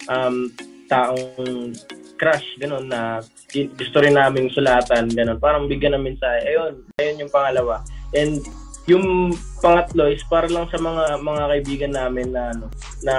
um, 0.10 0.50
taong 0.90 1.76
crush, 2.18 2.48
ganun, 2.58 2.88
na 2.90 3.22
gusto 3.54 3.98
rin 4.02 4.16
namin 4.18 4.50
sulatan, 4.52 5.12
ganun. 5.12 5.38
Parang 5.38 5.70
bigyan 5.70 5.94
namin 5.96 6.18
sa, 6.18 6.28
ayun, 6.44 6.82
ayun 6.98 7.28
yung 7.28 7.32
pangalawa. 7.32 7.84
And 8.16 8.42
yung 8.90 9.30
pangatlo 9.62 10.10
is 10.10 10.26
para 10.26 10.50
lang 10.50 10.66
sa 10.74 10.82
mga 10.82 11.22
mga 11.22 11.44
kaibigan 11.54 11.94
namin 11.94 12.34
na 12.34 12.50
ano 12.50 12.66
na 13.06 13.16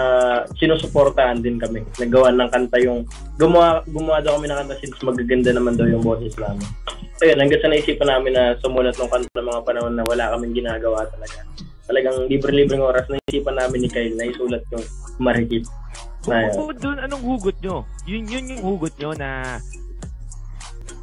sinusuportahan 0.59 1.39
din 1.41 1.57
kami. 1.57 1.87
Nagawa 1.97 2.35
ng 2.35 2.51
kanta 2.51 2.77
yung 2.83 3.07
gumawa 3.39 3.87
gumawa 3.87 4.19
daw 4.19 4.37
kami 4.37 4.51
ng 4.51 4.59
kanta 4.67 4.77
since 4.83 4.99
magaganda 5.07 5.55
naman 5.55 5.79
daw 5.79 5.87
yung 5.87 6.03
boses 6.03 6.35
namin. 6.37 6.67
Ayun, 7.21 7.39
hanggang 7.39 7.61
sa 7.63 7.71
naisipan 7.71 8.09
namin 8.11 8.33
na 8.35 8.59
sumulat 8.59 8.97
ng 8.99 9.11
kanta 9.13 9.31
ng 9.39 9.49
mga 9.49 9.63
panahon 9.63 9.95
na 9.95 10.05
wala 10.05 10.35
kaming 10.37 10.57
ginagawa 10.59 11.07
talaga. 11.09 11.47
Talagang 11.87 12.17
libre-libreng 12.27 12.83
oras 12.83 13.07
na 13.07 13.19
isipan 13.31 13.59
namin 13.59 13.87
ni 13.87 13.89
Kyle 13.91 14.15
na 14.15 14.27
isulat 14.27 14.63
yung 14.75 14.85
marikit. 15.23 15.67
Yun. 16.29 16.53
Bukod 16.53 16.79
dun, 16.79 16.99
anong 17.01 17.25
hugot 17.25 17.57
nyo? 17.65 17.83
Yun, 18.05 18.29
yun 18.29 18.45
yung 18.53 18.63
hugot 18.63 18.95
nyo 19.01 19.11
na 19.17 19.59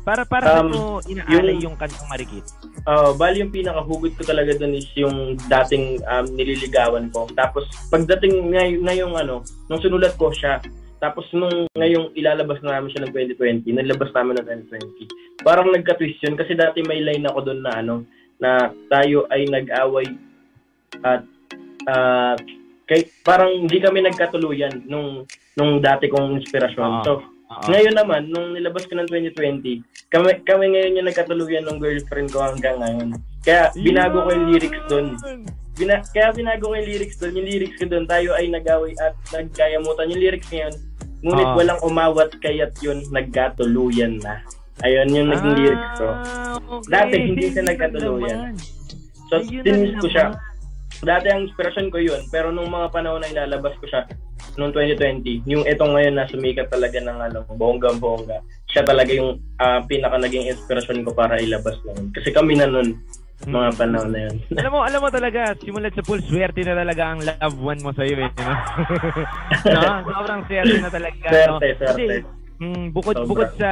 para 0.08 0.24
para 0.24 0.64
Um, 0.64 0.72
mo 0.72 0.84
inaalay 1.04 1.60
yung- 1.60 1.76
yung 1.76 1.76
kantang 1.76 2.08
marikit. 2.08 2.48
Oh, 2.88 3.12
bali 3.12 3.44
yung 3.44 3.52
pinakahugot 3.52 4.16
ko 4.16 4.24
talaga 4.24 4.56
doon 4.56 4.80
is 4.80 4.88
yung 4.96 5.36
dating 5.36 6.00
um, 6.08 6.24
nililigawan 6.32 7.12
ko. 7.12 7.28
Tapos 7.36 7.68
pagdating 7.92 8.56
ngay 8.56 8.80
ngayong 8.80 9.20
ano, 9.20 9.44
nung 9.68 9.84
sinulat 9.84 10.16
ko 10.16 10.32
siya, 10.32 10.64
tapos 11.04 11.28
nung 11.36 11.68
ngayong 11.76 12.16
ilalabas 12.16 12.64
na 12.64 12.80
namin 12.80 12.96
siya 12.96 13.04
ng 13.04 13.12
2020, 13.36 13.68
nilabas 13.76 14.10
namin 14.16 14.40
ng 14.40 14.48
2020. 14.72 15.44
Parang 15.44 15.68
nagka-twist 15.68 16.24
yun 16.24 16.40
kasi 16.40 16.56
dati 16.56 16.80
may 16.88 17.04
line 17.04 17.28
ako 17.28 17.52
doon 17.52 17.62
na 17.68 17.72
ano, 17.76 17.96
na 18.40 18.72
tayo 18.88 19.28
ay 19.28 19.44
nag-away 19.52 20.08
at 21.04 21.28
ah, 21.92 22.40
kay 22.88 23.12
parang 23.22 23.52
hindi 23.52 23.84
kami 23.84 24.08
nagkatuluyan 24.08 24.88
nung 24.88 25.28
nung 25.60 25.84
dati 25.84 26.08
kong 26.08 26.40
inspirasyon. 26.40 26.90
Oo. 26.90 27.04
So, 27.04 27.14
Oo. 27.58 27.70
ngayon 27.74 27.96
naman, 27.98 28.22
nung 28.30 28.54
nilabas 28.54 28.86
ko 28.86 28.94
ng 28.94 29.10
2020, 29.10 29.82
kami, 30.14 30.30
kami 30.46 30.66
ngayon 30.72 30.98
yung 31.02 31.08
nagkatuluyan 31.10 31.66
ng 31.66 31.82
girlfriend 31.82 32.30
ko 32.30 32.46
hanggang 32.46 32.78
ngayon. 32.78 33.18
Kaya 33.42 33.74
binago 33.74 34.22
ko 34.22 34.30
yung 34.30 34.48
lyrics 34.54 34.82
doon. 34.86 35.18
Bina, 35.74 36.02
kaya 36.14 36.30
binago 36.34 36.70
ko 36.70 36.76
yung 36.78 36.90
lyrics 36.90 37.18
doon. 37.18 37.34
Yung 37.38 37.48
lyrics 37.48 37.78
ko 37.78 37.86
doon, 37.90 38.06
tayo 38.06 38.30
ay 38.38 38.46
nag-away 38.50 38.94
at 39.02 39.18
nagkayamutan. 39.34 40.10
Yung 40.14 40.22
lyrics 40.22 40.50
ngayon, 40.54 40.74
ngunit 41.26 41.48
Ah. 41.50 41.56
walang 41.58 41.82
umawat 41.82 42.30
kaya't 42.38 42.78
yun 42.78 43.02
nagkatuluyan 43.10 44.22
na. 44.22 44.46
Ayun 44.86 45.10
yung 45.10 45.30
naging 45.34 45.56
lyrics 45.58 45.90
ko. 45.98 46.08
Ah, 46.14 46.54
okay. 46.62 46.90
Dati, 46.94 47.16
hindi 47.18 47.46
siya 47.50 47.64
nagkatuluyan. 47.66 48.54
So, 49.28 49.42
tinis 49.42 49.98
ko 49.98 50.08
siya. 50.08 50.26
Dati 51.04 51.28
ang 51.30 51.46
inspirasyon 51.46 51.88
ko 51.94 51.98
yun, 52.02 52.22
pero 52.34 52.50
nung 52.50 52.70
mga 52.70 52.90
panahon 52.90 53.22
na 53.22 53.30
ilalabas 53.30 53.78
ko 53.78 53.86
siya, 53.86 54.06
noong 54.58 54.74
2020, 54.74 55.46
yung 55.46 55.64
etong 55.70 55.94
ngayon 55.94 56.16
na 56.18 56.30
sumikat 56.30 56.68
talaga 56.74 56.98
ng 56.98 57.18
ano, 57.22 57.46
bonggang-bongga, 57.54 58.42
siya 58.70 58.82
talaga 58.82 59.14
yung 59.14 59.38
ah, 59.62 59.82
pinaka 59.86 60.18
naging 60.18 60.50
inspirasyon 60.50 61.06
ko 61.06 61.14
para 61.14 61.38
ilabas 61.38 61.78
nun. 61.86 62.10
Kasi 62.14 62.34
kami 62.34 62.58
na 62.58 62.66
nun, 62.66 62.98
mga 63.46 63.70
panahon 63.78 64.10
na 64.10 64.20
yun. 64.26 64.36
alam 64.62 64.72
mo, 64.74 64.80
alam 64.82 65.00
mo 65.02 65.10
talaga, 65.14 65.54
simulat 65.62 65.94
sa 65.94 66.02
pool, 66.02 66.18
swerte 66.26 66.66
na 66.66 66.74
talaga 66.74 67.04
ang 67.14 67.22
love 67.22 67.58
one 67.62 67.82
mo 67.86 67.94
sa'yo 67.94 68.18
eh. 68.18 68.32
No? 68.34 68.54
no? 69.78 69.82
Sobrang 70.10 70.42
swerte 70.50 70.76
na 70.82 70.90
talaga. 70.90 71.26
no? 71.30 71.62
Swerte, 71.62 71.68
swerte. 71.78 71.94
Kasi, 71.94 72.06
mm, 72.60 72.94
bukod, 72.94 73.16
Sobra. 73.18 73.30
bukod 73.30 73.50
sa 73.58 73.72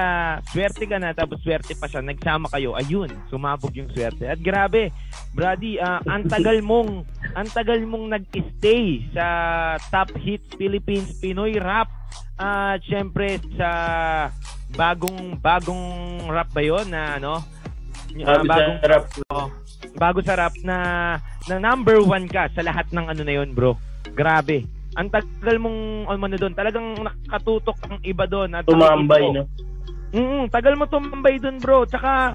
swerte 0.49 0.85
ka 0.85 0.97
na, 0.97 1.11
tapos 1.11 1.41
swerte 1.41 1.73
pa 1.77 1.89
siya, 1.89 2.05
nagsama 2.05 2.49
kayo, 2.49 2.73
ayun, 2.77 3.09
sumabog 3.29 3.73
yung 3.75 3.89
swerte. 3.93 4.29
At 4.29 4.39
grabe, 4.41 4.93
Brady, 5.33 5.77
ah, 5.81 6.01
ang 6.05 6.25
tagal 6.29 6.61
mong, 6.61 7.05
ang 7.33 7.49
tagal 7.51 7.81
mong 7.83 8.15
nag-stay 8.15 9.05
sa 9.11 9.25
Top 9.89 10.13
Hits 10.15 10.55
Philippines 10.55 11.17
Pinoy 11.19 11.57
Rap. 11.57 11.89
At 12.35 12.83
syempre 12.83 13.39
sa 13.55 13.69
bagong 14.75 15.39
bagong 15.39 16.19
rap 16.27 16.51
ba 16.51 16.59
'yon 16.59 16.91
na 16.91 17.15
ano? 17.15 17.39
Sabi 18.11 18.43
bagong 18.43 18.79
sa 18.83 18.87
rap, 18.91 19.03
Oh, 19.31 19.47
bago 19.95 20.19
sa 20.19 20.35
rap 20.35 20.55
na, 20.63 20.77
na 21.47 21.55
number 21.59 22.03
one 22.03 22.27
ka 22.27 22.51
sa 22.51 22.63
lahat 22.63 22.91
ng 22.91 23.07
ano 23.07 23.21
na 23.23 23.33
yun, 23.39 23.55
bro. 23.55 23.79
Grabe. 24.11 24.67
Ang 24.95 25.07
tagal 25.11 25.59
mong 25.59 26.07
ano 26.07 26.35
doon, 26.39 26.55
talagang 26.55 26.87
nakatutok 27.03 27.77
ang 27.87 27.99
iba 28.03 28.23
doon. 28.23 28.55
At 28.55 28.63
tumambay, 28.63 29.23
no? 29.31 29.43
Mm, 30.15 30.47
tagal 30.47 30.79
mo 30.79 30.87
tumambay 30.87 31.35
doon, 31.43 31.59
bro. 31.59 31.83
Tsaka 31.83 32.31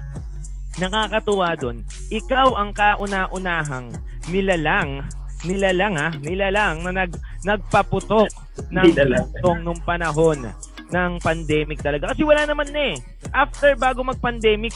nakakatuwa 0.77 1.57
doon. 1.57 1.81
Ikaw 2.13 2.53
ang 2.55 2.71
kauna-unahang 2.71 3.89
nilalang, 4.29 5.01
nilalang 5.43 5.97
ha, 5.97 6.09
nilalang 6.21 6.85
na 6.85 7.03
nag 7.03 7.11
nagpaputok 7.41 8.29
ng 8.69 8.93
tong 9.41 9.65
nung 9.65 9.81
panahon 9.81 10.53
ng 10.91 11.11
pandemic 11.23 11.81
talaga. 11.81 12.13
Kasi 12.13 12.21
wala 12.21 12.45
naman 12.45 12.69
na 12.69 12.93
eh. 12.93 12.95
After 13.33 13.73
bago 13.79 14.05
mag-pandemic, 14.05 14.75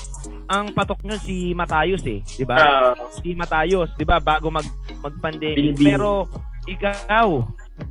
ang 0.50 0.74
patok 0.74 1.04
nyo 1.06 1.20
si 1.22 1.54
Matayos 1.54 2.02
eh, 2.08 2.24
'di 2.24 2.46
ba? 2.48 2.56
Ah, 2.58 2.94
si 3.22 3.38
Matayos, 3.38 3.94
'di 3.94 4.06
ba, 4.08 4.18
bago 4.18 4.50
mag 4.50 4.66
mag-pandemic. 5.06 5.78
Pero 5.78 6.26
ikaw, 6.66 7.46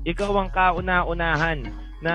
ikaw 0.04 0.32
ang 0.36 0.50
kauna-unahan 0.52 1.64
na 2.04 2.14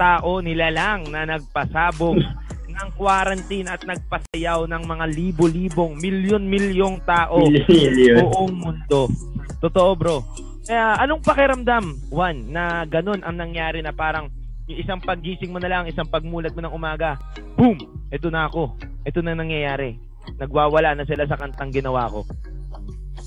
tao 0.00 0.40
nilalang 0.40 1.12
na 1.12 1.28
nagpasabog 1.28 2.16
ng 2.72 2.88
quarantine 2.96 3.68
at 3.68 3.84
nagpasayaw 3.84 4.64
ng 4.64 4.82
mga 4.88 5.04
libo-libong, 5.12 6.00
milyon-milyong 6.00 7.04
tao 7.04 7.44
million. 7.44 8.24
buong 8.24 8.54
mundo. 8.56 9.12
Totoo, 9.60 9.92
bro. 9.94 10.16
Kaya 10.64 10.96
anong 11.04 11.20
pakiramdam, 11.20 11.84
Juan, 12.08 12.48
na 12.48 12.88
ganun 12.88 13.20
ang 13.20 13.36
nangyari 13.36 13.84
na 13.84 13.92
parang 13.92 14.32
yung 14.70 14.78
isang 14.78 15.00
paggising 15.02 15.50
mo 15.50 15.58
na 15.58 15.68
lang, 15.68 15.90
isang 15.90 16.08
pagmulat 16.08 16.54
mo 16.54 16.62
ng 16.64 16.74
umaga, 16.74 17.18
boom, 17.58 17.76
ito 18.08 18.30
na 18.30 18.46
ako. 18.48 18.78
Ito 19.02 19.20
na 19.20 19.34
nangyayari. 19.34 19.98
Nagwawala 20.38 20.94
na 20.94 21.04
sila 21.04 21.26
sa 21.26 21.34
kantang 21.34 21.74
ginawa 21.74 22.06
ko. 22.06 22.22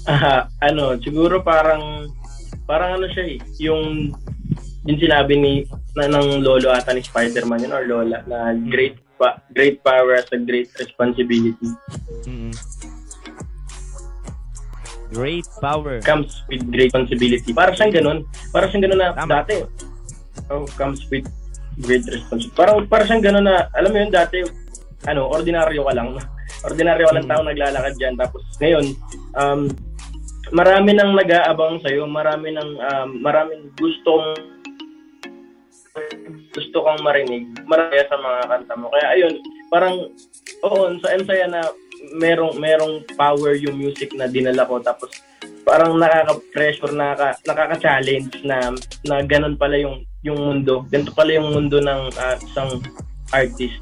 Ah, 0.08 0.48
ano, 0.68 0.96
siguro 1.04 1.44
parang 1.44 2.08
parang 2.66 2.98
ano 2.98 3.08
siya 3.10 3.24
eh, 3.26 3.38
yung 3.62 4.12
yung 4.86 4.98
sinabi 5.00 5.34
ni 5.38 5.54
na, 5.96 6.06
ng 6.10 6.42
lolo 6.42 6.70
ata 6.70 6.94
ni 6.94 7.02
Spider-Man 7.02 7.66
yun 7.66 7.74
or 7.74 7.86
lola 7.86 8.22
na 8.28 8.52
great 8.70 9.00
pa, 9.16 9.40
great 9.56 9.80
power 9.80 10.20
has 10.20 10.28
a 10.30 10.38
great 10.38 10.68
responsibility. 10.76 11.72
mm 12.28 12.52
great 15.16 15.48
power. 15.64 16.04
comes 16.04 16.44
with 16.52 16.60
great 16.68 16.92
responsibility. 16.92 17.56
Para 17.56 17.72
siyang 17.72 17.94
ganun. 17.96 18.18
Para 18.52 18.68
siyang 18.68 18.84
ganun 18.84 19.00
na 19.00 19.16
Tama. 19.16 19.32
dati. 19.40 19.64
Oh, 20.52 20.68
comes 20.76 21.08
with 21.08 21.24
great 21.80 22.04
responsibility. 22.04 22.52
Parang 22.52 22.84
para 22.84 23.08
siyang 23.08 23.24
ganun 23.24 23.48
na, 23.48 23.72
alam 23.72 23.96
mo 23.96 23.98
yun, 24.02 24.12
dati, 24.12 24.44
ano, 25.08 25.32
ordinaryo 25.32 25.88
ka 25.88 25.94
lang. 25.96 26.20
Ordinaryo 26.68 27.06
ka 27.08 27.16
lang 27.16 27.26
Mm. 27.26 27.32
tao 27.32 27.42
naglalakad 27.48 27.94
dyan. 27.96 28.16
Tapos 28.20 28.42
ngayon, 28.60 28.86
um, 29.40 29.62
marami 30.56 30.96
nang 30.96 31.12
nag-aabang 31.12 31.84
sa'yo. 31.84 32.08
Marami 32.08 32.56
nang, 32.56 32.80
um, 32.80 33.10
maraming 33.20 33.68
gustong 33.76 34.40
gusto 36.56 36.78
kong 36.80 37.04
marinig. 37.04 37.44
Marami 37.68 38.00
sa 38.08 38.16
mga 38.16 38.42
kanta 38.48 38.74
mo. 38.80 38.88
Kaya 38.88 39.08
ayun, 39.20 39.36
parang, 39.68 39.96
oo, 40.64 40.82
sa 41.04 41.12
ang 41.12 41.28
na 41.52 41.62
merong 42.16 42.56
merong 42.56 43.04
power 43.20 43.56
yung 43.60 43.76
music 43.76 44.14
na 44.14 44.28
dinala 44.30 44.68
ko 44.68 44.78
tapos 44.84 45.10
parang 45.66 45.98
nakaka-pressure, 45.98 46.94
nakaka, 46.94 47.42
nakaka-challenge 47.50 48.46
na 48.46 48.70
na 49.10 49.26
ganun 49.26 49.58
pala 49.58 49.82
yung 49.82 50.06
yung 50.22 50.38
mundo. 50.38 50.86
Ganito 50.94 51.10
pala 51.18 51.34
yung 51.34 51.50
mundo 51.50 51.82
ng 51.82 52.02
ah, 52.22 52.38
isang 52.38 52.82
artist, 53.34 53.82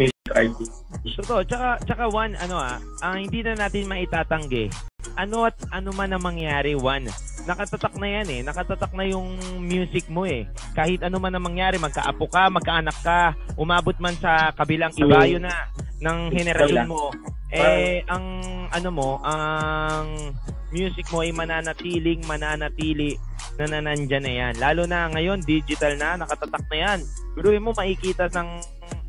music 0.00 0.32
artist. 0.32 0.72
Totoo. 1.20 1.44
Tsaka, 1.44 1.76
tsaka 1.84 2.04
one, 2.08 2.32
ano 2.40 2.56
ah, 2.56 2.80
ang 3.04 3.28
hindi 3.28 3.44
na 3.44 3.56
natin 3.56 3.84
maitatanggi. 3.84 4.72
Ano 5.18 5.42
at 5.42 5.58
ano 5.74 5.90
man 5.98 6.14
ang 6.14 6.22
mangyari, 6.22 6.78
one, 6.78 7.10
nakatatak 7.42 7.98
na 7.98 8.06
yan 8.06 8.28
eh. 8.30 8.40
Nakatatak 8.46 8.94
na 8.94 9.02
yung 9.02 9.34
music 9.58 10.06
mo 10.06 10.22
eh. 10.22 10.46
Kahit 10.78 11.02
ano 11.02 11.18
man 11.18 11.34
ang 11.34 11.42
mangyari, 11.42 11.74
magkaapo 11.74 12.30
ka, 12.30 12.46
magkaanak 12.46 12.94
ka, 13.02 13.34
umabot 13.58 13.98
man 13.98 14.14
sa 14.22 14.54
kabilang 14.54 14.94
ibayo 14.94 15.42
na 15.42 15.70
ng 15.98 16.18
henerasyon 16.30 16.86
mo. 16.86 17.10
Eh, 17.50 18.06
ang 18.06 18.24
ano 18.70 18.88
mo, 18.94 19.10
ang 19.26 20.34
music 20.70 21.10
mo 21.10 21.26
ay 21.26 21.34
mananatiling, 21.34 22.22
mananatili 22.22 23.18
na 23.58 23.66
nanandyan 23.66 24.22
na 24.22 24.32
yan. 24.38 24.54
Lalo 24.62 24.86
na 24.86 25.10
ngayon, 25.10 25.42
digital 25.42 25.98
na, 25.98 26.14
nakatatak 26.14 26.62
na 26.70 26.76
yan. 26.78 26.98
Biruin 27.34 27.66
mo, 27.66 27.74
makikita 27.74 28.30
ng 28.30 28.48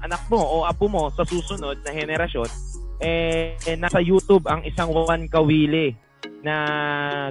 anak 0.01 0.21
mo 0.31 0.41
o 0.41 0.55
apo 0.65 0.89
mo 0.89 1.11
sa 1.13 1.21
susunod 1.27 1.85
na 1.85 1.91
henerasyon, 1.91 2.49
eh, 2.99 3.55
nasa 3.79 4.03
YouTube 4.03 4.45
ang 4.47 4.63
isang 4.67 4.91
Juan 4.91 5.27
Kawili 5.31 5.95
na 6.43 6.55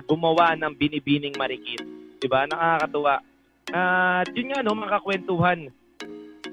gumawa 0.05 0.57
ng 0.57 0.73
binibining 0.77 1.37
marikit. 1.37 1.85
'Di 2.19 2.27
ba? 2.29 2.49
Nakakatuwa. 2.49 3.21
At 3.73 4.29
yun 4.33 4.49
nga 4.53 4.65
no, 4.65 4.77
makakwentuhan. 4.77 5.69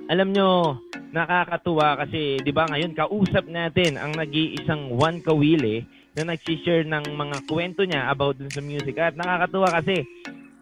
Alam 0.05 0.29
nyo, 0.35 0.79
nakakatuwa 1.15 1.95
kasi 2.05 2.39
'di 2.43 2.51
ba 2.51 2.67
ngayon 2.67 2.93
kausap 2.93 3.47
natin 3.47 3.95
ang 3.95 4.13
nag-iisang 4.13 4.91
Juan 4.91 5.23
Kawili 5.23 5.87
na 6.15 6.31
nag-share 6.31 6.87
ng 6.87 7.11
mga 7.11 7.37
kwento 7.43 7.83
niya 7.83 8.07
about 8.07 8.39
dun 8.39 8.51
sa 8.51 8.63
music. 8.63 8.95
At 8.95 9.19
nakakatuwa 9.19 9.67
kasi 9.81 10.07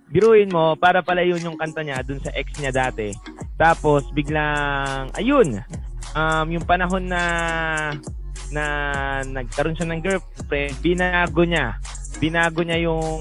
biruin 0.09 0.49
mo, 0.49 0.77
para 0.77 1.01
pala 1.01 1.25
yun 1.25 1.41
yung 1.41 1.57
kanta 1.57 1.81
niya 1.81 2.05
dun 2.05 2.21
sa 2.21 2.33
ex 2.37 2.53
niya 2.57 2.73
dati. 2.73 3.13
Tapos 3.57 4.09
biglang, 4.13 5.09
ayun, 5.13 5.61
um, 6.13 6.47
yung 6.49 6.65
panahon 6.65 7.05
na 7.05 7.21
na 8.53 8.65
nagkaroon 9.25 9.73
siya 9.73 9.89
ng 9.89 10.01
girlfriend, 10.05 10.77
binago 10.79 11.41
niya. 11.43 11.81
Binago 12.21 12.61
niya 12.61 12.79
yung 12.85 13.13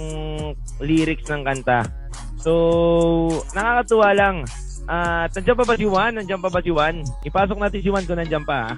lyrics 0.78 1.26
ng 1.33 1.43
kanta. 1.43 1.89
So, 2.39 2.53
nakakatuwa 3.57 4.09
lang. 4.12 4.37
At 4.85 5.33
nandiyan 5.33 5.59
pa 5.59 5.64
ba 5.64 5.74
si 5.78 5.87
Juan? 5.87 6.12
Nandiyan 6.20 6.43
pa 6.43 6.51
ba 6.53 6.61
si 6.61 6.68
Juan? 6.68 6.97
Ipasok 7.24 7.59
natin 7.59 7.80
si 7.80 7.89
Juan 7.89 8.05
kung 8.05 8.18
nandiyan 8.18 8.45
pa. 8.45 8.68
ha? 8.68 8.72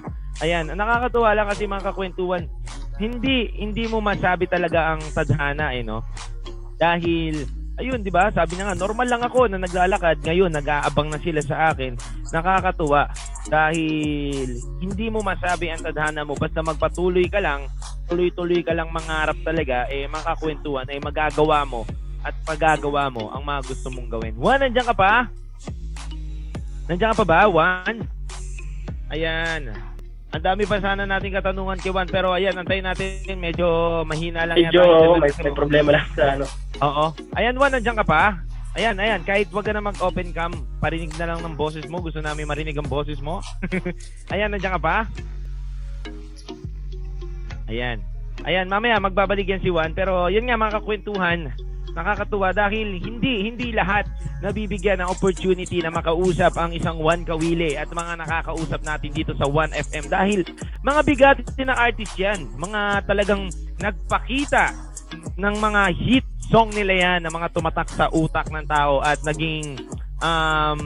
Ayan, 0.45 0.71
nakakatuwa 0.71 1.35
lang 1.35 1.47
kasi 1.49 1.67
mga 1.67 1.91
kakwentuhan. 1.91 2.43
Hindi, 2.95 3.51
hindi 3.59 3.83
mo 3.91 3.99
masabi 3.99 4.47
talaga 4.47 4.95
ang 4.95 5.01
tadhana 5.11 5.75
eh, 5.75 5.83
no? 5.83 5.99
Dahil, 6.79 7.43
ayun, 7.79 7.99
di 8.03 8.11
ba? 8.11 8.31
Sabi 8.31 8.55
niya 8.55 8.71
nga, 8.71 8.77
normal 8.77 9.07
lang 9.07 9.23
ako 9.23 9.51
na 9.51 9.59
naglalakad. 9.59 10.23
Ngayon, 10.23 10.51
nag-aabang 10.51 11.09
na 11.11 11.19
sila 11.19 11.41
sa 11.43 11.71
akin. 11.71 11.95
Nakakatuwa. 12.31 13.07
Dahil, 13.47 14.49
hindi 14.81 15.05
mo 15.11 15.21
masabi 15.21 15.71
ang 15.71 15.83
tadhana 15.83 16.23
mo. 16.23 16.33
Basta 16.35 16.63
magpatuloy 16.63 17.27
ka 17.27 17.43
lang, 17.43 17.67
tuloy-tuloy 18.09 18.63
ka 18.63 18.73
lang 18.73 18.89
mangarap 18.89 19.37
talaga, 19.43 19.85
eh, 19.91 20.07
makakwentuhan, 20.09 20.87
eh, 20.89 20.99
magagawa 21.01 21.63
mo 21.67 21.85
at 22.25 22.33
magagawa 22.49 23.05
mo 23.13 23.29
ang 23.29 23.45
mga 23.45 23.61
gusto 23.69 23.87
mong 23.93 24.09
gawin. 24.09 24.33
Juan, 24.33 24.57
nandiyan 24.57 24.89
ka 24.89 24.95
pa? 24.97 25.29
Nandiyan 26.89 27.11
ka 27.13 27.21
pa 27.21 27.25
ba, 27.25 27.39
Juan? 27.45 27.95
Ayan. 29.13 29.94
Ang 30.35 30.43
dami 30.43 30.67
pa 30.67 30.83
sana 30.83 31.07
nating 31.07 31.31
katanungan 31.31 31.79
kay 31.79 31.95
Juan, 31.95 32.11
pero 32.11 32.35
ayan, 32.35 32.59
antayin 32.59 32.83
natin. 32.83 33.39
Medyo 33.39 34.03
mahina 34.03 34.43
lang 34.43 34.59
Medyo, 34.59 34.83
yata. 34.83 35.23
may, 35.23 35.31
may 35.31 35.53
problema 35.55 35.95
lang 35.95 36.07
sa 36.11 36.35
ano. 36.35 36.43
Oo. 36.83 37.05
Ayan, 37.39 37.55
Juan, 37.55 37.71
nandiyan 37.71 37.95
ka 37.95 38.03
pa? 38.03 38.43
Ayan, 38.75 38.99
ayan. 38.99 39.23
Kahit 39.23 39.47
wag 39.55 39.63
ka 39.63 39.71
na 39.71 39.79
mag-open 39.79 40.35
cam, 40.35 40.51
parinig 40.83 41.15
na 41.15 41.31
lang 41.31 41.39
ng 41.39 41.55
boses 41.55 41.87
mo. 41.87 42.03
Gusto 42.03 42.19
namin 42.19 42.51
marinig 42.51 42.75
ang 42.75 42.91
boses 42.91 43.23
mo. 43.23 43.39
ayan, 44.35 44.51
nandiyan 44.51 44.75
ka 44.75 44.81
pa? 44.83 44.97
Ayan. 47.71 48.03
Ayan, 48.43 48.67
mamaya 48.67 48.99
magbabalik 48.99 49.47
yan 49.47 49.63
si 49.63 49.71
Juan. 49.71 49.95
Pero 49.95 50.27
yun 50.27 50.43
nga, 50.51 50.59
mga 50.59 50.83
kakwentuhan, 50.83 51.55
nakakatuwa 51.95 52.51
dahil 52.51 52.99
hindi 52.99 53.47
hindi 53.47 53.71
lahat 53.71 54.05
nabibigyan 54.43 54.99
ng 55.01 55.09
opportunity 55.09 55.79
na 55.79 55.89
makausap 55.89 56.53
ang 56.59 56.75
isang 56.75 56.99
Juan 56.99 57.23
Kawili 57.23 57.79
at 57.79 57.87
mga 57.87 58.19
nakakausap 58.19 58.83
natin 58.83 59.09
dito 59.15 59.31
sa 59.39 59.47
1FM 59.47 60.05
dahil 60.11 60.39
mga 60.83 61.01
bigat 61.07 61.37
na 61.63 61.73
artist 61.73 62.13
yan. 62.19 62.45
Mga 62.59 63.07
talagang 63.07 63.47
nagpakita 63.79 64.75
ng 65.39 65.55
mga 65.55 65.81
hit 65.95 66.27
song 66.51 66.69
nila 66.75 66.93
yan 66.93 67.19
na 67.25 67.33
mga 67.33 67.49
tumatak 67.55 67.89
sa 67.89 68.11
utak 68.13 68.51
ng 68.53 68.65
tao 68.69 69.01
at 69.01 69.17
naging 69.25 69.79
um 70.21 70.79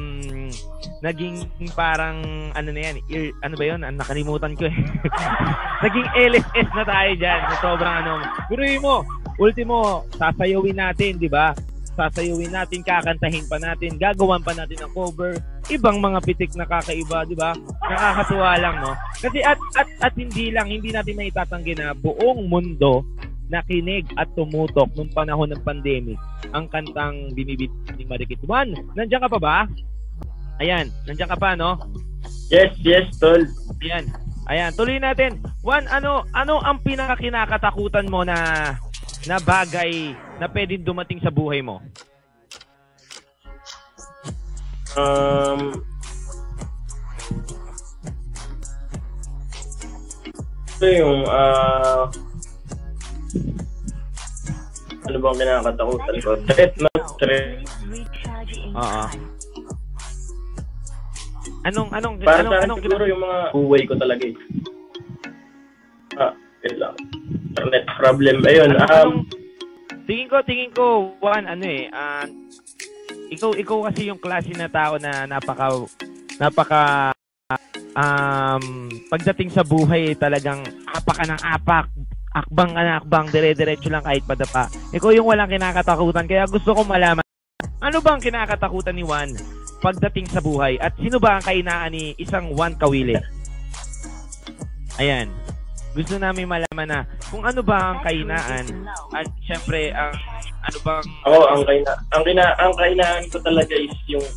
naging 1.05 1.45
parang 1.77 2.49
ano 2.55 2.69
na 2.73 2.79
yan 2.79 2.95
ear, 3.11 3.31
ano 3.43 3.55
ba 3.55 3.63
yun? 3.67 3.79
Nakalimutan 3.83 4.55
ko 4.55 4.67
eh. 4.67 4.75
Naging 5.85 6.07
LSS 6.11 6.69
na 6.75 6.83
tayo 6.83 7.11
dyan 7.15 7.41
sobrang 7.63 7.95
ano. 8.03 8.13
Biruin 8.51 8.83
mo 8.83 9.03
ultimo 9.39 10.03
sasayawin 10.19 10.77
natin 10.77 11.15
di 11.15 11.31
ba 11.31 11.55
sasayawin 11.95 12.51
natin 12.51 12.83
kakantahin 12.83 13.47
pa 13.47 13.57
natin 13.59 13.95
gagawan 13.95 14.43
pa 14.43 14.51
natin 14.53 14.77
ng 14.83 14.91
cover 14.91 15.39
ibang 15.71 15.99
mga 15.99 16.19
pitik 16.23 16.51
na 16.55 16.67
kakaiba 16.67 17.25
di 17.25 17.35
ba 17.35 17.55
nakakatuwa 17.87 18.51
lang 18.59 18.75
no 18.83 18.91
kasi 19.19 19.39
at 19.43 19.59
at 19.79 19.89
at 20.03 20.13
hindi 20.19 20.51
lang 20.51 20.67
hindi 20.67 20.91
natin 20.91 21.15
maitatanggi 21.15 21.73
na 21.79 21.95
buong 21.95 22.51
mundo 22.51 23.07
nakinig 23.49 24.05
at 24.13 24.29
tumutok 24.37 24.93
nung 24.93 25.09
panahon 25.09 25.49
ng 25.49 25.63
pandemic 25.65 26.19
ang 26.53 26.69
kantang 26.69 27.33
binibit 27.33 27.73
ni 27.97 28.05
Marikit 28.05 28.43
Juan 28.45 28.75
nandiyan 28.93 29.25
ka 29.25 29.31
pa 29.31 29.39
ba 29.41 29.57
ayan 30.61 30.91
nandiyan 31.09 31.31
ka 31.33 31.39
pa 31.39 31.57
no 31.57 31.79
Yes, 32.49 32.73
yes, 32.81 33.05
tol. 33.21 33.45
Ayan. 33.85 34.09
Ayan, 34.49 34.73
tuloy 34.73 34.97
natin. 34.97 35.37
Juan, 35.61 35.85
ano 35.85 36.25
ano 36.33 36.57
ang 36.65 36.81
pinakakinakatakutan 36.81 38.09
mo 38.09 38.25
na 38.25 38.73
na 39.27 39.37
bagay 39.41 40.15
na 40.39 40.47
pwedeng 40.47 40.85
dumating 40.85 41.19
sa 41.19 41.33
buhay 41.33 41.59
mo? 41.59 41.83
Um, 44.95 45.83
ito 50.79 50.85
yung, 50.87 51.27
ah, 51.27 52.07
ano 55.09 55.17
bang 55.19 55.37
kinakatakutan 55.41 56.15
ko? 56.21 56.31
Threat, 56.47 56.73
no? 56.79 56.89
Threat. 57.17 57.65
Oo. 58.77 59.03
Anong 61.59 61.89
anong 61.91 62.15
Para 62.23 62.39
anong 62.39 62.53
sa 62.53 62.57
akin 62.63 62.67
anong 62.71 62.81
siguro 62.87 63.03
yung 63.03 63.21
mga 63.21 63.39
buhay 63.51 63.81
ko 63.83 63.93
talaga 63.99 64.23
eh. 64.23 64.35
Ah, 66.15 66.33
wait 66.63 66.77
lang. 66.79 66.95
Internet 67.49 67.85
problem. 67.97 68.35
Ayun, 68.45 68.71
anong, 68.77 69.25
um, 69.25 69.39
tingin 70.09 70.25
ko 70.25 70.37
tingin 70.41 70.73
ko 70.73 71.13
Juan 71.21 71.45
ano 71.45 71.65
eh 71.69 71.85
ah, 71.93 72.25
ikaw 73.29 73.53
ikaw 73.53 73.85
kasi 73.93 74.09
yung 74.09 74.17
klase 74.17 74.49
na 74.57 74.65
tao 74.65 74.97
na 74.97 75.29
napaka 75.29 75.69
napaka 76.41 77.13
um 77.93 78.89
pagdating 79.13 79.53
sa 79.53 79.61
buhay 79.61 80.17
talagang 80.17 80.65
apak 80.89 81.13
ka 81.13 81.25
ng 81.29 81.41
apak 81.45 81.85
akbang 82.33 82.73
ka 82.73 82.81
na 82.81 82.97
akbang 82.97 83.29
dire-diretso 83.29 83.93
lang 83.93 84.01
kahit 84.01 84.25
padapa 84.25 84.65
ikaw 84.89 85.13
yung 85.13 85.29
walang 85.29 85.49
kinakatakutan 85.49 86.25
kaya 86.25 86.49
gusto 86.49 86.73
ko 86.73 86.81
malaman 86.81 87.25
ano 87.77 87.97
bang 88.01 88.17
kinakatakutan 88.17 88.97
ni 88.97 89.05
Juan 89.05 89.29
pagdating 89.79 90.27
sa 90.27 90.43
buhay? 90.43 90.75
At 90.75 90.91
sino 90.99 91.23
ba 91.23 91.39
ang 91.39 91.43
kainaan 91.47 91.95
ni 91.95 92.11
isang 92.19 92.51
Juan 92.51 92.75
Kawili? 92.75 93.15
Ayan 94.99 95.31
gusto 95.97 96.15
namin 96.21 96.45
malaman 96.45 96.87
na 96.87 96.99
kung 97.33 97.41
ano 97.41 97.65
ba 97.65 97.93
ang 97.93 97.99
kainaan 98.05 98.65
at 99.13 99.25
syempre 99.41 99.89
ang 99.89 100.13
ano 100.69 100.77
bang 100.85 101.07
ako, 101.25 101.39
ang 101.49 101.61
kaina, 101.65 101.91
ang 102.13 102.23
kina, 102.27 102.45
ang 102.61 102.73
kainaan 102.77 103.23
ko 103.31 103.37
talaga 103.41 103.73
is 103.73 103.95
yung 104.05 104.27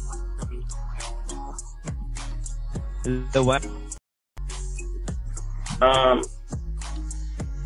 the 3.35 3.43
what? 3.43 3.67
Um, 5.83 6.23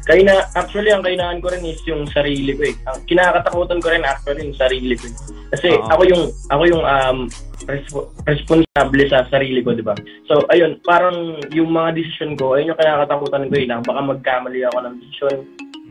Kaina, 0.06 0.46
actually, 0.54 0.94
ang 0.94 1.02
kainaan 1.02 1.42
ko 1.42 1.50
rin 1.50 1.66
is 1.66 1.82
yung 1.82 2.06
sarili 2.14 2.54
ko 2.54 2.62
eh. 2.62 2.74
Ang 2.86 3.02
kinakatakutan 3.10 3.82
ko 3.82 3.90
rin 3.90 4.06
actually 4.06 4.46
yung 4.46 4.54
sarili 4.54 4.94
ko. 4.94 5.10
eh. 5.10 5.14
Kasi 5.50 5.68
Oo. 5.74 5.82
ako 5.90 6.02
yung, 6.06 6.22
ako 6.46 6.62
yung 6.70 6.84
um, 6.86 7.18
respo- 7.66 8.14
responsable 8.22 9.02
sa 9.10 9.26
sarili 9.26 9.66
ko, 9.66 9.74
di 9.74 9.82
ba? 9.82 9.98
So, 10.30 10.46
ayun, 10.54 10.78
parang 10.86 11.42
yung 11.50 11.74
mga 11.74 11.98
decision 11.98 12.38
ko, 12.38 12.54
ayun 12.54 12.70
yung 12.70 12.78
kinakatakutan 12.78 13.50
ko 13.50 13.54
eh, 13.58 13.66
na 13.66 13.82
baka 13.82 13.98
magkamali 13.98 14.62
ako 14.70 14.78
ng 14.78 14.94
decision. 15.02 15.38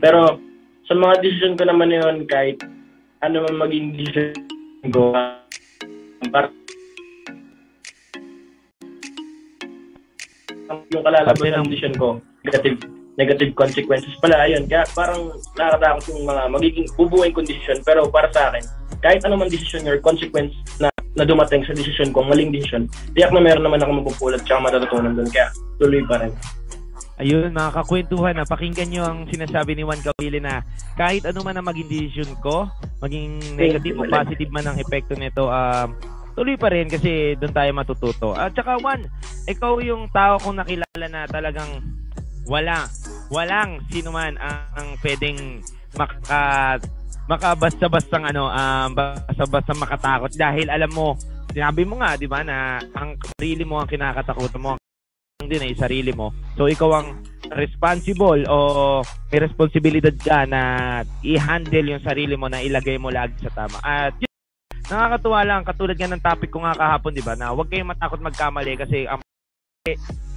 Pero, 0.00 0.40
sa 0.88 0.96
mga 0.96 1.14
decision 1.20 1.52
ko 1.60 1.68
naman 1.68 1.92
na 1.92 2.00
yun, 2.00 2.16
kahit 2.24 2.56
ano 3.20 3.44
man 3.44 3.68
maging 3.68 4.00
decision 4.00 4.32
ko, 4.96 5.12
par- 6.32 6.56
yung 10.88 11.04
kalalabas 11.04 11.36
Parte 11.36 11.52
ng 11.52 11.60
ng- 11.60 11.68
decision 11.68 11.94
ko, 12.00 12.08
negative 12.48 12.80
negative 13.16 13.52
consequences 13.56 14.12
pala, 14.20 14.44
ayun. 14.44 14.68
Kaya 14.68 14.84
parang 14.92 15.32
nakakatakot 15.56 16.04
yung 16.12 16.28
mga 16.28 16.42
magiging 16.52 16.86
bubuing 16.94 17.34
kondisyon. 17.34 17.80
Pero 17.82 18.08
para 18.12 18.28
sa 18.32 18.52
akin, 18.52 18.64
kahit 19.00 19.24
ano 19.24 19.40
man 19.40 19.48
decision 19.48 19.88
or 19.88 19.96
consequence 20.00 20.52
na, 20.78 20.92
na 21.16 21.24
dumating 21.24 21.64
sa 21.64 21.72
decision 21.72 22.12
ko, 22.12 22.24
maling 22.24 22.52
decision, 22.52 22.88
tiyak 23.16 23.32
na 23.32 23.40
meron 23.40 23.64
naman 23.64 23.80
ako 23.80 24.04
mapupulot 24.04 24.40
tsaka 24.44 24.68
matatutunan 24.68 25.16
doon. 25.16 25.28
Kaya 25.32 25.48
tuloy 25.80 26.04
pa 26.04 26.20
rin. 26.20 26.32
Ayun, 27.16 27.48
mga 27.48 27.80
kakwentuhan, 27.80 28.36
na 28.36 28.44
pakinggan 28.44 28.92
nyo 28.92 29.02
ang 29.08 29.24
sinasabi 29.32 29.72
ni 29.72 29.88
Juan 29.88 30.04
Cavili 30.04 30.36
na 30.36 30.60
kahit 31.00 31.24
ano 31.24 31.40
man 31.40 31.56
ang 31.56 31.64
maging 31.64 31.88
decision 31.88 32.28
ko, 32.44 32.68
maging 33.00 33.40
negative 33.56 33.96
o 33.96 34.04
positive 34.04 34.52
man 34.52 34.68
ang 34.68 34.76
epekto 34.76 35.16
nito, 35.16 35.48
um, 35.48 35.96
tuloy 36.36 36.60
pa 36.60 36.68
rin 36.68 36.92
kasi 36.92 37.32
doon 37.40 37.56
tayo 37.56 37.70
matututo. 37.72 38.36
At 38.36 38.52
saka 38.52 38.76
Juan, 38.76 39.08
ikaw 39.48 39.80
yung 39.80 40.12
tao 40.12 40.36
kong 40.36 40.60
nakilala 40.60 41.06
na 41.08 41.24
talagang 41.24 41.80
wala, 42.44 42.84
walang 43.32 43.82
sino 43.90 44.14
man 44.14 44.38
ang, 44.38 44.96
pwedeng 45.02 45.62
maka, 45.96 46.76
makabasta-bastang 47.26 48.22
ano, 48.22 48.46
um, 48.50 48.88
basta-basta 48.94 49.72
makatakot 49.74 50.30
dahil 50.38 50.70
alam 50.70 50.90
mo, 50.94 51.18
sinabi 51.50 51.82
mo 51.82 51.98
nga, 51.98 52.14
di 52.14 52.30
ba, 52.30 52.46
na 52.46 52.78
ang 52.94 53.18
sarili 53.34 53.66
mo 53.66 53.82
ang 53.82 53.90
kinakatakutan 53.90 54.62
mo, 54.62 54.78
ang 54.78 55.48
din 55.50 55.66
ay 55.66 55.74
sarili 55.74 56.14
mo. 56.14 56.30
So 56.54 56.70
ikaw 56.70 56.90
ang 57.02 57.08
responsible 57.54 58.42
o 58.50 58.56
may 59.30 59.38
responsibilidad 59.42 60.14
ka 60.18 60.46
na 60.46 60.60
i-handle 61.22 61.94
yung 61.94 62.02
sarili 62.02 62.34
mo 62.34 62.50
na 62.50 62.62
ilagay 62.62 62.98
mo 62.98 63.10
lagi 63.10 63.38
sa 63.42 63.52
tama. 63.54 63.78
At 63.82 64.14
yun, 64.18 64.32
nakakatuwa 64.86 65.40
lang 65.46 65.62
katulad 65.66 65.96
nga 65.98 66.10
ng 66.10 66.24
topic 66.24 66.50
ko 66.50 66.62
nga 66.62 66.74
kahapon, 66.74 67.14
'di 67.14 67.22
ba? 67.22 67.34
Na 67.38 67.54
huwag 67.54 67.70
kayong 67.70 67.90
matakot 67.90 68.18
magkamali 68.22 68.74
kasi 68.78 69.06
ang 69.06 69.22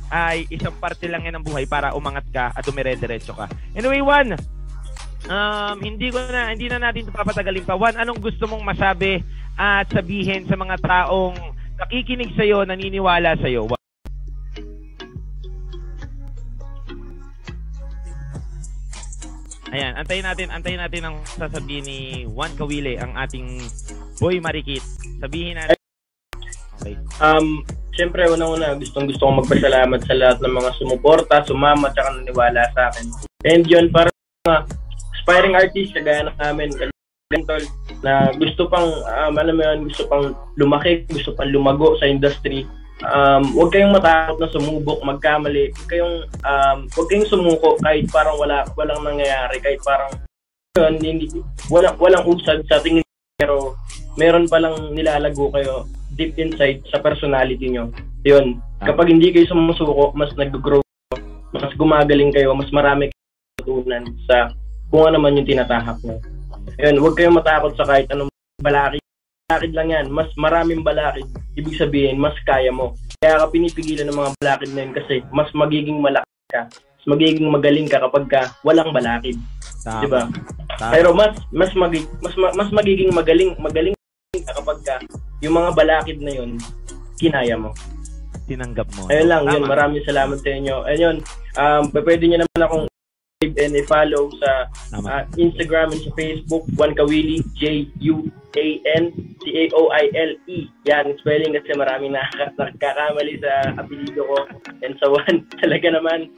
ay 0.09 0.49
isang 0.49 0.73
parte 0.77 1.05
lang 1.05 1.23
yan 1.23 1.39
ng 1.39 1.45
buhay 1.45 1.69
para 1.69 1.93
umangat 1.93 2.25
ka 2.33 2.45
at 2.53 2.65
dumire-diretso 2.65 3.33
ka. 3.37 3.45
Anyway, 3.77 4.01
Juan, 4.01 4.33
um, 5.29 5.77
hindi 5.79 6.09
ko 6.09 6.19
na 6.29 6.49
hindi 6.49 6.67
na 6.67 6.81
natin 6.81 7.05
ito 7.05 7.13
papatagalin 7.13 7.65
pa. 7.65 7.77
Juan, 7.77 7.95
anong 7.97 8.19
gusto 8.19 8.49
mong 8.49 8.65
masabi 8.65 9.21
at 9.55 9.85
sabihin 9.93 10.49
sa 10.49 10.57
mga 10.57 10.75
taong 10.81 11.37
nakikinig 11.79 12.33
sa 12.33 12.43
iyo, 12.43 12.65
naniniwala 12.65 13.37
sa 13.37 13.47
iyo? 13.47 13.69
Ayan, 19.69 19.93
antayin 20.01 20.25
natin, 20.25 20.49
antayin 20.49 20.81
natin 20.81 21.03
ang 21.05 21.15
sasabihin 21.29 21.85
ni 21.85 21.99
Juan 22.25 22.49
Kawile, 22.57 22.97
ang 22.97 23.13
ating 23.13 23.61
boy 24.17 24.41
marikit. 24.41 24.81
Sabihin 25.21 25.61
natin. 25.61 25.77
Okay. 26.81 26.97
Um, 27.21 27.61
Siyempre, 27.99 28.31
unang-una, 28.31 28.79
gustong 28.79 29.11
gusto 29.11 29.27
kong 29.27 29.43
magpasalamat 29.43 29.99
sa 30.07 30.15
lahat 30.15 30.39
ng 30.39 30.55
mga 30.55 30.71
sumuporta, 30.79 31.43
sumama, 31.43 31.91
tsaka 31.91 32.15
naniwala 32.15 32.63
sa 32.71 32.87
akin. 32.87 33.11
And 33.43 33.67
yun, 33.67 33.91
para 33.91 34.07
mga 34.47 34.71
aspiring 35.19 35.59
artist, 35.59 35.91
kagaya 35.91 36.31
ng 36.31 36.39
namin, 36.39 36.71
Gantol, 37.27 37.67
na 37.99 38.31
gusto 38.39 38.71
pang, 38.71 38.87
um, 38.87 39.35
alam 39.35 39.51
mo 39.51 39.67
yun, 39.67 39.79
gusto 39.91 40.07
pang 40.07 40.31
lumaki, 40.55 41.03
gusto 41.11 41.35
pang 41.35 41.51
lumago 41.51 41.99
sa 41.99 42.07
industry. 42.07 42.63
Um, 43.03 43.51
huwag 43.51 43.75
kayong 43.75 43.91
matakot 43.91 44.39
na 44.39 44.47
sumubok, 44.47 45.03
magkamali. 45.03 45.75
Huwag 45.75 45.89
kayong, 45.91 46.15
um, 46.47 46.79
huwag 46.95 47.07
kayong 47.11 47.27
sumuko 47.27 47.75
kahit 47.83 48.07
parang 48.15 48.39
wala, 48.39 48.63
walang 48.79 49.03
nangyayari, 49.03 49.59
kahit 49.59 49.83
parang 49.83 50.07
yun, 50.79 50.95
hindi, 51.03 51.27
walang, 51.67 51.99
walang 51.99 52.23
usad 52.23 52.63
sa 52.63 52.79
tingin 52.79 53.03
pero 53.35 53.75
meron 54.15 54.47
palang 54.47 54.95
nilalago 54.95 55.51
kayo 55.51 55.83
deep 56.19 56.35
inside 56.35 56.83
sa 56.91 56.99
personality 56.99 57.71
nyo. 57.71 57.87
Yun. 58.27 58.59
Kapag 58.83 59.07
hindi 59.07 59.31
kayo 59.31 59.47
sumusuko, 59.47 60.11
mas 60.11 60.35
nag-grow, 60.35 60.83
mas 61.55 61.71
gumagaling 61.79 62.35
kayo, 62.35 62.51
mas 62.51 62.67
marami 62.75 63.07
kayong 63.07 63.55
natutunan 63.63 64.03
sa 64.27 64.51
kung 64.91 65.07
ano 65.07 65.17
man 65.23 65.39
yung 65.39 65.47
tinatahak 65.47 65.95
nyo. 66.03 66.19
Yun, 66.75 66.99
huwag 66.99 67.15
kayong 67.15 67.39
matakot 67.39 67.71
sa 67.79 67.87
kahit 67.87 68.11
anong 68.11 68.27
balakid. 68.59 68.99
Balakid 69.47 69.71
lang 69.71 69.87
yan. 69.89 70.05
Mas 70.11 70.27
maraming 70.35 70.83
balakid. 70.83 71.25
Ibig 71.55 71.79
sabihin, 71.79 72.19
mas 72.19 72.35
kaya 72.43 72.69
mo. 72.69 72.93
Kaya 73.23 73.39
ka 73.39 73.51
pinipigilan 73.51 74.07
ng 74.11 74.19
mga 74.19 74.31
balakid 74.39 74.69
na 74.75 74.81
yun 74.83 74.93
kasi 74.95 75.23
mas 75.31 75.49
magiging 75.55 75.99
malaki 76.03 76.43
ka. 76.51 76.67
Mas 76.71 77.05
magiging 77.15 77.47
magaling 77.47 77.87
ka 77.87 78.03
kapag 78.03 78.25
ka 78.27 78.41
walang 78.67 78.91
balakid. 78.91 79.39
Tama. 79.83 80.03
Di 80.03 80.07
ba? 80.07 80.21
Tama. 80.75 80.91
Pero 80.91 81.09
mas 81.15 81.35
mas 81.51 81.71
magi, 81.75 82.03
mas 82.23 82.35
ma- 82.39 82.55
mas 82.55 82.69
magiging 82.71 83.11
magaling 83.11 83.55
magaling 83.59 83.95
ka 84.31 84.55
kapag 84.55 84.79
ka 84.83 84.95
yung 85.39 85.55
mga 85.55 85.71
balakid 85.73 86.19
na 86.19 86.33
yun 86.33 86.59
kinaya 87.15 87.55
mo. 87.55 87.71
tinanggap 88.45 88.89
mo. 88.97 89.05
Ayun 89.07 89.29
lang, 89.29 89.43
Tama. 89.45 89.53
yun. 89.53 89.63
Maraming 89.63 90.03
salamat 90.03 90.37
sa 90.41 90.49
inyo. 90.49 90.75
Ayun, 90.83 91.21
um, 91.53 91.83
pwede 91.93 92.23
niyo 92.25 92.37
naman 92.41 92.61
akong 92.65 92.85
and 93.39 93.71
i-follow 93.71 94.27
sa 94.35 94.67
Tama. 94.89 95.07
ah, 95.07 95.23
Instagram 95.37 95.93
and 95.93 96.01
sa 96.01 96.11
Facebook, 96.11 96.65
Juan 96.73 96.91
Kawili, 96.91 97.39
J-U-A-N-C-A-O-I-L-E. 97.55 99.39
E. 100.49 100.67
Yan, 100.83 101.13
spelling 101.17 101.53
kasi 101.53 101.71
maraming 101.73 102.11
nakaka- 102.11 102.57
nakakamali 102.73 103.39
sa 103.39 103.53
apelido 103.77 104.25
ko. 104.25 104.37
And 104.81 104.97
sa 104.97 105.07
Juan, 105.13 105.45
talaga 105.55 105.87
naman, 105.93 106.33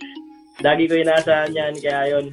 lagi 0.60 0.86
ko 0.86 0.94
inaasahan 0.94 1.56
yan. 1.56 1.74
Kaya 1.80 2.02
yun, 2.12 2.26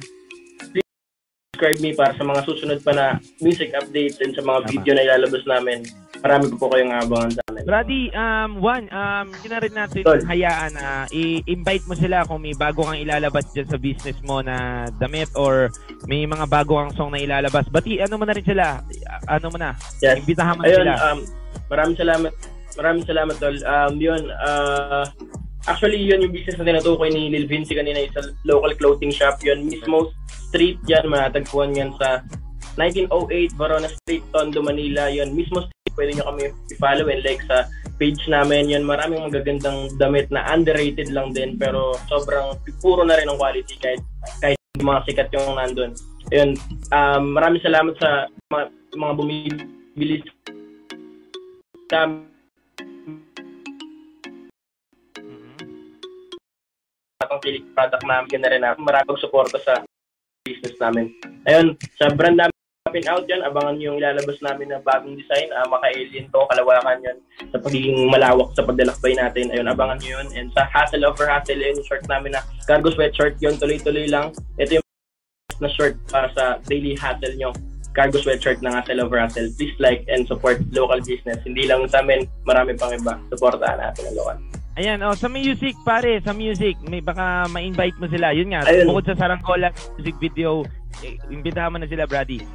subscribe 1.59 1.83
me 1.83 1.91
para 1.91 2.15
sa 2.15 2.23
mga 2.23 2.41
susunod 2.47 2.79
pa 2.87 2.95
na 2.95 3.05
music 3.43 3.75
updates 3.75 4.23
and 4.23 4.31
sa 4.31 4.39
mga 4.39 4.63
Tama. 4.63 4.71
video 4.71 4.91
na 4.95 5.03
ilalabas 5.03 5.43
namin. 5.43 5.79
Marami 6.23 6.43
ko 6.51 6.55
po 6.55 6.65
kayong 6.71 6.91
abangan 6.95 7.31
sa 7.35 7.41
amin. 7.51 7.63
Brady, 7.67 8.01
um, 8.15 8.49
Juan, 8.63 8.83
um, 8.87 9.25
hindi 9.35 9.47
na 9.51 9.59
rin 9.59 9.73
natin 9.75 10.01
Tol. 10.07 10.23
hayaan 10.23 10.71
na 10.71 10.87
i-invite 11.11 11.83
mo 11.83 11.95
sila 11.99 12.23
kung 12.23 12.39
may 12.39 12.55
bago 12.55 12.87
kang 12.87 12.95
ilalabas 12.95 13.51
dyan 13.51 13.67
sa 13.67 13.75
business 13.75 14.15
mo 14.23 14.39
na 14.39 14.87
damit 15.03 15.27
or 15.35 15.67
may 16.07 16.23
mga 16.23 16.47
bago 16.47 16.79
kang 16.79 16.95
song 16.95 17.11
na 17.11 17.19
ilalabas. 17.19 17.67
Bati, 17.67 17.99
ano 17.99 18.15
mo 18.15 18.23
na 18.23 18.35
rin 18.35 18.47
sila? 18.47 18.79
Ano 19.27 19.51
mo 19.51 19.59
na? 19.59 19.75
Yes. 19.99 20.23
Imbitahan 20.23 20.55
mo 20.55 20.63
Ayun, 20.63 20.87
sila. 20.87 20.95
um, 21.11 21.19
maraming 21.67 21.97
salamat. 21.99 22.31
Maraming 22.79 23.03
salamat, 23.03 23.35
tol. 23.35 23.55
Um, 23.67 23.93
yun, 23.99 24.23
uh, 24.31 25.03
actually, 25.67 25.99
yun 25.99 26.23
yung 26.23 26.31
business 26.31 26.55
na 26.55 26.67
tinutukoy 26.67 27.11
ni 27.11 27.27
Lil 27.33 27.49
Vinci 27.49 27.75
kanina, 27.75 28.05
sa 28.15 28.31
local 28.47 28.71
clothing 28.77 29.11
shop. 29.11 29.41
Yun, 29.43 29.67
mismo 29.67 30.13
street 30.29 30.79
yan, 30.87 31.09
matagpuan 31.09 31.75
yan 31.75 31.91
sa 31.99 32.23
1908 32.79 33.59
Verona 33.59 33.89
Street, 33.91 34.23
Tondo, 34.31 34.63
Manila. 34.63 35.11
Yun, 35.11 35.35
mismo 35.35 35.65
street, 35.67 35.93
pwede 35.99 36.11
nyo 36.15 36.23
kami 36.31 36.41
i-follow 36.71 37.11
and 37.11 37.23
like 37.27 37.43
sa 37.49 37.67
page 37.99 38.23
namin. 38.31 38.71
Yun, 38.71 38.87
maraming 38.87 39.25
magagandang 39.27 39.91
damit 39.99 40.31
na 40.31 40.47
underrated 40.47 41.11
lang 41.11 41.35
din, 41.35 41.59
pero 41.59 41.99
sobrang 42.07 42.55
puro 42.79 43.03
na 43.03 43.19
rin 43.19 43.27
ang 43.27 43.37
quality 43.37 43.75
kahit, 43.83 44.01
kahit 44.39 44.59
mga 44.79 45.03
sikat 45.05 45.29
yung 45.35 45.59
nandun. 45.59 45.91
Ayun, 46.31 46.55
um, 46.95 47.23
maraming 47.35 47.61
salamat 47.61 47.93
sa 47.99 48.31
mga, 48.53 48.63
mga 48.95 49.13
bumibili 49.17 50.17
sa 51.89 52.07
Mhm. 57.29 57.31
ang 57.31 57.39
kilik 57.45 57.65
product 57.77 58.03
namin 58.09 58.39
na 58.41 58.49
rin 58.49 58.61
namin. 58.65 58.81
Maraming 58.81 59.21
suporta 59.21 59.61
sa 59.61 59.85
business 60.41 60.73
namin. 60.81 61.13
Ayun, 61.45 61.77
sa 62.01 62.09
brand 62.09 62.35
namin 62.41 62.57
Pin 62.89 63.05
out 63.05 63.21
yan, 63.29 63.45
abangan 63.45 63.77
yung 63.77 64.01
ilalabas 64.01 64.41
namin 64.41 64.73
na 64.73 64.81
bagong 64.81 65.13
design, 65.13 65.45
uh, 65.53 65.67
maka-alien 65.69 66.25
to, 66.33 66.41
kalawakan 66.49 66.97
yun, 67.05 67.17
sa 67.53 67.61
pagiging 67.61 68.09
malawak 68.09 68.49
sa 68.57 68.65
pagdalakbay 68.65 69.13
natin. 69.13 69.53
Ayun, 69.53 69.69
abangan 69.69 70.01
nyo 70.01 70.17
yun. 70.17 70.27
And 70.33 70.49
sa 70.57 70.65
Hassle 70.65 71.05
over 71.05 71.29
Hassle, 71.29 71.61
yun, 71.61 71.77
yung 71.77 71.85
short 71.85 72.01
namin 72.09 72.33
na 72.33 72.41
cargo 72.65 72.89
sweatshirt 72.89 73.37
yun, 73.37 73.61
tuloy-tuloy 73.61 74.09
lang. 74.09 74.33
Ito 74.57 74.81
yung 74.81 74.85
na 75.59 75.69
short 75.75 75.99
para 76.07 76.31
sa 76.33 76.57
daily 76.71 76.95
hassle 76.95 77.35
nyo 77.35 77.51
cargo 77.91 78.15
sweatshirt 78.23 78.63
ng 78.63 78.71
Hassle 78.71 79.03
over 79.03 79.19
Hassle. 79.19 79.51
Please 79.59 79.75
like 79.77 80.07
and 80.07 80.23
support 80.25 80.63
local 80.71 80.97
business. 81.03 81.41
Hindi 81.43 81.67
lang 81.67 81.83
sa 81.91 81.99
amin, 81.99 82.25
marami 82.47 82.79
pang 82.79 82.95
iba. 82.95 83.19
Supportahan 83.27 83.75
natin 83.75 84.07
ang 84.07 84.15
local. 84.15 84.58
Ayan, 84.79 85.03
oh, 85.03 85.11
sa 85.11 85.27
music, 85.27 85.75
pare, 85.83 86.23
sa 86.23 86.31
music, 86.31 86.79
may 86.87 87.03
baka 87.03 87.51
ma-invite 87.51 87.99
mo 87.99 88.07
sila. 88.07 88.31
Yun 88.31 88.55
nga, 88.55 88.63
Ayun. 88.63 88.87
bukod 88.87 89.11
sa 89.11 89.19
Saranggola 89.19 89.75
music 89.99 90.15
video, 90.23 90.63
eh, 91.03 91.19
imbitahan 91.27 91.75
mo 91.75 91.83
na 91.83 91.91
sila, 91.91 92.07
Brady. 92.07 92.47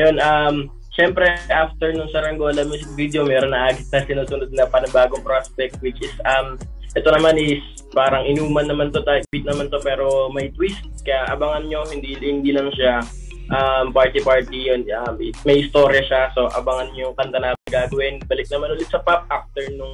Ayun, 0.00 0.16
um, 0.16 0.72
syempre, 0.96 1.28
after 1.52 1.92
nung 1.92 2.08
Saranggola 2.08 2.64
music 2.64 2.88
video, 2.96 3.28
meron 3.28 3.52
na 3.52 3.68
agad 3.68 3.84
na 3.92 4.00
sinusunod 4.08 4.48
na 4.56 4.64
panibagong 4.64 5.20
prospect, 5.20 5.76
which 5.84 6.00
is, 6.00 6.16
um, 6.24 6.56
ito 6.96 7.08
naman 7.12 7.36
is 7.36 7.60
parang 7.92 8.24
inuman 8.24 8.64
naman 8.64 8.88
to, 8.96 9.04
type 9.04 9.28
beat 9.28 9.44
naman 9.44 9.68
to, 9.68 9.76
pero 9.84 10.32
may 10.32 10.48
twist. 10.56 10.80
Kaya 11.04 11.36
abangan 11.36 11.68
nyo, 11.68 11.84
hindi, 11.92 12.16
hindi 12.16 12.56
lang 12.56 12.72
siya 12.72 13.04
um, 13.52 13.92
party-party 13.92 14.72
yun. 14.72 14.88
May, 15.20 15.36
may 15.44 15.56
istorya 15.68 16.00
siya, 16.00 16.32
so 16.32 16.48
abangan 16.56 16.96
nyo 16.96 17.12
yung 17.12 17.16
kanta 17.20 17.44
na 17.44 17.52
gagawin. 17.68 18.24
Balik 18.24 18.48
naman 18.48 18.72
ulit 18.72 18.88
sa 18.88 19.04
pop 19.04 19.28
after 19.28 19.68
nung 19.76 19.92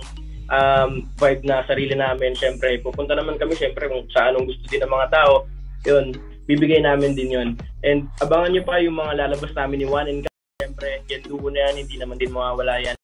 um, 0.52 1.08
vibe 1.16 1.42
na 1.48 1.64
sarili 1.64 1.96
namin. 1.96 2.36
Siyempre, 2.36 2.76
pupunta 2.84 3.16
naman 3.16 3.40
kami 3.40 3.56
siyempre 3.56 3.88
kung 3.88 4.04
sa 4.12 4.28
anong 4.28 4.52
gusto 4.52 4.64
din 4.68 4.84
ng 4.84 4.92
mga 4.92 5.08
tao. 5.10 5.48
Yun, 5.88 6.14
bibigay 6.44 6.84
namin 6.84 7.16
din 7.16 7.32
yun. 7.32 7.48
And 7.82 8.06
abangan 8.20 8.52
nyo 8.54 8.62
pa 8.62 8.78
yung 8.84 9.00
mga 9.00 9.12
lalabas 9.18 9.52
namin 9.56 9.82
ni 9.82 9.86
Juan 9.88 10.06
and 10.06 10.20
Guy. 10.22 10.36
Siyempre, 10.60 10.90
yan 11.10 11.22
duo 11.26 11.48
na 11.50 11.60
yan, 11.66 11.74
hindi 11.82 11.96
naman 11.98 12.20
din 12.20 12.30
mawawala 12.30 12.78
yan. 12.78 12.96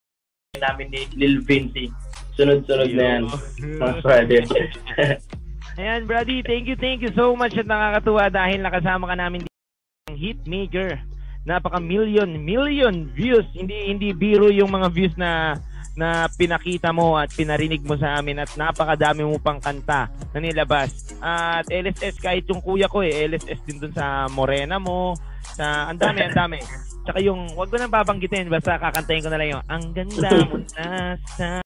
namin 0.58 0.90
ni 0.90 1.06
Lil 1.14 1.38
Vinci. 1.42 1.86
Sunod-sunod 2.34 2.90
na 2.94 3.04
yan. 3.18 3.22
Mga 3.78 3.94
pwede. 4.02 4.36
Ayan, 5.78 6.10
Brady, 6.10 6.42
thank 6.42 6.66
you, 6.66 6.74
thank 6.74 6.98
you 6.98 7.12
so 7.14 7.38
much 7.38 7.54
at 7.54 7.62
nakakatuwa 7.62 8.26
dahil 8.26 8.58
nakasama 8.66 9.06
ka 9.06 9.14
namin 9.14 9.46
dito 9.46 9.58
ng 10.10 10.18
hit 10.18 10.38
maker. 10.42 10.98
Napaka 11.46 11.78
million, 11.78 12.26
million 12.42 13.06
views. 13.14 13.46
Hindi 13.54 13.86
hindi 13.86 14.10
biro 14.10 14.50
yung 14.50 14.74
mga 14.74 14.90
views 14.90 15.14
na 15.14 15.54
na 15.98 16.30
pinakita 16.30 16.94
mo 16.94 17.18
at 17.18 17.34
pinarinig 17.34 17.82
mo 17.82 17.98
sa 17.98 18.22
amin 18.22 18.38
at 18.38 18.54
napakadami 18.54 19.26
mo 19.26 19.42
pang 19.42 19.58
kanta 19.58 20.06
na 20.30 20.38
nilabas. 20.38 21.10
At 21.18 21.66
LSS 21.66 22.22
kahit 22.22 22.46
yung 22.46 22.62
kuya 22.62 22.86
ko 22.86 23.02
eh, 23.02 23.26
LSS 23.26 23.66
din 23.66 23.82
dun 23.82 23.90
sa 23.90 24.30
Morena 24.30 24.78
mo, 24.78 25.18
sa 25.58 25.90
ang 25.90 25.98
dami, 25.98 26.22
ang 26.22 26.38
dami. 26.38 26.62
Tsaka 27.02 27.18
yung, 27.18 27.50
wag 27.58 27.66
ko 27.66 27.76
nang 27.82 27.90
babanggitin, 27.90 28.46
basta 28.46 28.78
kakantahin 28.78 29.26
ko 29.26 29.30
na 29.34 29.38
lang 29.42 29.58
yung, 29.58 29.64
ang 29.66 29.84
ganda 29.90 30.28
mo 30.46 30.62
na 30.78 31.18
sa 31.34 31.58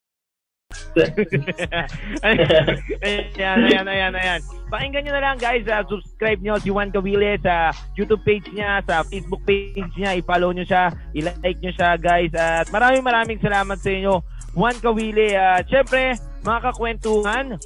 ayan, 2.22 3.59
ayan, 3.64 3.86
ayan, 3.88 4.12
ayan. 4.12 4.40
Pakinggan 4.68 5.05
nyo 5.05 5.12
na 5.16 5.22
lang 5.24 5.36
guys, 5.40 5.64
uh, 5.68 5.84
subscribe 5.88 6.40
nyo 6.40 6.57
si 6.61 6.72
Juan 6.72 6.93
Gawile 6.93 7.36
sa 7.40 7.72
YouTube 7.97 8.24
page 8.24 8.49
niya, 8.53 8.80
sa 8.84 9.05
Facebook 9.05 9.45
page 9.45 9.93
niya, 9.97 10.16
i-follow 10.16 10.53
nyo 10.53 10.64
siya, 10.64 10.93
i-like 11.12 11.61
nyo 11.61 11.72
siya 11.72 11.97
guys. 12.01 12.32
At 12.32 12.68
maraming 12.72 13.05
maraming 13.05 13.40
salamat 13.40 13.76
sa 13.80 13.90
inyo, 13.93 14.24
Juan 14.57 14.76
Gawile. 14.80 15.36
At 15.36 15.68
syempre, 15.68 16.16
mga 16.45 16.59
kakwentuhan, 16.72 17.57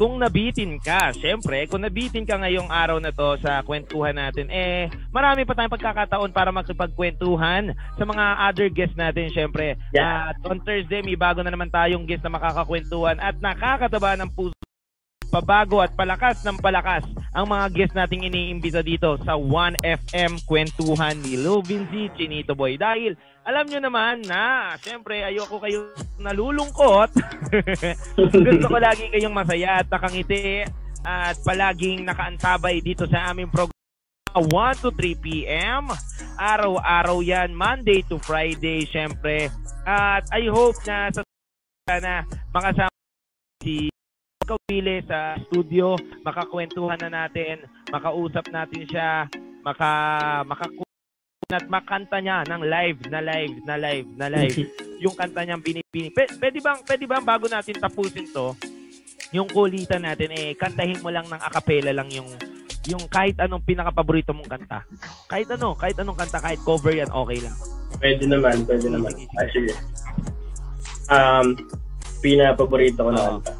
kung 0.00 0.16
nabitin 0.16 0.80
ka, 0.80 1.12
syempre, 1.12 1.68
kung 1.68 1.84
nabitin 1.84 2.24
ka 2.24 2.40
ngayong 2.40 2.72
araw 2.72 2.96
na 2.96 3.12
to 3.12 3.36
sa 3.44 3.60
kwentuhan 3.60 4.16
natin, 4.16 4.48
eh, 4.48 4.88
marami 5.12 5.44
pa 5.44 5.52
tayong 5.52 5.76
pagkakataon 5.76 6.32
para 6.32 6.48
makipagkwentuhan 6.48 7.76
sa 8.00 8.04
mga 8.08 8.24
other 8.48 8.72
guests 8.72 8.96
natin, 8.96 9.28
syempre. 9.28 9.76
Yeah. 9.92 10.32
At 10.32 10.40
on 10.48 10.64
Thursday, 10.64 11.04
may 11.04 11.20
bago 11.20 11.44
na 11.44 11.52
naman 11.52 11.68
tayong 11.68 12.08
guest 12.08 12.24
na 12.24 12.32
makakakwentuhan 12.32 13.20
at 13.20 13.36
nakakataba 13.44 14.16
ng 14.16 14.32
puso 14.32 14.56
pabago 15.30 15.78
at 15.78 15.94
palakas 15.94 16.42
ng 16.42 16.58
palakas 16.58 17.06
ang 17.30 17.46
mga 17.46 17.66
guest 17.70 17.94
nating 17.94 18.26
iniimbita 18.26 18.82
dito 18.82 19.14
sa 19.22 19.38
1FM 19.38 20.42
Kwentuhan 20.42 21.14
ni 21.22 21.38
Lil 21.38 21.62
Vinci 21.62 22.10
Chinito 22.18 22.58
Boy. 22.58 22.74
Dahil 22.74 23.14
alam 23.44 23.64
nyo 23.66 23.80
naman 23.80 24.22
na, 24.28 24.76
syempre, 24.78 25.24
ayoko 25.24 25.56
kayo 25.58 25.96
nalulungkot. 26.20 27.10
Gusto 28.46 28.66
ko 28.68 28.78
lagi 28.78 29.08
kayong 29.08 29.32
masaya 29.32 29.80
at 29.80 29.88
nakangiti 29.88 30.64
at 31.00 31.36
palaging 31.40 32.04
nakaantabay 32.04 32.84
dito 32.84 33.08
sa 33.08 33.32
aming 33.32 33.48
program 33.48 33.72
1 34.36 34.84
to 34.84 34.92
3 34.94 35.24
p.m. 35.24 35.88
Araw-araw 36.38 37.18
yan, 37.24 37.50
Monday 37.56 38.04
to 38.06 38.20
Friday, 38.22 38.86
syempre. 38.86 39.50
At 39.88 40.28
I 40.30 40.46
hope 40.46 40.78
na 40.86 41.10
sa 41.10 41.24
na 41.90 42.22
makasama 42.54 42.94
si 43.64 43.90
Kawile 44.46 45.02
sa 45.06 45.38
studio, 45.46 45.94
makakwentuhan 46.26 46.98
na 47.06 47.10
natin, 47.10 47.62
makausap 47.94 48.50
natin 48.50 48.82
siya, 48.86 49.30
maka 49.62 49.90
makakuha 50.42 50.89
at 51.52 51.66
makanta 51.66 52.18
niya 52.22 52.46
ng 52.46 52.62
live 52.62 53.00
na 53.10 53.20
live 53.20 53.56
na 53.66 53.74
live 53.76 54.08
na 54.14 54.26
live 54.30 54.56
yung 55.02 55.14
kanta 55.16 55.42
niyang 55.42 55.62
binibini. 55.64 56.08
P- 56.12 56.34
pwede 56.38 56.58
bang 56.62 56.80
pwede 56.86 57.04
bang 57.08 57.24
bago 57.24 57.46
natin 57.50 57.80
tapusin 57.80 58.28
to, 58.30 58.54
yung 59.34 59.48
kulitan 59.50 60.04
natin 60.04 60.30
eh 60.34 60.54
kantahin 60.54 61.00
mo 61.02 61.10
lang 61.10 61.26
ng 61.26 61.42
acapella 61.42 61.90
lang 61.90 62.08
yung 62.12 62.28
yung 62.88 63.04
kahit 63.12 63.36
anong 63.36 63.60
pinaka-paborito 63.62 64.32
mong 64.32 64.48
kanta. 64.48 64.80
Kahit 65.28 65.52
ano, 65.52 65.76
kahit 65.76 66.00
anong 66.00 66.16
kanta, 66.16 66.40
kahit 66.40 66.60
cover 66.64 66.96
yan, 66.96 67.12
okay 67.12 67.38
lang. 67.44 67.56
Pwede 68.00 68.24
naman, 68.24 68.64
pwede 68.64 68.88
naman. 68.88 69.12
Ah, 69.36 69.48
sige. 69.52 69.72
Um, 71.12 71.46
pinapaborito 72.24 73.04
ko 73.04 73.10
na 73.12 73.20
Oo. 73.20 73.28
kanta. 73.36 73.52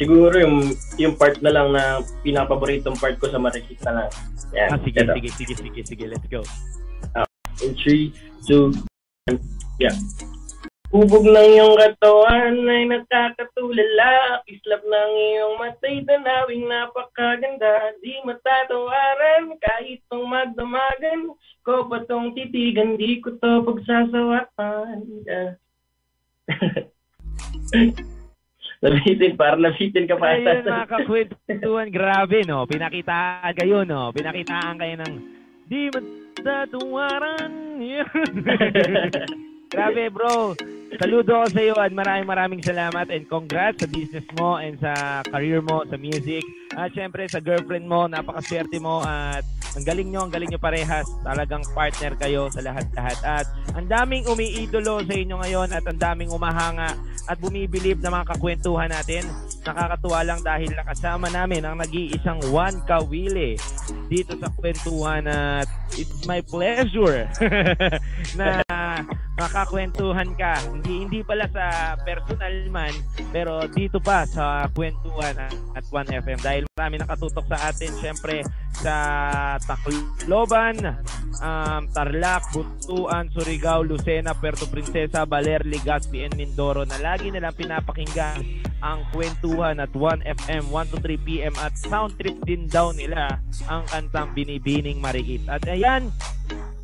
Siguro 0.00 0.34
yung 0.40 0.72
yung 0.96 1.14
part 1.20 1.36
na 1.44 1.52
lang 1.52 1.68
na 1.70 2.00
pinapaboritong 2.24 2.96
part 2.96 3.20
ko 3.20 3.28
sa 3.28 3.36
Marikit 3.36 3.78
na 3.84 4.02
lang. 4.02 4.10
Yan. 4.52 4.68
Ah, 4.68 4.78
sige, 4.84 5.00
Ito. 5.00 5.12
sige, 5.16 5.30
sige, 5.32 5.54
sige, 5.56 5.80
sige, 5.84 6.04
let's 6.08 6.26
go. 6.28 6.44
In 7.62 7.72
3, 7.78 8.12
2, 8.48 8.72
1, 9.30 9.38
yeah. 9.80 9.94
Ubog 10.92 11.24
ng 11.24 11.56
iyong 11.56 11.72
katawan 11.80 12.68
ay 12.68 12.84
nakakatulala 12.84 14.44
Islap 14.44 14.84
ng 14.84 15.12
iyong 15.16 15.56
matay 15.56 16.04
tanawing 16.04 16.68
napakaganda 16.68 17.96
Di 18.04 18.20
matatawaran 18.28 19.56
kahit 19.56 20.04
tong 20.12 20.28
magdamagan 20.28 21.32
Ko 21.64 21.88
ba 21.88 22.04
tong 22.04 22.36
titigan, 22.36 23.00
di 23.00 23.24
ko 23.24 23.32
to 23.40 23.64
pagsasawaan 23.64 25.00
yeah. 25.24 25.56
Nabitin, 28.82 29.38
parang 29.38 29.62
nabitin 29.62 30.10
ka 30.10 30.18
pa 30.18 30.34
Ayun, 30.34 30.66
mga 30.66 30.90
kakwentuhan, 30.90 31.86
grabe, 31.94 32.42
no? 32.42 32.66
Pinakitaan 32.66 33.54
kayo, 33.54 33.86
no? 33.86 34.10
Pinakitaan 34.10 34.74
kayo 34.74 34.98
ng 34.98 35.14
di 35.70 35.86
matatawaran. 35.86 37.78
grabe, 39.72 40.12
bro. 40.12 40.52
Saludo 41.00 41.40
ako 41.40 41.46
sa 41.56 41.60
iyo 41.64 41.74
at 41.80 41.88
maraming 41.88 42.28
maraming 42.28 42.60
salamat 42.60 43.08
and 43.08 43.24
congrats 43.24 43.80
sa 43.80 43.88
business 43.88 44.28
mo 44.36 44.60
and 44.60 44.76
sa 44.76 45.24
career 45.24 45.64
mo 45.64 45.80
sa 45.88 45.96
music. 45.96 46.44
At 46.76 46.92
syempre 46.92 47.24
sa 47.32 47.40
girlfriend 47.40 47.88
mo, 47.88 48.04
napakaswerte 48.04 48.76
mo 48.76 49.00
at 49.00 49.40
ang 49.72 49.84
galing 49.88 50.12
nyo, 50.12 50.28
ang 50.28 50.32
galing 50.32 50.52
nyo 50.52 50.60
parehas. 50.60 51.08
Talagang 51.24 51.64
partner 51.72 52.12
kayo 52.20 52.52
sa 52.52 52.60
lahat-lahat. 52.60 53.18
At 53.24 53.46
ang 53.72 53.88
daming 53.88 54.28
umiidolo 54.28 55.00
sa 55.00 55.14
inyo 55.16 55.40
ngayon 55.40 55.68
at 55.72 55.84
ang 55.88 55.96
daming 55.96 56.28
umahanga 56.28 56.92
at 57.24 57.36
bumibilib 57.40 58.04
na 58.04 58.12
mga 58.12 58.36
kakwentuhan 58.36 58.92
natin. 58.92 59.24
Nakakatuwa 59.64 60.20
lang 60.28 60.40
dahil 60.44 60.76
nakasama 60.76 61.32
namin 61.32 61.64
ang 61.64 61.80
nag-iisang 61.80 62.44
Juan 62.52 62.84
Kawile 62.84 63.56
dito 64.12 64.36
sa 64.36 64.52
kwentuhan 64.52 65.24
at 65.24 65.64
it's 65.96 66.28
my 66.28 66.44
pleasure 66.44 67.24
na 68.38 68.60
makakwentuhan 69.38 70.34
ka. 70.36 70.60
Hindi 70.68 71.08
hindi 71.08 71.20
pala 71.24 71.48
sa 71.48 71.96
personal 72.04 72.54
man, 72.68 72.94
pero 73.32 73.64
dito 73.70 73.98
pa 73.98 74.28
sa 74.28 74.68
kwentuhan 74.72 75.36
at 75.72 75.84
1FM 75.88 76.38
dahil 76.40 76.62
marami 76.76 77.00
nakatutok 77.00 77.46
sa 77.48 77.58
atin 77.72 77.92
syempre 78.00 78.44
sa 78.76 78.96
Tacloban, 79.62 80.76
um, 81.38 81.82
Tarlac, 81.92 82.42
Buntuan, 82.50 83.28
Surigao, 83.30 83.84
Lucena, 83.84 84.34
Puerto 84.34 84.66
Princesa, 84.66 85.28
Baler, 85.28 85.62
Legazpi, 85.62 86.24
and 86.24 86.34
Mindoro 86.34 86.82
na 86.82 86.98
lagi 86.98 87.30
nilang 87.30 87.54
pinapakinggan 87.54 88.42
ang 88.82 89.06
kwentuhan 89.14 89.78
at 89.78 89.94
1FM 89.94 90.74
1 90.74 90.90
to 90.90 90.98
3 90.98 91.14
PM 91.22 91.54
at 91.62 91.72
sound 91.78 92.18
trip 92.18 92.34
din 92.42 92.66
daw 92.66 92.90
nila 92.90 93.38
ang 93.70 93.86
kantang 93.86 94.34
Binibining 94.34 94.98
Mariit. 94.98 95.46
At 95.46 95.62
ayan, 95.70 96.10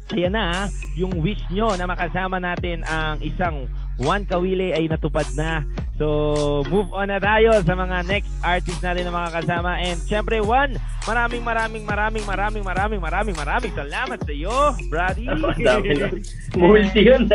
Ayan 0.09 0.33
na, 0.33 0.65
ah, 0.65 0.67
yung 0.97 1.21
wish 1.21 1.41
nyo 1.53 1.77
na 1.77 1.85
makasama 1.85 2.41
natin 2.41 2.81
ang 2.89 3.21
isang 3.21 3.69
Juan 4.01 4.25
Kawile 4.25 4.73
ay 4.73 4.89
natupad 4.89 5.27
na. 5.37 5.67
So, 5.99 6.63
move 6.71 6.95
on 6.95 7.11
na 7.11 7.19
tayo 7.19 7.51
sa 7.67 7.75
mga 7.75 8.07
next 8.07 8.31
artist 8.41 8.79
natin 8.81 9.11
na 9.11 9.13
mga 9.13 9.43
kasama. 9.43 9.77
And 9.83 9.99
syempre, 10.07 10.39
Juan, 10.39 10.79
maraming 11.05 11.43
maraming 11.43 11.85
maraming 11.85 12.25
maraming 12.25 12.65
maraming 12.65 13.03
maraming 13.03 13.37
maraming 13.37 13.75
salamat 13.75 14.19
sa 14.23 14.33
iyo, 14.33 14.57
Brady. 14.87 15.27
Multi 16.57 17.01
yun. 17.03 17.27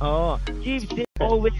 Oo. 0.00 0.40
Chief, 0.64 0.82
always 1.20 1.54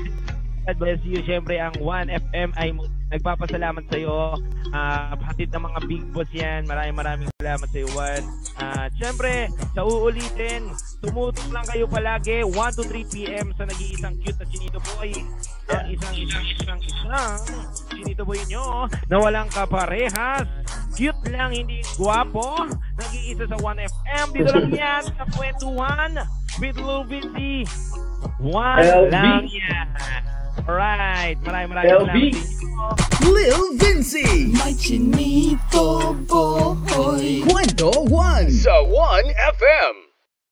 God 0.66 0.82
bless 0.82 0.98
you. 1.06 1.22
Siyempre, 1.22 1.62
ang 1.62 1.78
1FM 1.78 2.50
ay 2.58 2.74
nagpapasalamat 3.14 3.86
sa 3.86 3.96
iyo. 4.02 4.34
Uh, 4.74 5.14
hatid 5.22 5.54
ng 5.54 5.62
mga 5.62 5.78
big 5.86 6.02
boss 6.10 6.26
yan. 6.34 6.66
Maraming 6.66 6.98
maraming 6.98 7.30
salamat 7.38 7.70
sa 7.70 7.78
iyo, 7.78 7.88
Juan. 7.94 8.22
At 8.58 8.90
siyempre, 8.98 9.46
sa 9.78 9.86
uulitin, 9.86 10.74
tumutok 11.06 11.46
lang 11.54 11.62
kayo 11.70 11.86
palagi 11.86 12.42
1 12.42 12.50
to 12.50 12.82
3 12.82 13.14
p.m. 13.14 13.46
sa 13.54 13.62
nag-iisang 13.62 14.18
cute 14.26 14.38
na 14.42 14.46
Chinito 14.50 14.80
Boy. 14.90 15.14
Ang 15.70 15.86
isang 15.94 16.14
isang 16.18 16.44
isang 16.50 16.80
isang 16.82 17.38
Chinito 17.94 18.26
Boy 18.26 18.42
nyo 18.50 18.90
na 19.06 19.16
walang 19.22 19.46
kaparehas. 19.54 20.50
Cute 20.98 21.30
lang, 21.30 21.54
hindi 21.54 21.78
gwapo. 21.94 22.66
Nag-iisa 22.98 23.46
sa 23.46 23.54
1FM. 23.54 24.26
Dito 24.34 24.50
lang 24.50 24.74
yan 24.82 25.02
sa 25.14 25.24
kwentuhan 25.30 26.10
with 26.58 26.74
Lil 26.74 27.06
Vinci. 27.06 27.62
One 28.42 29.14
lang 29.14 29.46
yan. 29.46 30.35
Alright. 30.64 31.36
Maraming 31.44 31.70
maraming 31.76 31.92
inyo. 31.92 32.56
Lil 33.28 33.62
Vinci. 33.76 34.56
My 34.56 34.72
chinito 34.72 36.16
boy. 36.24 37.44
Kwento 37.44 37.92
1 38.08 38.48
sa 38.48 38.72
1FM. 38.80 40.05